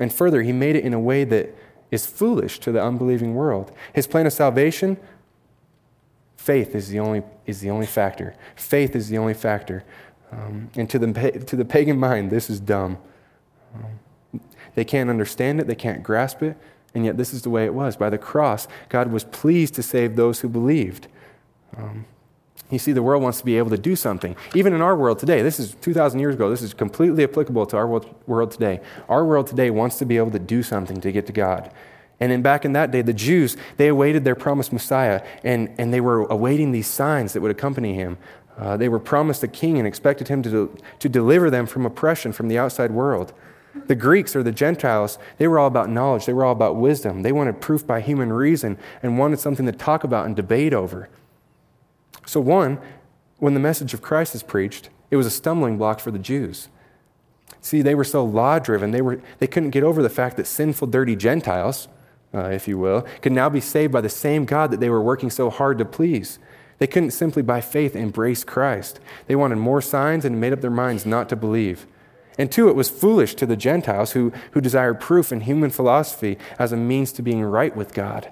and 0.00 0.10
further, 0.10 0.40
He 0.40 0.52
made 0.52 0.76
it 0.76 0.82
in 0.82 0.94
a 0.94 1.00
way 1.00 1.24
that 1.24 1.54
is 1.90 2.06
foolish 2.06 2.58
to 2.60 2.72
the 2.72 2.82
unbelieving 2.82 3.34
world. 3.34 3.70
His 3.92 4.06
plan 4.06 4.24
of 4.24 4.32
salvation, 4.32 4.96
faith 6.48 6.74
is 6.74 6.88
the 6.88 6.98
only, 6.98 7.22
is 7.44 7.60
the 7.60 7.68
only 7.68 7.84
factor. 7.84 8.34
Faith 8.56 8.96
is 8.96 9.10
the 9.10 9.18
only 9.18 9.34
factor. 9.34 9.84
Um, 10.32 10.70
and 10.76 10.88
to 10.88 10.98
the, 10.98 11.12
to 11.46 11.56
the 11.56 11.64
pagan 11.66 11.98
mind, 11.98 12.30
this 12.30 12.48
is 12.48 12.58
dumb. 12.58 12.96
Um, 13.74 14.40
they 14.74 14.86
can't 14.86 15.10
understand 15.10 15.60
it, 15.60 15.66
they 15.66 15.74
can't 15.74 16.02
grasp 16.02 16.42
it, 16.42 16.56
and 16.94 17.04
yet 17.04 17.18
this 17.18 17.34
is 17.34 17.42
the 17.42 17.50
way 17.50 17.66
it 17.66 17.74
was. 17.74 17.98
By 17.98 18.08
the 18.08 18.16
cross, 18.16 18.66
God 18.88 19.12
was 19.12 19.24
pleased 19.24 19.74
to 19.74 19.82
save 19.82 20.16
those 20.16 20.40
who 20.40 20.48
believed. 20.48 21.08
Um, 21.76 22.06
you 22.70 22.78
see, 22.78 22.92
the 22.92 23.02
world 23.02 23.22
wants 23.22 23.40
to 23.40 23.44
be 23.44 23.58
able 23.58 23.70
to 23.70 23.82
do 23.90 23.94
something. 23.94 24.34
Even 24.54 24.72
in 24.72 24.80
our 24.80 24.96
world 24.96 25.18
today, 25.18 25.42
this 25.42 25.60
is 25.60 25.74
2,000 25.82 26.18
years 26.18 26.34
ago, 26.34 26.48
this 26.48 26.62
is 26.62 26.72
completely 26.72 27.24
applicable 27.24 27.66
to 27.66 27.76
our 27.76 27.86
world 27.86 28.50
today. 28.52 28.80
Our 29.10 29.26
world 29.26 29.48
today 29.48 29.68
wants 29.68 29.98
to 29.98 30.06
be 30.06 30.16
able 30.16 30.30
to 30.30 30.38
do 30.38 30.62
something 30.62 30.98
to 31.02 31.12
get 31.12 31.26
to 31.26 31.32
God. 31.34 31.70
And 32.20 32.32
then 32.32 32.42
back 32.42 32.64
in 32.64 32.72
that 32.72 32.90
day, 32.90 33.02
the 33.02 33.12
Jews, 33.12 33.56
they 33.76 33.88
awaited 33.88 34.24
their 34.24 34.34
promised 34.34 34.72
Messiah, 34.72 35.22
and, 35.44 35.72
and 35.78 35.94
they 35.94 36.00
were 36.00 36.24
awaiting 36.24 36.72
these 36.72 36.88
signs 36.88 37.32
that 37.32 37.40
would 37.40 37.50
accompany 37.50 37.94
him. 37.94 38.18
Uh, 38.58 38.76
they 38.76 38.88
were 38.88 38.98
promised 38.98 39.42
a 39.44 39.48
king 39.48 39.78
and 39.78 39.86
expected 39.86 40.26
him 40.26 40.42
to, 40.42 40.76
to 40.98 41.08
deliver 41.08 41.48
them 41.48 41.66
from 41.66 41.86
oppression 41.86 42.32
from 42.32 42.48
the 42.48 42.58
outside 42.58 42.90
world. 42.90 43.32
The 43.86 43.94
Greeks 43.94 44.34
or 44.34 44.42
the 44.42 44.50
Gentiles, 44.50 45.18
they 45.36 45.46
were 45.46 45.60
all 45.60 45.68
about 45.68 45.88
knowledge. 45.88 46.26
They 46.26 46.32
were 46.32 46.44
all 46.44 46.52
about 46.52 46.74
wisdom. 46.74 47.22
They 47.22 47.30
wanted 47.30 47.60
proof 47.60 47.86
by 47.86 48.00
human 48.00 48.32
reason 48.32 48.76
and 49.00 49.18
wanted 49.18 49.38
something 49.38 49.66
to 49.66 49.72
talk 49.72 50.02
about 50.02 50.26
and 50.26 50.34
debate 50.34 50.74
over. 50.74 51.08
So, 52.26 52.40
one, 52.40 52.80
when 53.38 53.54
the 53.54 53.60
message 53.60 53.94
of 53.94 54.02
Christ 54.02 54.34
is 54.34 54.42
preached, 54.42 54.90
it 55.10 55.16
was 55.16 55.26
a 55.26 55.30
stumbling 55.30 55.78
block 55.78 56.00
for 56.00 56.10
the 56.10 56.18
Jews. 56.18 56.68
See, 57.60 57.82
they 57.82 57.94
were 57.94 58.04
so 58.04 58.24
law 58.24 58.58
driven, 58.58 58.90
they, 58.90 59.02
were, 59.02 59.20
they 59.38 59.46
couldn't 59.46 59.70
get 59.70 59.84
over 59.84 60.02
the 60.02 60.10
fact 60.10 60.36
that 60.36 60.46
sinful, 60.46 60.88
dirty 60.88 61.14
Gentiles, 61.14 61.88
uh, 62.34 62.44
if 62.50 62.68
you 62.68 62.78
will, 62.78 63.02
could 63.22 63.32
now 63.32 63.48
be 63.48 63.60
saved 63.60 63.92
by 63.92 64.00
the 64.00 64.08
same 64.08 64.44
God 64.44 64.70
that 64.70 64.80
they 64.80 64.90
were 64.90 65.02
working 65.02 65.30
so 65.30 65.50
hard 65.50 65.78
to 65.78 65.84
please. 65.84 66.38
They 66.78 66.86
couldn't 66.86 67.10
simply 67.10 67.42
by 67.42 67.60
faith 67.60 67.96
embrace 67.96 68.44
Christ. 68.44 69.00
They 69.26 69.36
wanted 69.36 69.56
more 69.56 69.82
signs 69.82 70.24
and 70.24 70.40
made 70.40 70.52
up 70.52 70.60
their 70.60 70.70
minds 70.70 71.04
not 71.04 71.28
to 71.30 71.36
believe. 71.36 71.86
And 72.38 72.52
two, 72.52 72.68
it 72.68 72.76
was 72.76 72.88
foolish 72.88 73.34
to 73.36 73.46
the 73.46 73.56
Gentiles 73.56 74.12
who, 74.12 74.32
who 74.52 74.60
desired 74.60 75.00
proof 75.00 75.32
in 75.32 75.40
human 75.40 75.70
philosophy 75.70 76.38
as 76.58 76.70
a 76.70 76.76
means 76.76 77.10
to 77.12 77.22
being 77.22 77.42
right 77.42 77.74
with 77.74 77.92
God. 77.92 78.30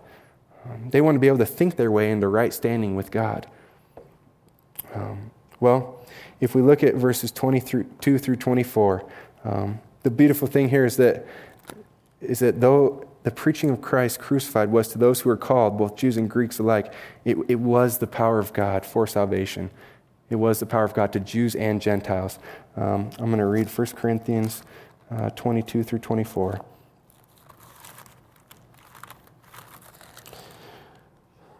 Um, 0.64 0.90
they 0.90 1.00
wanted 1.00 1.16
to 1.16 1.20
be 1.20 1.26
able 1.26 1.38
to 1.38 1.46
think 1.46 1.76
their 1.76 1.90
way 1.90 2.10
into 2.10 2.28
right 2.28 2.54
standing 2.54 2.94
with 2.94 3.10
God. 3.10 3.48
Um, 4.94 5.32
well, 5.58 6.04
if 6.40 6.54
we 6.54 6.62
look 6.62 6.84
at 6.84 6.94
verses 6.94 7.32
22 7.32 8.18
through 8.18 8.36
24, 8.36 9.04
um, 9.44 9.80
the 10.04 10.10
beautiful 10.10 10.46
thing 10.46 10.68
here 10.68 10.84
is 10.84 10.96
that, 10.98 11.26
is 12.20 12.38
that 12.38 12.60
though 12.60 13.05
the 13.26 13.32
preaching 13.32 13.70
of 13.70 13.80
Christ 13.80 14.20
crucified 14.20 14.70
was 14.70 14.86
to 14.86 14.98
those 14.98 15.22
who 15.22 15.28
were 15.28 15.36
called, 15.36 15.76
both 15.76 15.96
Jews 15.96 16.16
and 16.16 16.30
Greeks 16.30 16.60
alike, 16.60 16.92
it, 17.24 17.36
it 17.48 17.58
was 17.58 17.98
the 17.98 18.06
power 18.06 18.38
of 18.38 18.52
God 18.52 18.86
for 18.86 19.04
salvation. 19.04 19.72
It 20.30 20.36
was 20.36 20.60
the 20.60 20.66
power 20.66 20.84
of 20.84 20.94
God 20.94 21.12
to 21.12 21.18
Jews 21.18 21.56
and 21.56 21.82
Gentiles. 21.82 22.38
Um, 22.76 23.10
I'm 23.18 23.26
going 23.26 23.38
to 23.38 23.46
read 23.46 23.66
1 23.66 23.86
Corinthians 23.96 24.62
uh, 25.10 25.30
22 25.30 25.82
through 25.82 25.98
24. 25.98 26.60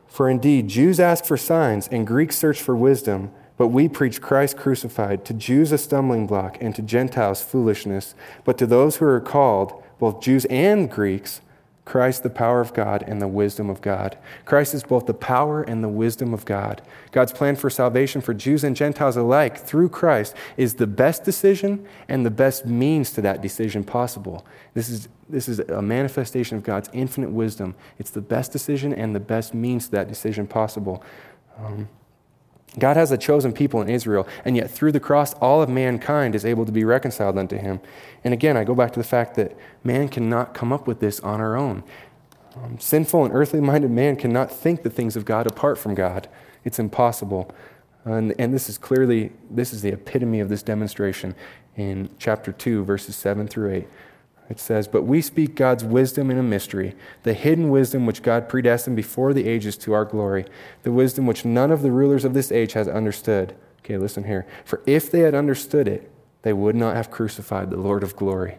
For 0.07 0.31
indeed, 0.31 0.69
Jews 0.69 1.01
ask 1.01 1.25
for 1.25 1.37
signs 1.37 1.89
and 1.89 2.07
Greeks 2.07 2.37
search 2.37 2.63
for 2.63 2.77
wisdom, 2.77 3.33
but 3.57 3.69
we 3.69 3.89
preach 3.89 4.21
Christ 4.21 4.57
crucified, 4.57 5.25
to 5.25 5.35
Jews 5.35 5.73
a 5.73 5.79
stumbling 5.79 6.29
block, 6.29 6.59
and 6.61 6.77
to 6.77 6.83
Gentiles 6.83 7.43
foolishness. 7.43 8.15
But 8.45 8.57
to 8.59 8.67
those 8.67 8.99
who 8.99 9.07
are 9.07 9.21
called, 9.21 9.83
both 9.99 10.21
Jews 10.21 10.45
and 10.45 10.89
Greeks, 10.89 11.41
Christ, 11.87 12.25
the 12.25 12.31
power 12.31 12.61
of 12.61 12.75
God 12.75 13.05
and 13.07 13.23
the 13.23 13.29
wisdom 13.29 13.71
of 13.71 13.81
God. 13.81 14.19
Christ 14.45 14.75
is 14.75 14.83
both 14.83 15.07
the 15.07 15.15
power 15.15 15.63
and 15.63 15.85
the 15.85 15.89
wisdom 15.89 16.35
of 16.35 16.45
God. 16.45 16.83
God's 17.13 17.33
plan 17.33 17.55
for 17.55 17.71
salvation 17.71 18.21
for 18.21 18.35
Jews 18.35 18.65
and 18.65 18.75
Gentiles 18.75 19.17
alike 19.17 19.57
through 19.57 19.91
Christ 19.91 20.35
is 20.57 20.75
the 20.75 20.89
best 20.89 21.23
decision 21.23 21.87
and 22.09 22.27
the 22.27 22.31
best 22.31 22.67
means 22.67 23.13
to 23.13 23.21
that 23.23 23.41
decision 23.41 23.85
possible. 23.85 24.45
This 24.75 24.89
is, 24.89 25.09
this 25.29 25.49
is 25.49 25.61
a 25.61 25.81
manifestation 25.81 26.57
of 26.57 26.65
God's 26.65 26.91
infinite 26.93 27.31
wisdom. 27.31 27.77
It's 28.01 28.11
the 28.11 28.21
best 28.21 28.51
decision 28.51 28.93
and 28.93 29.15
the 29.15 29.21
best 29.21 29.55
means 29.55 29.87
to 29.87 29.93
that 29.93 30.09
decision 30.09 30.49
possible. 30.49 31.05
Um, 31.57 31.89
God 32.79 32.97
has 32.97 33.11
a 33.11 33.17
chosen 33.17 33.53
people 33.53 33.81
in 33.81 33.89
Israel, 33.89 34.29
and 34.45 34.57
yet 34.57 34.71
through 34.71 34.93
the 34.93 35.01
cross, 35.01 35.33
all 35.35 35.63
of 35.63 35.69
mankind 35.69 36.35
is 36.35 36.45
able 36.45 36.67
to 36.67 36.73
be 36.73 36.85
reconciled 36.85 37.39
unto 37.39 37.57
him. 37.57 37.81
And 38.23 38.35
again, 38.35 38.57
I 38.57 38.65
go 38.65 38.75
back 38.75 38.93
to 38.93 39.01
the 39.01 39.05
fact 39.05 39.35
that 39.37 39.57
man 39.83 40.09
cannot 40.09 40.53
come 40.53 40.73
up 40.73 40.87
with 40.87 41.01
this 41.01 41.21
on 41.21 41.41
our 41.41 41.57
own. 41.57 41.85
Um, 42.55 42.79
sinful 42.79 43.25
and 43.25 43.35
earthly 43.35 43.61
minded 43.61 43.91
man 43.91 44.17
cannot 44.17 44.51
think 44.51 44.83
the 44.83 44.91
things 44.91 45.17
of 45.17 45.25
God 45.25 45.47
apart 45.47 45.79
from 45.79 45.95
God. 45.95 46.29
It's 46.65 46.79
impossible. 46.79 47.55
And, 48.05 48.35
and 48.39 48.53
this 48.53 48.69
is 48.69 48.79
clearly, 48.79 49.33
this 49.51 49.73
is 49.73 49.83
the 49.83 49.91
epitome 49.91 50.41
of 50.41 50.49
this 50.49 50.63
demonstration 50.63 51.35
in 51.77 52.09
chapter 52.19 52.53
2, 52.53 52.85
verses 52.85 53.17
7 53.17 53.49
through 53.49 53.73
8. 53.73 53.89
It 54.49 54.61
says, 54.61 54.87
But 54.87 55.03
we 55.03 55.21
speak 55.21 55.55
God's 55.55 55.85
wisdom 55.85 56.31
in 56.31 56.39
a 56.39 56.43
mystery, 56.43 56.95
the 57.25 57.35
hidden 57.35 57.71
wisdom 57.71 58.07
which 58.07 58.23
God 58.23 58.49
predestined 58.49 58.97
before 58.97 59.33
the 59.33 59.49
ages 59.49 59.77
to 59.79 59.93
our 59.93 60.05
glory, 60.05 60.47
the 60.83 60.93
wisdom 60.93 61.27
which 61.27 61.45
none 61.45 61.71
of 61.71 61.83
the 61.83 61.91
rulers 61.91 62.25
of 62.25 62.35
this 62.35 62.53
age 62.53 62.75
has 62.75 62.89
understood. 62.89 63.55
Okay, 63.81 63.99
listen 63.99 64.25
here. 64.25 64.47
For 64.65 64.83
if 64.87 65.11
they 65.11 65.21
had 65.21 65.35
understood 65.35 65.89
it, 65.89 66.11
they 66.43 66.53
would 66.53 66.77
not 66.77 66.97
have 66.97 67.11
crucified 67.11 67.71
the 67.71 67.77
Lord 67.77 68.03
of 68.03 68.15
glory. 68.15 68.59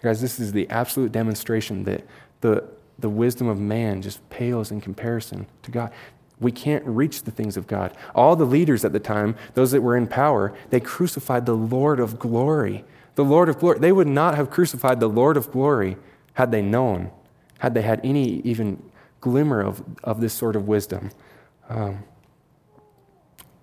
Guys, 0.00 0.20
this 0.20 0.38
is 0.38 0.52
the 0.52 0.68
absolute 0.70 1.12
demonstration 1.12 1.84
that 1.84 2.06
the, 2.40 2.64
the 2.98 3.08
wisdom 3.08 3.48
of 3.48 3.58
man 3.58 4.00
just 4.00 4.26
pales 4.30 4.70
in 4.70 4.80
comparison 4.80 5.46
to 5.62 5.70
God. 5.70 5.92
We 6.40 6.52
can't 6.52 6.84
reach 6.86 7.24
the 7.24 7.30
things 7.30 7.56
of 7.56 7.66
God. 7.66 7.96
All 8.14 8.36
the 8.36 8.44
leaders 8.44 8.84
at 8.84 8.92
the 8.92 9.00
time, 9.00 9.34
those 9.54 9.72
that 9.72 9.82
were 9.82 9.96
in 9.96 10.06
power, 10.06 10.54
they 10.70 10.80
crucified 10.80 11.46
the 11.46 11.54
Lord 11.54 11.98
of 11.98 12.18
glory. 12.18 12.84
The 13.18 13.24
Lord 13.24 13.48
of 13.48 13.58
glory. 13.58 13.80
They 13.80 13.90
would 13.90 14.06
not 14.06 14.36
have 14.36 14.48
crucified 14.48 15.00
the 15.00 15.08
Lord 15.08 15.36
of 15.36 15.50
glory 15.50 15.96
had 16.34 16.52
they 16.52 16.62
known, 16.62 17.10
had 17.58 17.74
they 17.74 17.82
had 17.82 18.00
any 18.04 18.36
even 18.42 18.80
glimmer 19.20 19.60
of, 19.60 19.82
of 20.04 20.20
this 20.20 20.32
sort 20.32 20.54
of 20.54 20.68
wisdom. 20.68 21.10
Um, 21.68 22.04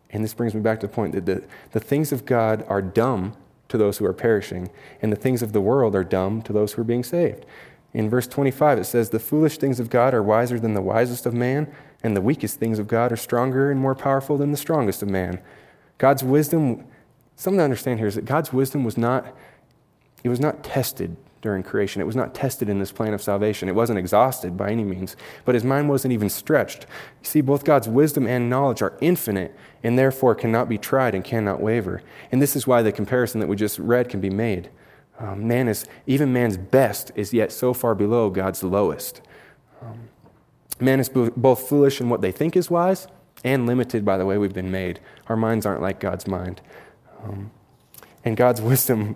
and 0.09 0.21
this 0.21 0.33
brings 0.33 0.53
me 0.53 0.59
back 0.59 0.81
to 0.81 0.87
the 0.87 0.93
point 0.93 1.13
that 1.13 1.25
the, 1.25 1.41
the 1.71 1.79
things 1.79 2.11
of 2.11 2.25
God 2.25 2.65
are 2.67 2.81
dumb 2.81 3.37
to 3.69 3.77
those 3.77 3.97
who 3.97 4.05
are 4.05 4.11
perishing, 4.11 4.71
and 5.01 5.09
the 5.09 5.15
things 5.15 5.41
of 5.41 5.53
the 5.53 5.61
world 5.61 5.95
are 5.95 6.03
dumb 6.03 6.41
to 6.41 6.51
those 6.51 6.73
who 6.73 6.81
are 6.81 6.85
being 6.85 7.05
saved. 7.05 7.45
In 7.93 8.09
verse 8.09 8.27
25, 8.27 8.79
it 8.79 8.83
says, 8.83 9.11
The 9.11 9.19
foolish 9.19 9.57
things 9.57 9.79
of 9.79 9.89
God 9.89 10.13
are 10.13 10.21
wiser 10.21 10.59
than 10.59 10.73
the 10.73 10.81
wisest 10.81 11.25
of 11.25 11.33
man, 11.33 11.73
and 12.03 12.13
the 12.13 12.19
weakest 12.19 12.59
things 12.59 12.77
of 12.77 12.89
God 12.89 13.09
are 13.09 13.15
stronger 13.15 13.71
and 13.71 13.79
more 13.79 13.95
powerful 13.95 14.37
than 14.37 14.51
the 14.51 14.57
strongest 14.57 15.01
of 15.01 15.07
man. 15.07 15.39
God's 15.97 16.25
wisdom, 16.25 16.85
something 17.35 17.59
to 17.59 17.63
understand 17.63 17.99
here 17.99 18.07
is 18.07 18.15
that 18.15 18.25
God's 18.25 18.53
wisdom 18.53 18.83
was 18.83 18.97
not, 18.97 19.35
it 20.23 20.29
was 20.29 20.39
not 20.39 20.63
tested 20.63 21.15
during 21.45 21.61
creation. 21.61 22.01
It 22.01 22.05
was 22.05 22.15
not 22.15 22.33
tested 22.33 22.69
in 22.69 22.79
this 22.79 22.91
plan 22.91 23.13
of 23.13 23.21
salvation. 23.21 23.69
It 23.69 23.75
wasn't 23.75 23.99
exhausted 23.99 24.57
by 24.57 24.71
any 24.71 24.83
means, 24.83 25.15
but 25.45 25.53
his 25.53 25.63
mind 25.63 25.89
wasn't 25.89 26.11
even 26.11 26.27
stretched. 26.27 26.87
You 27.21 27.27
see, 27.27 27.41
both 27.41 27.63
God's 27.63 27.87
wisdom 27.87 28.25
and 28.25 28.49
knowledge 28.49 28.81
are 28.81 28.97
infinite 28.99 29.55
and 29.83 29.95
therefore 29.95 30.33
cannot 30.33 30.67
be 30.67 30.79
tried 30.79 31.13
and 31.13 31.23
cannot 31.23 31.61
waver. 31.61 32.01
And 32.31 32.41
this 32.41 32.55
is 32.55 32.65
why 32.65 32.81
the 32.81 32.91
comparison 32.91 33.41
that 33.41 33.47
we 33.47 33.55
just 33.55 33.77
read 33.77 34.09
can 34.09 34.19
be 34.19 34.31
made. 34.31 34.71
Um, 35.19 35.47
man 35.47 35.67
is, 35.67 35.85
even 36.07 36.33
man's 36.33 36.57
best 36.57 37.11
is 37.13 37.31
yet 37.31 37.51
so 37.51 37.75
far 37.75 37.93
below 37.93 38.31
God's 38.31 38.63
lowest. 38.63 39.21
Um, 39.83 40.09
man 40.79 40.99
is 40.99 41.09
both 41.09 41.69
foolish 41.69 42.01
in 42.01 42.09
what 42.09 42.21
they 42.21 42.31
think 42.31 42.55
is 42.55 42.71
wise 42.71 43.07
and 43.43 43.67
limited 43.67 44.03
by 44.03 44.17
the 44.17 44.25
way 44.25 44.39
we've 44.39 44.51
been 44.51 44.71
made. 44.71 44.99
Our 45.27 45.37
minds 45.37 45.63
aren't 45.63 45.83
like 45.83 45.99
God's 45.99 46.25
mind. 46.25 46.61
Um, 47.25 47.51
and 48.23 48.37
God's 48.37 48.61
wisdom, 48.71 49.15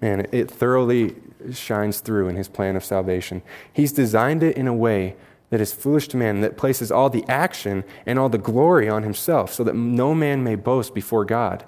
man, 0.00 0.26
it 0.32 0.50
thoroughly 0.50 1.16
shines 1.52 2.00
through 2.00 2.28
in 2.28 2.36
his 2.36 2.48
plan 2.48 2.76
of 2.76 2.84
salvation. 2.84 3.42
He's 3.72 3.92
designed 3.92 4.42
it 4.42 4.56
in 4.56 4.66
a 4.66 4.74
way 4.74 5.16
that 5.50 5.60
is 5.60 5.72
foolish 5.72 6.08
to 6.08 6.16
man, 6.16 6.40
that 6.42 6.56
places 6.56 6.92
all 6.92 7.08
the 7.08 7.24
action 7.28 7.84
and 8.04 8.18
all 8.18 8.28
the 8.28 8.38
glory 8.38 8.88
on 8.88 9.02
himself, 9.02 9.52
so 9.52 9.64
that 9.64 9.74
no 9.74 10.14
man 10.14 10.44
may 10.44 10.54
boast 10.54 10.94
before 10.94 11.24
God. 11.24 11.64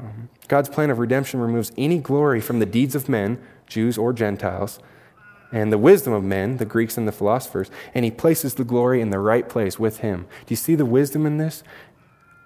Um, 0.00 0.28
God's 0.48 0.68
plan 0.68 0.90
of 0.90 0.98
redemption 0.98 1.40
removes 1.40 1.70
any 1.78 1.98
glory 1.98 2.40
from 2.40 2.58
the 2.58 2.66
deeds 2.66 2.94
of 2.94 3.08
men, 3.08 3.40
Jews 3.66 3.96
or 3.96 4.12
Gentiles, 4.12 4.80
and 5.52 5.72
the 5.72 5.78
wisdom 5.78 6.12
of 6.12 6.24
men, 6.24 6.56
the 6.56 6.64
Greeks 6.64 6.98
and 6.98 7.06
the 7.06 7.12
philosophers, 7.12 7.70
and 7.94 8.04
he 8.04 8.10
places 8.10 8.54
the 8.54 8.64
glory 8.64 9.00
in 9.00 9.10
the 9.10 9.20
right 9.20 9.48
place 9.48 9.78
with 9.78 9.98
him. 9.98 10.26
Do 10.46 10.52
you 10.52 10.56
see 10.56 10.74
the 10.74 10.84
wisdom 10.84 11.26
in 11.26 11.38
this? 11.38 11.62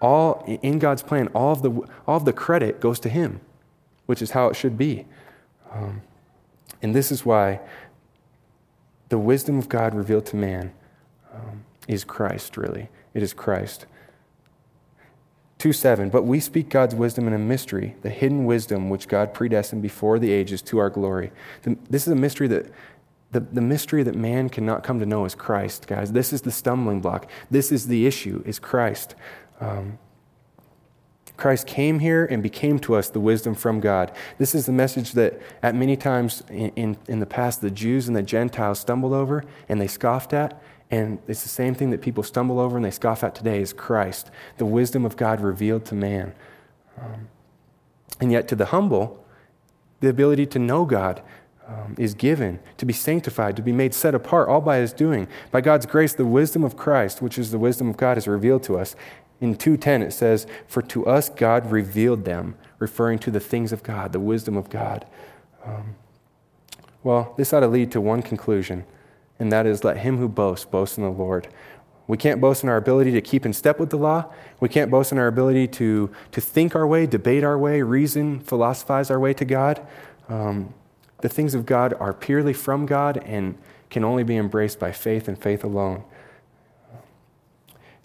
All 0.01 0.45
in 0.47 0.79
God's 0.79 1.03
plan, 1.03 1.29
all 1.29 1.53
of 1.53 1.63
the 1.63 1.71
all 2.07 2.17
of 2.17 2.25
the 2.25 2.33
credit 2.33 2.81
goes 2.81 3.01
to 3.01 3.09
him, 3.09 3.41
which 4.07 4.23
is 4.23 4.31
how 4.31 4.49
it 4.49 4.55
should 4.55 4.79
be. 4.79 5.07
Um, 5.73 6.03
and 6.81 6.95
this 6.95 7.11
is 7.11 7.27
why 7.27 7.61
the 9.09 9.19
wisdom 9.19 9.59
of 9.59 9.69
God 9.69 9.95
revealed 9.95 10.27
to 10.27 10.37
man 10.37 10.73
um, 11.35 11.65
is 11.87 12.05
Christ, 12.05 12.57
really. 12.57 12.89
It 13.15 13.23
is 13.23 13.33
Christ. 13.33 13.87
2 15.59 15.73
7, 15.73 16.09
but 16.09 16.23
we 16.23 16.39
speak 16.39 16.69
God's 16.69 16.95
wisdom 16.95 17.27
in 17.27 17.33
a 17.33 17.39
mystery, 17.39 17.97
the 18.03 18.11
hidden 18.11 18.45
wisdom 18.45 18.89
which 18.91 19.09
God 19.09 19.35
predestined 19.35 19.83
before 19.83 20.21
the 20.21 20.31
ages 20.31 20.63
to 20.63 20.79
our 20.79 20.89
glory. 20.89 21.33
The, 21.63 21.77
this 21.91 22.07
is 22.07 22.13
a 22.13 22.17
mystery 22.17 22.47
that 22.49 22.67
the, 23.33 23.41
the 23.41 23.61
mystery 23.61 24.03
that 24.05 24.15
man 24.15 24.49
cannot 24.49 24.85
come 24.85 25.01
to 25.01 25.07
know 25.07 25.25
is 25.25 25.35
Christ, 25.35 25.87
guys. 25.87 26.13
This 26.13 26.33
is 26.33 26.43
the 26.43 26.53
stumbling 26.53 27.01
block. 27.01 27.29
This 27.51 27.73
is 27.73 27.89
the 27.89 28.07
issue, 28.07 28.43
is 28.47 28.59
Christ. 28.59 29.17
Um, 29.61 29.99
Christ 31.37 31.69
came 31.69 32.01
here 32.01 32.27
and 32.27 32.43
became 32.43 32.81
to 32.81 32.97
us 32.97 33.09
the 33.11 33.21
wisdom 33.21 33.55
from 33.55 33.79
God. 33.79 34.11
This 34.39 34.57
is 34.57 34.67
the 34.67 34.73
message 34.73 35.13
that 35.13 35.41
at 35.63 35.75
many 35.75 35.97
times 35.97 36.43
in, 36.51 36.71
in, 36.71 36.97
in, 37.07 37.21
the 37.21 37.27
past 37.27 37.61
the 37.61 37.71
Jews 37.71 38.09
and 38.09 38.17
the 38.17 38.25
Gentiles 38.25 38.81
stumbled 38.81 39.13
over 39.13 39.45
and 39.69 39.81
they 39.81 39.87
scoffed 39.87 40.33
at. 40.33 40.61
And 40.91 41.21
it's 41.29 41.45
the 41.45 41.49
same 41.49 41.75
thing 41.75 41.91
that 41.91 42.03
people 42.03 42.25
stumble 42.25 42.59
over 42.59 42.77
and 42.77 42.85
they 42.85 42.91
scoff 42.91 43.23
at 43.23 43.37
today 43.37 43.61
is 43.61 43.73
Christ, 43.73 44.31
the 44.57 44.67
wisdom 44.67 45.05
of 45.05 45.17
God 45.17 45.41
revealed 45.41 45.85
to 45.87 45.95
man. 45.95 46.35
Um, 47.01 47.29
and 48.21 48.33
yet 48.33 48.49
to 48.49 48.57
the 48.57 48.67
humble, 48.67 49.25
the 50.01 50.09
ability 50.09 50.47
to 50.47 50.59
know 50.59 50.85
God 50.85 51.23
um, 51.69 51.95
is 51.99 52.15
given, 52.15 52.59
to 52.79 52.87
be 52.87 52.93
sanctified, 52.93 53.55
to 53.57 53.63
be 53.63 53.73
made 53.73 53.95
set 53.95 54.15
apart, 54.15 54.49
all 54.49 54.61
by 54.61 54.79
his 54.79 54.93
doing. 54.93 55.29
By 55.53 55.61
God's 55.61 55.87
grace, 55.87 56.15
the 56.15 56.25
wisdom 56.25 56.65
of 56.65 56.77
Christ, 56.77 57.21
which 57.21 57.39
is 57.39 57.51
the 57.51 57.59
wisdom 57.59 57.91
of 57.91 57.97
God, 57.97 58.17
is 58.19 58.27
revealed 58.27 58.63
to 58.65 58.79
us. 58.79 58.97
In 59.41 59.55
2:10 59.55 60.03
it 60.03 60.13
says, 60.13 60.47
"For 60.67 60.83
to 60.83 61.07
us 61.07 61.29
God 61.29 61.71
revealed 61.71 62.25
them," 62.25 62.55
referring 62.79 63.19
to 63.21 63.31
the 63.31 63.41
things 63.41 63.73
of 63.73 63.83
God, 63.83 64.13
the 64.13 64.21
wisdom 64.21 64.57
of 64.57 64.69
God. 64.69 65.07
Um, 65.65 65.97
well, 67.05 67.35
this 67.37 67.53
ought 67.53 67.61
to 67.61 67.69
lead 67.69 67.93
to 67.93 68.01
one 68.01 68.23
conclusion, 68.23 68.85
and 69.39 69.53
that 69.53 69.67
is 69.67 69.85
let 69.85 69.99
him 69.99 70.19
who 70.19 70.29
boasts 70.29 70.65
boast 70.65 70.99
in 70.99 71.05
the 71.05 71.11
Lord. 71.11 71.49
We 72.09 72.17
can't 72.17 72.41
boast 72.41 72.63
in 72.63 72.71
our 72.71 72.79
ability 72.79 73.13
to 73.13 73.21
keep 73.21 73.45
in 73.45 73.53
step 73.53 73.79
with 73.79 73.91
the 73.91 73.99
law. 73.99 74.33
We 74.61 74.69
can't 74.71 74.91
boast 74.91 75.13
in 75.13 75.19
our 75.19 75.27
ability 75.27 75.69
to, 75.69 76.11
to 76.33 76.41
think 76.41 76.75
our 76.75 76.87
way, 76.87 77.07
debate 77.07 77.45
our 77.45 77.59
way, 77.59 77.83
reason, 77.83 78.41
philosophize 78.41 79.11
our 79.11 79.21
way 79.21 79.35
to 79.35 79.45
God. 79.45 79.87
Um, 80.29 80.73
the 81.21 81.29
things 81.29 81.55
of 81.55 81.67
God 81.67 81.95
are 82.01 82.15
purely 82.15 82.55
from 82.55 82.87
God 82.87 83.19
and 83.19 83.59
can 83.91 84.05
only 84.05 84.23
be 84.23 84.37
embraced 84.37 84.79
by 84.79 84.91
faith 84.91 85.29
and 85.29 85.39
faith 85.39 85.63
alone. 85.63 86.03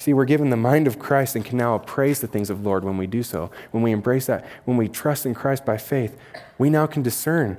See, 0.04 0.14
we're 0.14 0.26
given 0.26 0.50
the 0.50 0.58
mind 0.58 0.86
of 0.86 1.00
Christ 1.00 1.34
and 1.34 1.46
can 1.46 1.58
now 1.58 1.76
appraise 1.76 2.20
the 2.20 2.28
things 2.28 2.50
of 2.50 2.66
Lord 2.66 2.84
when 2.84 2.98
we 2.98 3.08
do 3.08 3.24
so. 3.24 3.50
When 3.72 3.82
we 3.82 3.94
embrace 3.94 4.26
that, 4.26 4.44
when 4.66 4.76
we 4.76 4.90
trust 4.90 5.26
in 5.26 5.34
Christ 5.34 5.64
by 5.64 5.78
faith, 5.78 6.18
we 6.58 6.70
now 6.70 6.88
can 6.88 7.04
discern 7.04 7.58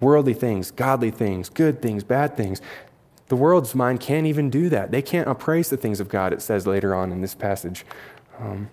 worldly 0.00 0.32
things, 0.32 0.70
godly 0.70 1.10
things, 1.10 1.50
good 1.50 1.82
things, 1.82 2.02
bad 2.02 2.34
things. 2.34 2.62
The 3.28 3.36
world's 3.36 3.74
mind 3.74 4.00
can't 4.00 4.26
even 4.26 4.48
do 4.48 4.70
that. 4.70 4.90
They 4.90 5.02
can't 5.02 5.28
appraise 5.28 5.68
the 5.68 5.76
things 5.76 6.00
of 6.00 6.08
God, 6.08 6.32
it 6.32 6.40
says 6.40 6.66
later 6.66 6.94
on 6.94 7.12
in 7.12 7.20
this 7.20 7.34
passage. 7.34 7.84
Um, 8.40 8.70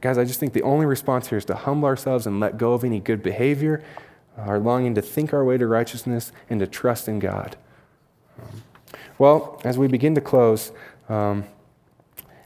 guys, 0.00 0.16
I 0.16 0.22
just 0.22 0.38
think 0.38 0.52
the 0.52 0.62
only 0.62 0.86
response 0.86 1.26
here 1.26 1.38
is 1.38 1.44
to 1.46 1.56
humble 1.56 1.88
ourselves 1.88 2.24
and 2.24 2.38
let 2.38 2.56
go 2.56 2.72
of 2.72 2.84
any 2.84 3.00
good 3.00 3.20
behavior, 3.20 3.82
our 4.36 4.60
longing 4.60 4.94
to 4.94 5.02
think 5.02 5.34
our 5.34 5.44
way 5.44 5.58
to 5.58 5.66
righteousness, 5.66 6.30
and 6.48 6.60
to 6.60 6.68
trust 6.68 7.08
in 7.08 7.18
God. 7.18 7.56
Um, 8.40 8.62
well, 9.18 9.60
as 9.64 9.76
we 9.76 9.88
begin 9.88 10.14
to 10.14 10.20
close, 10.20 10.70
um, 11.08 11.46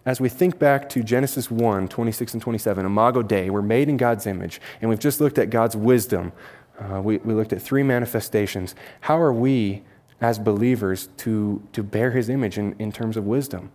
as 0.07 0.21
we 0.21 0.29
think 0.29 0.59
back 0.59 0.89
to 0.91 1.03
Genesis 1.03 1.51
1 1.51 1.89
26 1.89 2.35
and 2.35 2.43
27, 2.43 2.87
Imago 2.87 3.23
Dei, 3.23 3.51
we're 3.51 3.61
made 3.61 3.89
in 3.89 3.97
God's 3.97 4.27
image, 4.27 4.61
and 4.81 4.89
we've 4.89 5.01
just 5.01 5.21
looked 5.21 5.37
at 5.37 5.51
God's 5.51 5.77
wisdom. 5.77 6.33
Uh, 6.79 7.03
we, 7.03 7.17
we 7.19 7.35
looked 7.35 7.53
at 7.53 7.61
three 7.61 7.83
manifestations. 7.83 8.75
How 9.01 9.21
are 9.21 9.33
we, 9.33 9.83
as 10.21 10.39
believers, 10.39 11.09
to, 11.19 11.61
to 11.73 11.83
bear 11.83 12.13
his 12.13 12.29
image 12.29 12.57
in, 12.57 12.77
in 12.79 12.93
terms 12.93 13.17
of 13.17 13.25
wisdom? 13.27 13.73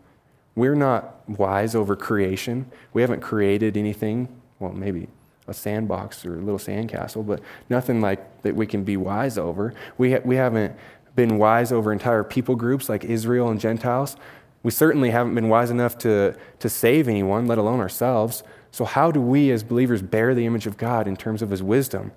We're 0.56 0.76
not 0.76 1.30
wise 1.30 1.76
over 1.76 1.96
creation. 1.96 2.72
We 2.94 3.02
haven't 3.02 3.22
created 3.22 3.76
anything, 3.76 4.30
well, 4.60 4.72
maybe 4.72 5.08
a 5.48 5.54
sandbox 5.54 6.26
or 6.26 6.36
a 6.36 6.42
little 6.42 6.60
sandcastle, 6.60 7.26
but 7.26 7.42
nothing 7.70 8.00
like 8.00 8.42
that 8.44 8.56
we 8.56 8.66
can 8.66 8.84
be 8.84 8.96
wise 8.96 9.38
over. 9.38 9.74
We, 9.98 10.14
ha- 10.14 10.22
we 10.24 10.36
haven't 10.36 10.76
been 11.16 11.38
wise 11.38 11.72
over 11.72 11.92
entire 11.92 12.24
people 12.24 12.56
groups 12.56 12.88
like 12.88 13.04
Israel 13.04 13.50
and 13.50 13.60
Gentiles. 13.60 14.16
We 14.64 14.72
certainly 14.72 15.10
haven't 15.10 15.36
been 15.36 15.50
wise 15.50 15.72
enough 15.72 15.98
to, 16.00 16.36
to 16.60 16.70
save 16.70 17.08
anyone, 17.08 17.48
let 17.48 17.58
alone 17.58 17.80
ourselves. 17.80 18.44
So, 18.72 18.86
how 18.86 19.12
do 19.12 19.20
we 19.20 19.52
as 19.52 19.64
believers 19.64 20.02
bear 20.02 20.34
the 20.36 20.46
image 20.46 20.68
of 20.68 20.78
God 20.78 21.08
in 21.08 21.18
terms 21.18 21.42
of 21.42 21.50
his 21.50 21.64
wisdom? 21.64 22.12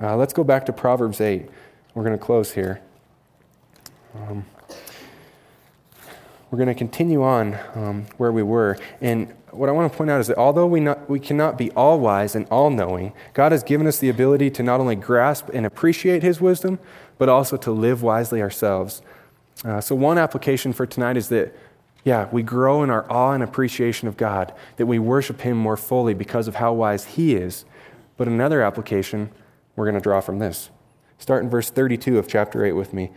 Uh, 0.00 0.16
let's 0.16 0.32
go 0.32 0.44
back 0.44 0.66
to 0.66 0.72
Proverbs 0.72 1.20
8. 1.20 1.48
We're 1.94 2.04
going 2.04 2.16
to 2.16 2.24
close 2.24 2.52
here. 2.52 2.80
Um, 4.14 4.44
we're 6.50 6.58
going 6.58 6.68
to 6.68 6.74
continue 6.74 7.22
on 7.22 7.58
um, 7.74 8.06
where 8.16 8.32
we 8.32 8.42
were. 8.42 8.76
And 9.00 9.32
what 9.50 9.68
I 9.68 9.72
want 9.72 9.90
to 9.90 9.96
point 9.96 10.10
out 10.10 10.20
is 10.20 10.26
that 10.28 10.36
although 10.36 10.66
we, 10.66 10.80
not, 10.80 11.08
we 11.08 11.20
cannot 11.20 11.58
be 11.58 11.70
all 11.72 11.98
wise 12.00 12.34
and 12.34 12.46
all 12.50 12.70
knowing, 12.70 13.12
God 13.34 13.52
has 13.52 13.62
given 13.62 13.86
us 13.86 13.98
the 13.98 14.08
ability 14.08 14.50
to 14.52 14.62
not 14.62 14.80
only 14.80 14.96
grasp 14.96 15.48
and 15.52 15.64
appreciate 15.64 16.22
his 16.22 16.40
wisdom, 16.40 16.78
but 17.18 17.28
also 17.28 17.56
to 17.56 17.70
live 17.70 18.02
wisely 18.02 18.42
ourselves. 18.42 19.02
Uh, 19.64 19.80
so, 19.80 19.94
one 19.94 20.18
application 20.18 20.72
for 20.72 20.86
tonight 20.86 21.16
is 21.16 21.28
that 21.28 21.54
Yeah, 22.04 22.28
we 22.32 22.42
grow 22.42 22.82
in 22.82 22.90
our 22.90 23.10
awe 23.10 23.32
and 23.32 23.42
appreciation 23.42 24.08
of 24.08 24.16
God, 24.16 24.54
that 24.76 24.86
we 24.86 24.98
worship 24.98 25.42
Him 25.42 25.56
more 25.56 25.76
fully 25.76 26.14
because 26.14 26.48
of 26.48 26.56
how 26.56 26.72
wise 26.72 27.04
He 27.04 27.34
is. 27.34 27.64
But 28.16 28.28
another 28.28 28.62
application 28.62 29.30
we're 29.76 29.84
going 29.84 29.94
to 29.94 30.00
draw 30.00 30.20
from 30.20 30.38
this. 30.38 30.70
Start 31.18 31.42
in 31.42 31.50
verse 31.50 31.70
32 31.70 32.18
of 32.18 32.28
chapter 32.28 32.64
8 32.64 32.72
with 32.72 32.92
me. 32.94 33.10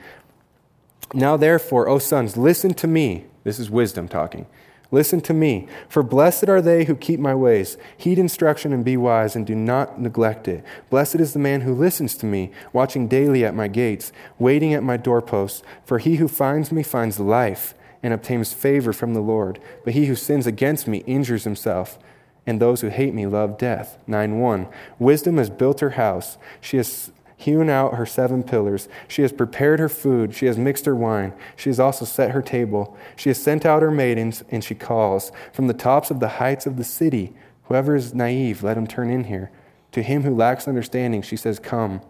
Now, 1.13 1.37
therefore, 1.37 1.87
O 1.87 1.99
sons, 1.99 2.35
listen 2.35 2.73
to 2.75 2.87
me. 2.87 3.25
This 3.43 3.59
is 3.59 3.69
wisdom 3.69 4.07
talking. 4.07 4.47
Listen 4.91 5.21
to 5.21 5.33
me, 5.33 5.67
for 5.89 6.03
blessed 6.03 6.49
are 6.49 6.61
they 6.61 6.85
who 6.85 6.95
keep 6.95 7.19
my 7.19 7.33
ways. 7.33 7.77
Heed 7.97 8.19
instruction 8.19 8.71
and 8.71 8.85
be 8.85 8.95
wise, 8.95 9.35
and 9.35 9.45
do 9.47 9.55
not 9.55 9.99
neglect 9.99 10.47
it. 10.47 10.63
Blessed 10.91 11.15
is 11.15 11.33
the 11.33 11.39
man 11.39 11.61
who 11.61 11.73
listens 11.73 12.15
to 12.17 12.27
me, 12.27 12.51
watching 12.73 13.07
daily 13.07 13.43
at 13.43 13.55
my 13.55 13.67
gates, 13.67 14.11
waiting 14.37 14.71
at 14.73 14.83
my 14.83 14.97
doorposts. 14.97 15.63
For 15.83 15.97
he 15.97 16.17
who 16.17 16.27
finds 16.27 16.71
me 16.71 16.83
finds 16.83 17.19
life 17.19 17.73
and 18.03 18.13
obtains 18.13 18.53
favor 18.53 18.93
from 18.93 19.13
the 19.13 19.21
Lord. 19.21 19.59
But 19.83 19.93
he 19.93 20.05
who 20.05 20.15
sins 20.15 20.45
against 20.45 20.87
me 20.87 20.99
injures 21.07 21.45
himself, 21.45 21.97
and 22.45 22.59
those 22.59 22.81
who 22.81 22.89
hate 22.89 23.13
me 23.13 23.25
love 23.25 23.57
death. 23.57 23.97
9 24.05 24.39
1. 24.39 24.67
Wisdom 24.99 25.37
has 25.37 25.49
built 25.49 25.79
her 25.79 25.91
house. 25.91 26.37
She 26.59 26.77
has 26.77 27.11
hewn 27.37 27.69
out 27.69 27.95
her 27.95 28.05
seven 28.05 28.43
pillars. 28.43 28.87
She 29.07 29.21
has 29.21 29.33
prepared 29.33 29.79
her 29.79 29.89
food. 29.89 30.33
She 30.33 30.45
has 30.45 30.57
mixed 30.57 30.85
her 30.85 30.95
wine. 30.95 31.33
She 31.55 31.69
has 31.69 31.79
also 31.79 32.05
set 32.05 32.31
her 32.31 32.41
table. 32.41 32.97
She 33.15 33.29
has 33.29 33.41
sent 33.41 33.65
out 33.65 33.81
her 33.81 33.91
maidens, 33.91 34.43
and 34.49 34.63
she 34.63 34.75
calls. 34.75 35.31
From 35.51 35.67
the 35.67 35.73
tops 35.73 36.11
of 36.11 36.19
the 36.19 36.29
heights 36.29 36.65
of 36.65 36.77
the 36.77 36.83
city, 36.83 37.33
whoever 37.63 37.95
is 37.95 38.13
naive, 38.13 38.63
let 38.63 38.77
him 38.77 38.87
turn 38.87 39.09
in 39.09 39.25
here. 39.25 39.51
To 39.91 40.01
him 40.01 40.23
who 40.23 40.35
lacks 40.35 40.67
understanding, 40.67 41.21
she 41.21 41.35
says, 41.35 41.59
Come, 41.59 42.01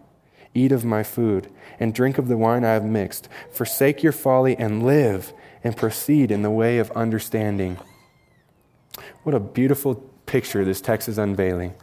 eat 0.54 0.72
of 0.72 0.84
my 0.84 1.02
food, 1.02 1.50
and 1.78 1.94
drink 1.94 2.16
of 2.16 2.28
the 2.28 2.36
wine 2.36 2.64
I 2.64 2.72
have 2.72 2.84
mixed. 2.84 3.28
Forsake 3.50 4.02
your 4.02 4.12
folly 4.12 4.56
and 4.56 4.84
live, 4.84 5.32
and 5.64 5.76
proceed 5.76 6.30
in 6.30 6.42
the 6.42 6.50
way 6.50 6.78
of 6.78 6.90
understanding. 6.92 7.78
What 9.24 9.34
a 9.34 9.40
beautiful 9.40 9.96
picture 10.26 10.64
this 10.64 10.80
text 10.80 11.08
is 11.08 11.18
unveiling. 11.18 11.74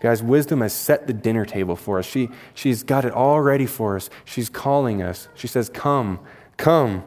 Guys, 0.00 0.22
wisdom 0.22 0.62
has 0.62 0.72
set 0.72 1.06
the 1.06 1.12
dinner 1.12 1.44
table 1.44 1.76
for 1.76 1.98
us. 1.98 2.06
She, 2.06 2.30
she's 2.54 2.82
got 2.82 3.04
it 3.04 3.12
all 3.12 3.40
ready 3.40 3.66
for 3.66 3.96
us. 3.96 4.10
She's 4.24 4.48
calling 4.48 5.02
us. 5.02 5.28
She 5.34 5.46
says, 5.46 5.68
Come, 5.68 6.18
come. 6.56 7.04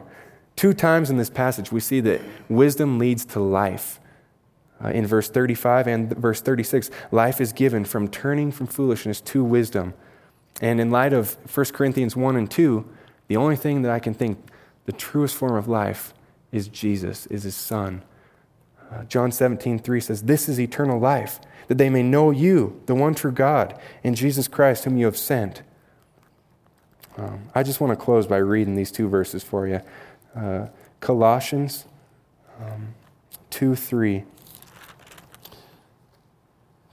Two 0.56 0.72
times 0.72 1.10
in 1.10 1.16
this 1.16 1.30
passage, 1.30 1.72
we 1.72 1.80
see 1.80 2.00
that 2.00 2.20
wisdom 2.48 2.98
leads 2.98 3.24
to 3.26 3.40
life. 3.40 4.00
Uh, 4.82 4.88
in 4.88 5.06
verse 5.06 5.28
35 5.28 5.86
and 5.88 6.16
verse 6.16 6.40
36, 6.40 6.90
life 7.10 7.40
is 7.40 7.52
given 7.52 7.84
from 7.84 8.08
turning 8.08 8.52
from 8.52 8.66
foolishness 8.66 9.20
to 9.20 9.42
wisdom. 9.42 9.94
And 10.60 10.80
in 10.80 10.90
light 10.90 11.12
of 11.12 11.36
1 11.52 11.66
Corinthians 11.66 12.14
1 12.14 12.36
and 12.36 12.50
2, 12.50 12.88
the 13.26 13.36
only 13.36 13.56
thing 13.56 13.82
that 13.82 13.90
I 13.90 13.98
can 13.98 14.14
think 14.14 14.38
the 14.86 14.92
truest 14.92 15.34
form 15.34 15.56
of 15.56 15.68
life 15.68 16.14
is 16.52 16.68
Jesus, 16.68 17.26
is 17.26 17.42
his 17.42 17.56
son. 17.56 18.02
Uh, 18.90 19.04
John 19.04 19.32
17, 19.32 19.78
3 19.78 20.00
says, 20.00 20.22
This 20.22 20.48
is 20.48 20.60
eternal 20.60 20.98
life 20.98 21.40
that 21.68 21.78
they 21.78 21.90
may 21.90 22.02
know 22.02 22.30
you, 22.30 22.80
the 22.86 22.94
one 22.94 23.14
true 23.14 23.32
God, 23.32 23.78
and 24.02 24.16
Jesus 24.16 24.48
Christ, 24.48 24.84
whom 24.84 24.96
you 24.96 25.06
have 25.06 25.16
sent. 25.16 25.62
Um, 27.16 27.48
I 27.54 27.62
just 27.62 27.80
want 27.80 27.98
to 27.98 28.02
close 28.02 28.26
by 28.26 28.36
reading 28.38 28.74
these 28.74 28.90
two 28.90 29.08
verses 29.08 29.42
for 29.42 29.66
you. 29.66 29.80
Uh, 30.36 30.66
Colossians 31.00 31.86
um, 32.60 32.94
2 33.50 33.74
3 33.74 34.24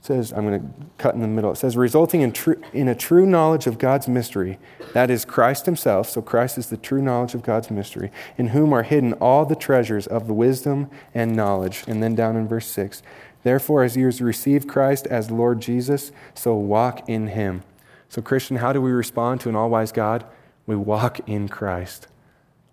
says, 0.02 0.32
I'm 0.32 0.44
going 0.44 0.60
to 0.60 0.68
cut 0.98 1.14
in 1.14 1.20
the 1.20 1.28
middle. 1.28 1.52
It 1.52 1.56
says, 1.56 1.76
resulting 1.76 2.22
in, 2.22 2.34
in 2.72 2.88
a 2.88 2.94
true 2.94 3.24
knowledge 3.24 3.68
of 3.68 3.78
God's 3.78 4.08
mystery, 4.08 4.58
that 4.94 5.10
is 5.10 5.24
Christ 5.24 5.64
Himself. 5.64 6.10
So 6.10 6.20
Christ 6.20 6.58
is 6.58 6.66
the 6.66 6.76
true 6.76 7.00
knowledge 7.00 7.34
of 7.34 7.42
God's 7.42 7.70
mystery, 7.70 8.10
in 8.36 8.48
whom 8.48 8.72
are 8.72 8.82
hidden 8.82 9.12
all 9.14 9.46
the 9.46 9.54
treasures 9.54 10.08
of 10.08 10.26
the 10.26 10.34
wisdom 10.34 10.90
and 11.14 11.36
knowledge. 11.36 11.84
And 11.86 12.02
then 12.02 12.16
down 12.16 12.36
in 12.36 12.48
verse 12.48 12.66
6, 12.66 13.00
Therefore, 13.44 13.84
as 13.84 13.96
you 13.96 14.10
receive 14.20 14.66
Christ 14.66 15.06
as 15.06 15.30
Lord 15.30 15.60
Jesus, 15.60 16.10
so 16.34 16.54
walk 16.54 17.08
in 17.08 17.28
him. 17.28 17.62
So, 18.08 18.20
Christian, 18.20 18.56
how 18.56 18.72
do 18.72 18.80
we 18.80 18.90
respond 18.90 19.40
to 19.42 19.48
an 19.48 19.56
all 19.56 19.70
wise 19.70 19.92
God? 19.92 20.24
We 20.66 20.76
walk 20.76 21.20
in 21.28 21.48
Christ. 21.48 22.08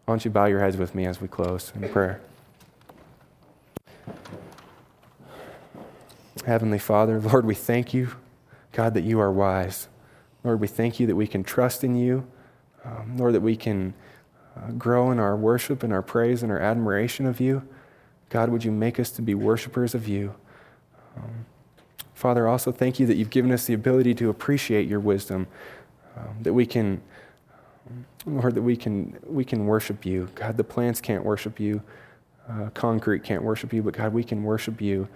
Why 0.05 0.13
don't 0.13 0.25
you 0.25 0.31
bow 0.31 0.45
your 0.45 0.59
heads 0.59 0.77
with 0.77 0.95
me 0.95 1.05
as 1.05 1.21
we 1.21 1.27
close 1.27 1.71
in 1.75 1.87
prayer? 1.89 2.21
Heavenly 6.45 6.79
Father, 6.79 7.19
Lord, 7.21 7.45
we 7.45 7.55
thank 7.55 7.93
you, 7.93 8.11
God, 8.71 8.93
that 8.93 9.03
you 9.03 9.19
are 9.19 9.31
wise. 9.31 9.87
Lord, 10.43 10.59
we 10.59 10.67
thank 10.67 10.99
you 10.99 11.07
that 11.07 11.15
we 11.15 11.27
can 11.27 11.43
trust 11.43 11.83
in 11.83 11.95
you. 11.95 12.25
Um, 12.85 13.17
Lord, 13.17 13.33
that 13.33 13.41
we 13.41 13.55
can 13.55 13.93
uh, 14.55 14.71
grow 14.71 15.11
in 15.11 15.19
our 15.19 15.35
worship 15.35 15.83
and 15.83 15.91
our 15.91 16.01
praise 16.01 16.43
and 16.43 16.51
our 16.51 16.59
admiration 16.59 17.25
of 17.25 17.39
you. 17.39 17.67
God, 18.29 18.49
would 18.49 18.63
you 18.63 18.71
make 18.71 18.99
us 18.99 19.09
to 19.11 19.21
be 19.21 19.33
worshipers 19.33 19.93
of 19.93 20.07
you? 20.07 20.33
Um, 21.17 21.45
Father, 22.13 22.47
also 22.47 22.71
thank 22.71 22.99
you 22.99 23.05
that 23.07 23.15
you've 23.15 23.29
given 23.29 23.51
us 23.51 23.65
the 23.65 23.73
ability 23.73 24.13
to 24.15 24.29
appreciate 24.29 24.87
your 24.87 24.99
wisdom, 24.99 25.47
um, 26.17 26.37
that 26.41 26.53
we 26.53 26.65
can, 26.65 27.01
Lord, 28.25 28.55
that 28.55 28.61
we 28.61 28.75
can, 28.75 29.17
we 29.25 29.43
can 29.43 29.65
worship 29.65 30.05
you. 30.05 30.29
God, 30.35 30.57
the 30.57 30.63
plants 30.63 31.01
can't 31.01 31.23
worship 31.23 31.59
you, 31.59 31.81
uh, 32.49 32.69
concrete 32.73 33.23
can't 33.23 33.43
worship 33.43 33.73
you, 33.73 33.81
but 33.81 33.93
God, 33.93 34.13
we 34.13 34.23
can 34.23 34.43
worship 34.43 34.81
you. 34.81 35.07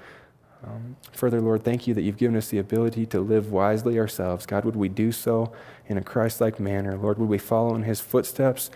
Um, 0.63 0.95
further, 1.11 1.41
Lord, 1.41 1.63
thank 1.63 1.87
you 1.87 1.93
that 1.93 2.03
you've 2.03 2.17
given 2.17 2.37
us 2.37 2.47
the 2.47 2.59
ability 2.59 3.05
to 3.07 3.19
live 3.19 3.51
wisely 3.51 3.99
ourselves. 3.99 4.45
God, 4.45 4.63
would 4.65 4.75
we 4.75 4.89
do 4.89 5.11
so 5.11 5.51
in 5.87 5.97
a 5.97 6.03
Christ 6.03 6.39
like 6.39 6.59
manner? 6.59 6.97
Lord, 6.97 7.19
would 7.19 7.29
we 7.29 7.37
follow 7.37 7.75
in 7.75 7.83
his 7.83 7.99
footsteps? 7.99 8.69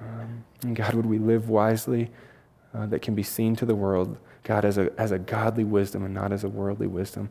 Um, 0.00 0.44
and 0.62 0.76
God, 0.76 0.94
would 0.94 1.06
we 1.06 1.18
live 1.18 1.48
wisely 1.48 2.10
uh, 2.74 2.86
that 2.86 3.02
can 3.02 3.14
be 3.14 3.22
seen 3.22 3.56
to 3.56 3.66
the 3.66 3.74
world? 3.74 4.18
God, 4.44 4.64
as 4.64 4.76
a, 4.76 4.90
as 4.98 5.12
a 5.12 5.18
godly 5.18 5.64
wisdom 5.64 6.04
and 6.04 6.12
not 6.12 6.32
as 6.32 6.44
a 6.44 6.48
worldly 6.48 6.86
wisdom. 6.86 7.30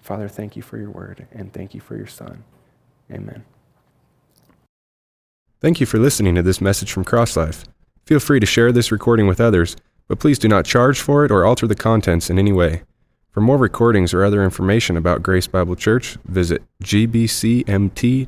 Father, 0.00 0.28
thank 0.28 0.56
you 0.56 0.62
for 0.62 0.78
your 0.78 0.90
word 0.90 1.26
and 1.32 1.52
thank 1.52 1.74
you 1.74 1.80
for 1.80 1.96
your 1.96 2.06
son. 2.06 2.44
Amen. 3.10 3.44
Thank 5.60 5.80
you 5.80 5.86
for 5.86 5.98
listening 5.98 6.34
to 6.34 6.42
this 6.42 6.60
message 6.60 6.92
from 6.92 7.04
CrossLife. 7.04 7.64
Feel 8.06 8.20
free 8.20 8.40
to 8.40 8.46
share 8.46 8.72
this 8.72 8.90
recording 8.90 9.26
with 9.26 9.40
others, 9.40 9.76
but 10.08 10.18
please 10.18 10.38
do 10.38 10.48
not 10.48 10.64
charge 10.64 11.00
for 11.00 11.24
it 11.24 11.30
or 11.30 11.44
alter 11.44 11.66
the 11.66 11.74
contents 11.74 12.28
in 12.30 12.38
any 12.38 12.52
way. 12.52 12.82
For 13.30 13.40
more 13.40 13.58
recordings 13.58 14.12
or 14.12 14.24
other 14.24 14.42
information 14.42 14.96
about 14.96 15.22
Grace 15.22 15.46
Bible 15.46 15.76
Church, 15.76 16.16
visit 16.24 16.62
gbcmt.org. 16.82 18.24